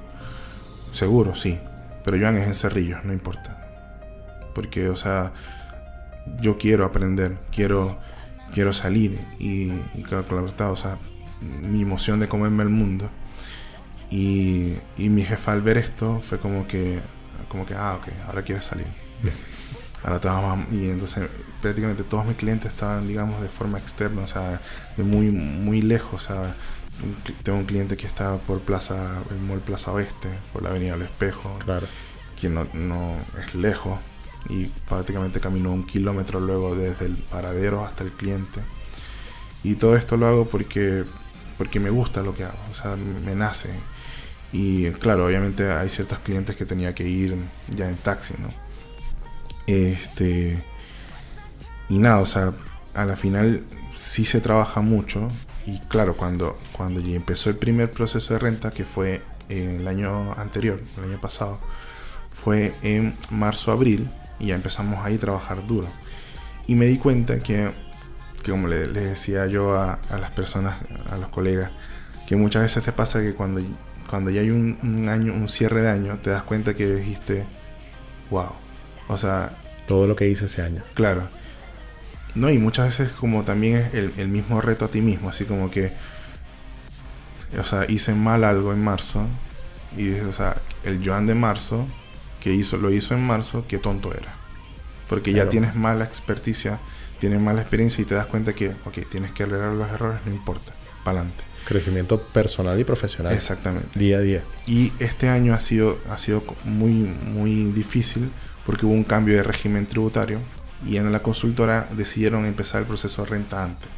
Seguro, 0.91 1.35
sí, 1.35 1.59
pero 2.03 2.17
Joan 2.19 2.37
es 2.37 2.47
en 2.47 2.55
Cerrillos, 2.55 3.03
no 3.05 3.13
importa. 3.13 3.57
Porque, 4.53 4.89
o 4.89 4.95
sea, 4.95 5.31
yo 6.41 6.57
quiero 6.57 6.85
aprender, 6.85 7.37
quiero, 7.51 7.97
quiero 8.53 8.73
salir 8.73 9.19
y, 9.39 9.71
y 9.95 10.03
claro, 10.03 10.25
con 10.27 10.35
la 10.37 10.43
verdad, 10.43 10.71
o 10.71 10.75
sea, 10.75 10.97
mi 11.61 11.81
emoción 11.81 12.19
de 12.19 12.27
comerme 12.27 12.63
el 12.63 12.69
mundo. 12.69 13.09
Y, 14.09 14.73
y 14.97 15.09
mi 15.09 15.23
jefa 15.23 15.53
al 15.53 15.61
ver 15.61 15.77
esto 15.77 16.19
fue 16.19 16.37
como 16.37 16.67
que, 16.67 16.99
como 17.47 17.65
que, 17.65 17.75
ah, 17.75 17.95
ok, 17.99 18.07
ahora 18.27 18.41
quieres 18.41 18.65
salir. 18.65 18.87
Bien. 19.23 19.35
Ahora 20.03 20.19
te 20.19 20.27
vamos 20.27 20.67
a- 20.69 20.73
Y 20.75 20.89
entonces 20.89 21.29
prácticamente 21.61 22.03
todos 22.03 22.25
mis 22.25 22.35
clientes 22.35 22.71
estaban, 22.71 23.07
digamos, 23.07 23.41
de 23.41 23.47
forma 23.47 23.77
externa, 23.77 24.23
o 24.23 24.27
sea, 24.27 24.59
de 24.97 25.03
muy, 25.03 25.29
muy 25.31 25.81
lejos. 25.81 26.25
O 26.25 26.27
sea, 26.27 26.55
tengo 27.43 27.57
un 27.59 27.65
cliente 27.65 27.97
que 27.97 28.07
está 28.07 28.37
por 28.37 28.59
Plaza, 28.61 29.17
el 29.29 29.39
Mall 29.39 29.59
Plaza 29.59 29.91
Oeste, 29.91 30.29
por 30.53 30.63
la 30.63 30.69
Avenida 30.69 30.93
del 30.93 31.03
Espejo 31.03 31.57
Claro. 31.59 31.87
que 32.39 32.49
no, 32.49 32.67
no 32.73 33.17
es 33.43 33.55
lejos 33.55 33.99
y 34.49 34.65
prácticamente 34.89 35.39
caminó 35.39 35.71
un 35.71 35.85
kilómetro 35.85 36.39
luego 36.39 36.75
desde 36.75 37.05
el 37.05 37.15
paradero 37.15 37.83
hasta 37.83 38.03
el 38.03 38.11
cliente. 38.11 38.61
Y 39.63 39.75
todo 39.75 39.95
esto 39.95 40.17
lo 40.17 40.27
hago 40.27 40.45
porque, 40.49 41.03
porque 41.57 41.79
me 41.79 41.91
gusta 41.91 42.21
lo 42.21 42.35
que 42.35 42.43
hago, 42.45 42.57
o 42.71 42.75
sea, 42.75 42.95
me 42.95 43.35
nace. 43.35 43.69
Y 44.51 44.89
claro, 44.91 45.27
obviamente 45.27 45.71
hay 45.71 45.89
ciertos 45.89 46.19
clientes 46.19 46.55
que 46.55 46.65
tenía 46.65 46.93
que 46.95 47.07
ir 47.07 47.35
ya 47.69 47.87
en 47.87 47.95
taxi, 47.95 48.33
¿no? 48.39 48.49
Este. 49.67 50.61
Y 51.89 51.99
nada, 51.99 52.19
o 52.19 52.25
sea, 52.25 52.53
a 52.93 53.05
la 53.05 53.15
final 53.15 53.63
sí 53.95 54.25
se 54.25 54.41
trabaja 54.41 54.81
mucho. 54.81 55.29
Y 55.65 55.79
claro, 55.87 56.15
cuando, 56.15 56.57
cuando 56.71 56.99
ya 56.99 57.15
empezó 57.15 57.49
el 57.49 57.57
primer 57.57 57.91
proceso 57.91 58.33
de 58.33 58.39
renta, 58.39 58.71
que 58.71 58.83
fue 58.85 59.21
en 59.49 59.81
el 59.81 59.87
año 59.87 60.33
anterior, 60.33 60.81
el 60.97 61.03
año 61.03 61.21
pasado, 61.21 61.59
fue 62.29 62.73
en 62.81 63.15
marzo-abril 63.29 64.09
y 64.39 64.47
ya 64.47 64.55
empezamos 64.55 65.05
ahí 65.05 65.15
a 65.15 65.19
trabajar 65.19 65.65
duro. 65.67 65.87
Y 66.67 66.75
me 66.75 66.85
di 66.85 66.97
cuenta 66.97 67.39
que, 67.39 67.71
que 68.43 68.51
como 68.51 68.67
le, 68.67 68.87
le 68.87 69.01
decía 69.01 69.45
yo 69.45 69.75
a, 69.75 69.93
a 70.09 70.17
las 70.17 70.31
personas, 70.31 70.77
a 71.09 71.17
los 71.17 71.29
colegas, 71.29 71.71
que 72.27 72.35
muchas 72.35 72.63
veces 72.63 72.83
te 72.83 72.91
pasa 72.91 73.21
que 73.21 73.33
cuando, 73.33 73.61
cuando 74.09 74.31
ya 74.31 74.41
hay 74.41 74.49
un, 74.49 74.79
un 74.83 75.09
año, 75.09 75.33
un 75.33 75.49
cierre 75.49 75.81
de 75.81 75.89
año, 75.89 76.17
te 76.21 76.29
das 76.29 76.43
cuenta 76.43 76.73
que 76.73 76.87
dijiste, 76.95 77.45
wow. 78.29 78.53
O 79.09 79.17
sea, 79.17 79.55
Todo 79.87 80.07
lo 80.07 80.15
que 80.15 80.27
hice 80.29 80.45
ese 80.45 80.61
año. 80.61 80.83
Claro. 80.93 81.27
No, 82.35 82.49
y 82.49 82.57
muchas 82.57 82.97
veces 82.97 83.11
como 83.13 83.43
también 83.43 83.75
es 83.77 83.93
el, 83.93 84.13
el 84.17 84.27
mismo 84.27 84.61
reto 84.61 84.85
a 84.85 84.87
ti 84.87 85.01
mismo, 85.01 85.29
así 85.29 85.45
como 85.45 85.69
que, 85.69 85.91
o 87.59 87.63
sea, 87.63 87.85
hice 87.89 88.13
mal 88.13 88.43
algo 88.43 88.71
en 88.71 88.83
marzo 88.83 89.25
y 89.97 90.05
dices, 90.05 90.25
o 90.25 90.33
sea, 90.33 90.57
el 90.83 91.01
Joan 91.05 91.25
de 91.25 91.35
marzo, 91.35 91.85
que 92.41 92.53
hizo, 92.53 92.77
lo 92.77 92.91
hizo 92.91 93.13
en 93.13 93.21
marzo, 93.21 93.65
qué 93.67 93.77
tonto 93.77 94.13
era. 94.13 94.33
Porque 95.09 95.33
ya 95.33 95.49
tienes 95.49 95.75
mala 95.75 96.05
experticia, 96.05 96.79
tienes 97.19 97.41
mala 97.41 97.61
experiencia 97.61 98.01
y 98.01 98.05
te 98.05 98.15
das 98.15 98.25
cuenta 98.25 98.53
que, 98.53 98.69
ok, 98.85 98.99
tienes 99.09 99.31
que 99.31 99.43
arreglar 99.43 99.73
los 99.73 99.89
errores, 99.89 100.21
no 100.25 100.31
importa, 100.31 100.73
para 101.03 101.19
adelante. 101.19 101.43
Crecimiento 101.65 102.23
personal 102.23 102.79
y 102.79 102.83
profesional. 102.85 103.33
Exactamente. 103.33 103.99
Día 103.99 104.17
a 104.17 104.21
día. 104.21 104.43
Y 104.67 104.93
este 104.99 105.27
año 105.27 105.53
ha 105.53 105.59
sido, 105.59 105.99
ha 106.09 106.17
sido 106.17 106.43
muy, 106.63 106.93
muy 106.93 107.65
difícil 107.65 108.31
porque 108.65 108.85
hubo 108.85 108.93
un 108.93 109.03
cambio 109.03 109.35
de 109.35 109.43
régimen 109.43 109.85
tributario 109.85 110.39
y 110.85 110.97
en 110.97 111.11
la 111.11 111.19
consultora 111.19 111.87
decidieron 111.95 112.45
empezar 112.45 112.81
el 112.81 112.87
proceso 112.87 113.23
de 113.23 113.29
renta 113.29 113.63
antes. 113.63 113.89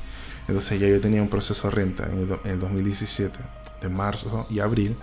Entonces 0.47 0.79
ya 0.79 0.87
yo 0.87 0.99
tenía 0.99 1.21
un 1.21 1.29
proceso 1.29 1.69
de 1.69 1.75
renta 1.75 2.05
en 2.05 2.19
el, 2.23 2.39
en 2.43 2.51
el 2.51 2.59
2017, 2.59 3.39
de 3.81 3.89
marzo 3.89 4.45
y 4.49 4.59
abril, 4.59 4.97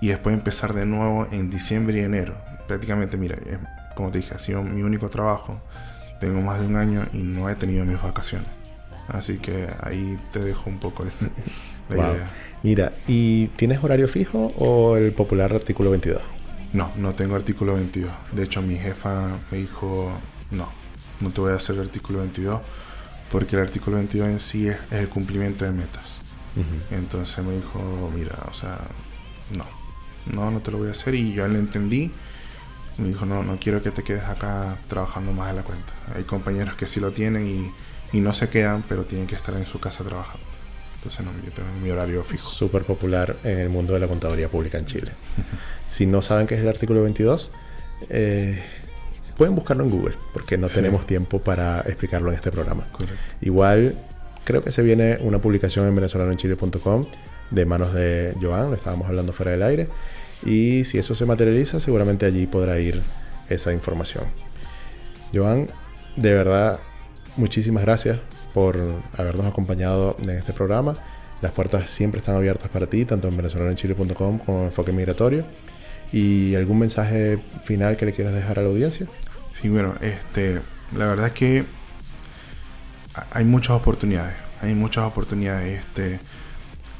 y 0.00 0.08
después 0.08 0.34
empezar 0.34 0.72
de 0.74 0.86
nuevo 0.86 1.26
en 1.32 1.50
diciembre 1.50 1.98
y 1.98 2.00
enero. 2.02 2.36
Prácticamente, 2.68 3.16
mira, 3.16 3.36
como 3.96 4.10
te 4.10 4.18
dije, 4.18 4.34
ha 4.34 4.38
sido 4.38 4.62
mi 4.62 4.82
único 4.82 5.08
trabajo. 5.08 5.60
Tengo 6.20 6.40
más 6.40 6.60
de 6.60 6.66
un 6.66 6.76
año 6.76 7.06
y 7.12 7.18
no 7.18 7.48
he 7.50 7.54
tenido 7.56 7.84
mis 7.84 8.00
vacaciones. 8.00 8.48
Así 9.08 9.38
que 9.38 9.68
ahí 9.82 10.18
te 10.32 10.40
dejo 10.40 10.68
un 10.70 10.78
poco 10.78 11.02
el- 11.04 11.10
la 11.88 11.96
Wow. 11.96 12.14
idea. 12.16 12.30
Mira, 12.62 12.92
¿y 13.06 13.46
tienes 13.56 13.82
horario 13.84 14.08
fijo 14.08 14.52
o 14.56 14.96
el 14.96 15.12
popular 15.12 15.52
artículo 15.52 15.90
22? 15.90 16.20
No, 16.72 16.90
no 16.96 17.14
tengo 17.14 17.36
artículo 17.36 17.74
22. 17.74 18.10
De 18.32 18.42
hecho, 18.42 18.60
mi 18.62 18.76
jefa 18.76 19.28
me 19.52 19.58
dijo, 19.58 20.10
no, 20.50 20.68
no 21.20 21.30
te 21.30 21.40
voy 21.40 21.52
a 21.52 21.56
hacer 21.56 21.76
el 21.76 21.82
artículo 21.82 22.20
22 22.20 22.60
porque 23.30 23.56
el 23.56 23.62
artículo 23.62 23.96
22 23.96 24.28
en 24.28 24.40
sí 24.40 24.68
es, 24.68 24.76
es 24.90 25.00
el 25.00 25.08
cumplimiento 25.08 25.64
de 25.64 25.72
metas. 25.72 26.18
Entonces 26.90 27.44
me 27.44 27.54
dijo, 27.54 28.10
mira, 28.14 28.34
o 28.48 28.54
sea, 28.54 28.78
no, 29.56 29.66
no, 30.32 30.50
no 30.50 30.60
te 30.60 30.70
lo 30.70 30.78
voy 30.78 30.88
a 30.88 30.92
hacer 30.92 31.14
y 31.14 31.34
yo 31.34 31.46
le 31.48 31.58
entendí. 31.58 32.10
Me 32.96 33.08
dijo, 33.08 33.26
no, 33.26 33.42
no 33.42 33.58
quiero 33.58 33.82
que 33.82 33.90
te 33.90 34.02
quedes 34.02 34.24
acá 34.24 34.78
trabajando 34.88 35.32
más 35.32 35.48
de 35.48 35.54
la 35.54 35.62
cuenta. 35.62 35.92
Hay 36.14 36.24
compañeros 36.24 36.74
que 36.76 36.86
sí 36.86 36.98
lo 36.98 37.12
tienen 37.12 37.46
y, 37.46 38.16
y 38.16 38.22
no 38.22 38.32
se 38.32 38.48
quedan, 38.48 38.84
pero 38.88 39.04
tienen 39.04 39.26
que 39.26 39.34
estar 39.34 39.54
en 39.54 39.66
su 39.66 39.78
casa 39.80 40.02
trabajando. 40.02 40.46
Entonces 40.94 41.26
no, 41.26 41.32
yo 41.44 41.52
tengo 41.52 41.68
mi 41.82 41.90
horario 41.90 42.24
fijo. 42.24 42.48
Súper 42.50 42.84
popular 42.84 43.36
en 43.44 43.58
el 43.58 43.68
mundo 43.68 43.92
de 43.92 44.00
la 44.00 44.08
contaduría 44.08 44.48
pública 44.48 44.78
en 44.78 44.86
Chile. 44.86 45.12
si 45.90 46.06
no 46.06 46.22
saben 46.22 46.46
qué 46.46 46.54
es 46.54 46.62
el 46.62 46.68
artículo 46.68 47.02
22, 47.02 47.50
eh, 48.08 48.64
pueden 49.36 49.54
buscarlo 49.54 49.84
en 49.84 49.90
Google, 49.90 50.14
porque 50.32 50.56
no 50.58 50.68
Sí. 50.68 50.76
tenemos 50.76 51.06
tiempo 51.06 51.40
para 51.40 51.80
explicarlo 51.80 52.30
en 52.30 52.36
este 52.36 52.50
programa. 52.50 52.86
Correcto. 52.92 53.16
Igual, 53.42 53.94
creo 54.44 54.62
que 54.62 54.70
se 54.70 54.82
viene 54.82 55.18
una 55.20 55.38
publicación 55.38 55.86
en 55.86 55.94
venezolanoenchile.com 55.94 57.06
de 57.50 57.64
manos 57.66 57.92
de 57.92 58.34
Joan, 58.40 58.70
lo 58.70 58.74
estábamos 58.74 59.06
hablando 59.08 59.32
fuera 59.32 59.52
del 59.52 59.62
aire. 59.62 59.88
Y 60.44 60.84
si 60.84 60.98
eso 60.98 61.14
se 61.14 61.24
materializa, 61.26 61.80
seguramente 61.80 62.26
allí 62.26 62.46
podrá 62.46 62.78
ir 62.78 63.00
esa 63.48 63.72
información. 63.72 64.24
Joan, 65.32 65.68
de 66.16 66.34
verdad, 66.34 66.78
muchísimas 67.36 67.84
gracias 67.84 68.18
por 68.54 68.76
habernos 69.16 69.46
acompañado 69.46 70.16
en 70.22 70.30
este 70.30 70.52
programa. 70.52 70.96
Las 71.42 71.52
puertas 71.52 71.90
siempre 71.90 72.20
están 72.20 72.36
abiertas 72.36 72.70
para 72.70 72.86
ti, 72.86 73.04
tanto 73.04 73.28
en 73.28 73.36
venezolanoenchile.com 73.36 74.38
como 74.38 74.58
en 74.60 74.64
Enfoque 74.66 74.92
Migratorio. 74.92 75.44
¿Y 76.12 76.54
algún 76.54 76.78
mensaje 76.78 77.38
final 77.64 77.96
que 77.96 78.06
le 78.06 78.12
quieras 78.12 78.34
dejar 78.34 78.58
a 78.58 78.62
la 78.62 78.68
audiencia? 78.68 79.06
Sí, 79.60 79.68
bueno, 79.68 79.94
este, 80.00 80.60
la 80.96 81.06
verdad 81.06 81.26
es 81.26 81.32
que 81.32 81.64
ha- 83.14 83.26
hay 83.32 83.44
muchas 83.44 83.70
oportunidades, 83.70 84.36
hay 84.62 84.74
muchas 84.74 85.04
oportunidades. 85.04 85.80
Este, 85.80 86.20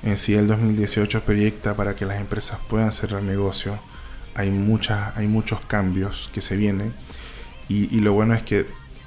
en 0.02 0.18
sí 0.18 0.34
el 0.34 0.46
2018 0.46 1.22
proyecta 1.24 1.74
para 1.74 1.94
que 1.94 2.06
las 2.06 2.20
empresas 2.20 2.58
puedan 2.68 2.92
cerrar 2.92 3.22
negocios. 3.22 3.78
Hay 4.34 4.50
muchas, 4.50 5.16
hay 5.16 5.26
muchos 5.28 5.60
cambios 5.60 6.30
que 6.32 6.42
se 6.42 6.56
vienen 6.56 6.92
y, 7.68 8.00
lo 8.00 8.12
bueno 8.12 8.34
es 8.34 8.42
que 8.42 8.66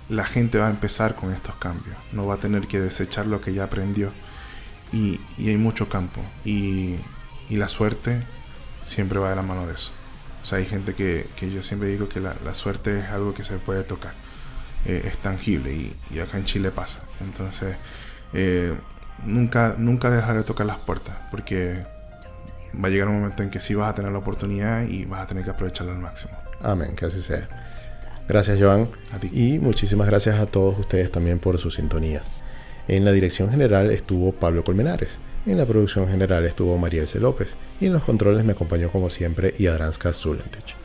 la 0.09 0.25
gente 0.25 0.57
va 0.57 0.67
a 0.67 0.69
empezar 0.71 1.15
con 1.15 1.31
estos 1.31 1.55
cambios, 1.55 1.95
no 2.11 2.25
va 2.25 2.35
a 2.35 2.37
tener 2.37 2.67
que 2.67 2.79
desechar 2.79 3.27
lo 3.27 3.39
que 3.39 3.53
ya 3.53 3.65
aprendió 3.65 4.11
y, 4.91 5.19
hay 5.37 5.57
mucho 5.57 5.87
campo 5.87 6.21
y 6.43 6.97
la 7.49 7.67
suerte 7.67 8.23
siempre 8.89 9.19
va 9.19 9.29
de 9.29 9.35
la 9.35 9.41
mano 9.41 9.67
de 9.67 9.73
eso. 9.73 9.91
O 10.41 10.45
sea, 10.45 10.57
hay 10.57 10.65
gente 10.65 10.93
que, 10.93 11.25
que 11.35 11.51
yo 11.51 11.61
siempre 11.63 11.89
digo 11.89 12.09
que 12.09 12.19
la, 12.19 12.35
la 12.43 12.53
suerte 12.55 12.99
es 12.99 13.05
algo 13.09 13.33
que 13.33 13.43
se 13.43 13.57
puede 13.57 13.83
tocar, 13.83 14.13
eh, 14.85 15.03
es 15.05 15.17
tangible 15.17 15.71
y, 15.73 15.95
y 16.11 16.19
acá 16.19 16.37
en 16.37 16.45
Chile 16.45 16.71
pasa. 16.71 16.99
Entonces, 17.21 17.75
eh, 18.33 18.73
nunca, 19.25 19.75
nunca 19.77 20.09
dejar 20.09 20.37
de 20.37 20.43
tocar 20.43 20.65
las 20.65 20.77
puertas 20.77 21.15
porque 21.31 21.85
va 22.73 22.87
a 22.87 22.91
llegar 22.91 23.07
un 23.09 23.19
momento 23.19 23.43
en 23.43 23.49
que 23.49 23.59
sí 23.59 23.75
vas 23.75 23.89
a 23.89 23.95
tener 23.95 24.11
la 24.11 24.19
oportunidad 24.19 24.87
y 24.87 25.05
vas 25.05 25.21
a 25.21 25.27
tener 25.27 25.43
que 25.43 25.51
aprovecharla 25.51 25.93
al 25.93 25.99
máximo. 25.99 26.33
Amén, 26.61 26.95
que 26.95 27.05
así 27.05 27.21
sea. 27.21 27.47
Gracias, 28.27 28.59
Joan. 28.61 28.87
A 29.13 29.19
ti. 29.19 29.29
Y 29.33 29.59
muchísimas 29.59 30.07
gracias 30.07 30.39
a 30.39 30.45
todos 30.45 30.77
ustedes 30.77 31.11
también 31.11 31.39
por 31.39 31.57
su 31.57 31.71
sintonía. 31.71 32.21
En 32.87 33.03
la 33.03 33.11
dirección 33.11 33.49
general 33.49 33.91
estuvo 33.91 34.31
Pablo 34.33 34.63
Colmenares. 34.63 35.19
En 35.49 35.57
la 35.57 35.65
producción 35.65 36.07
general 36.07 36.45
estuvo 36.45 36.77
Mariel 36.77 37.07
C. 37.07 37.19
López. 37.19 37.57
Y 37.81 37.87
en 37.87 37.93
los 37.93 38.03
controles 38.03 38.45
me 38.45 38.51
acompañó 38.51 38.91
como 38.91 39.09
siempre 39.09 39.55
Yadranska 39.57 40.13
Zulentich. 40.13 40.75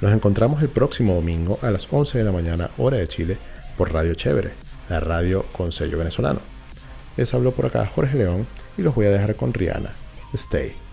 Nos 0.00 0.10
encontramos 0.10 0.62
el 0.62 0.70
próximo 0.70 1.14
domingo 1.14 1.58
a 1.60 1.70
las 1.70 1.86
11 1.90 2.16
de 2.16 2.24
la 2.24 2.32
mañana, 2.32 2.70
hora 2.78 2.96
de 2.96 3.08
Chile, 3.08 3.36
por 3.76 3.92
Radio 3.92 4.14
Chévere, 4.14 4.52
la 4.88 5.00
radio 5.00 5.44
con 5.52 5.70
sello 5.70 5.98
venezolano. 5.98 6.40
Les 7.18 7.34
habló 7.34 7.52
por 7.52 7.66
acá 7.66 7.84
Jorge 7.84 8.16
León 8.16 8.46
y 8.78 8.82
los 8.82 8.94
voy 8.94 9.04
a 9.04 9.10
dejar 9.10 9.36
con 9.36 9.52
Rihanna. 9.52 9.90
Stay. 10.32 10.85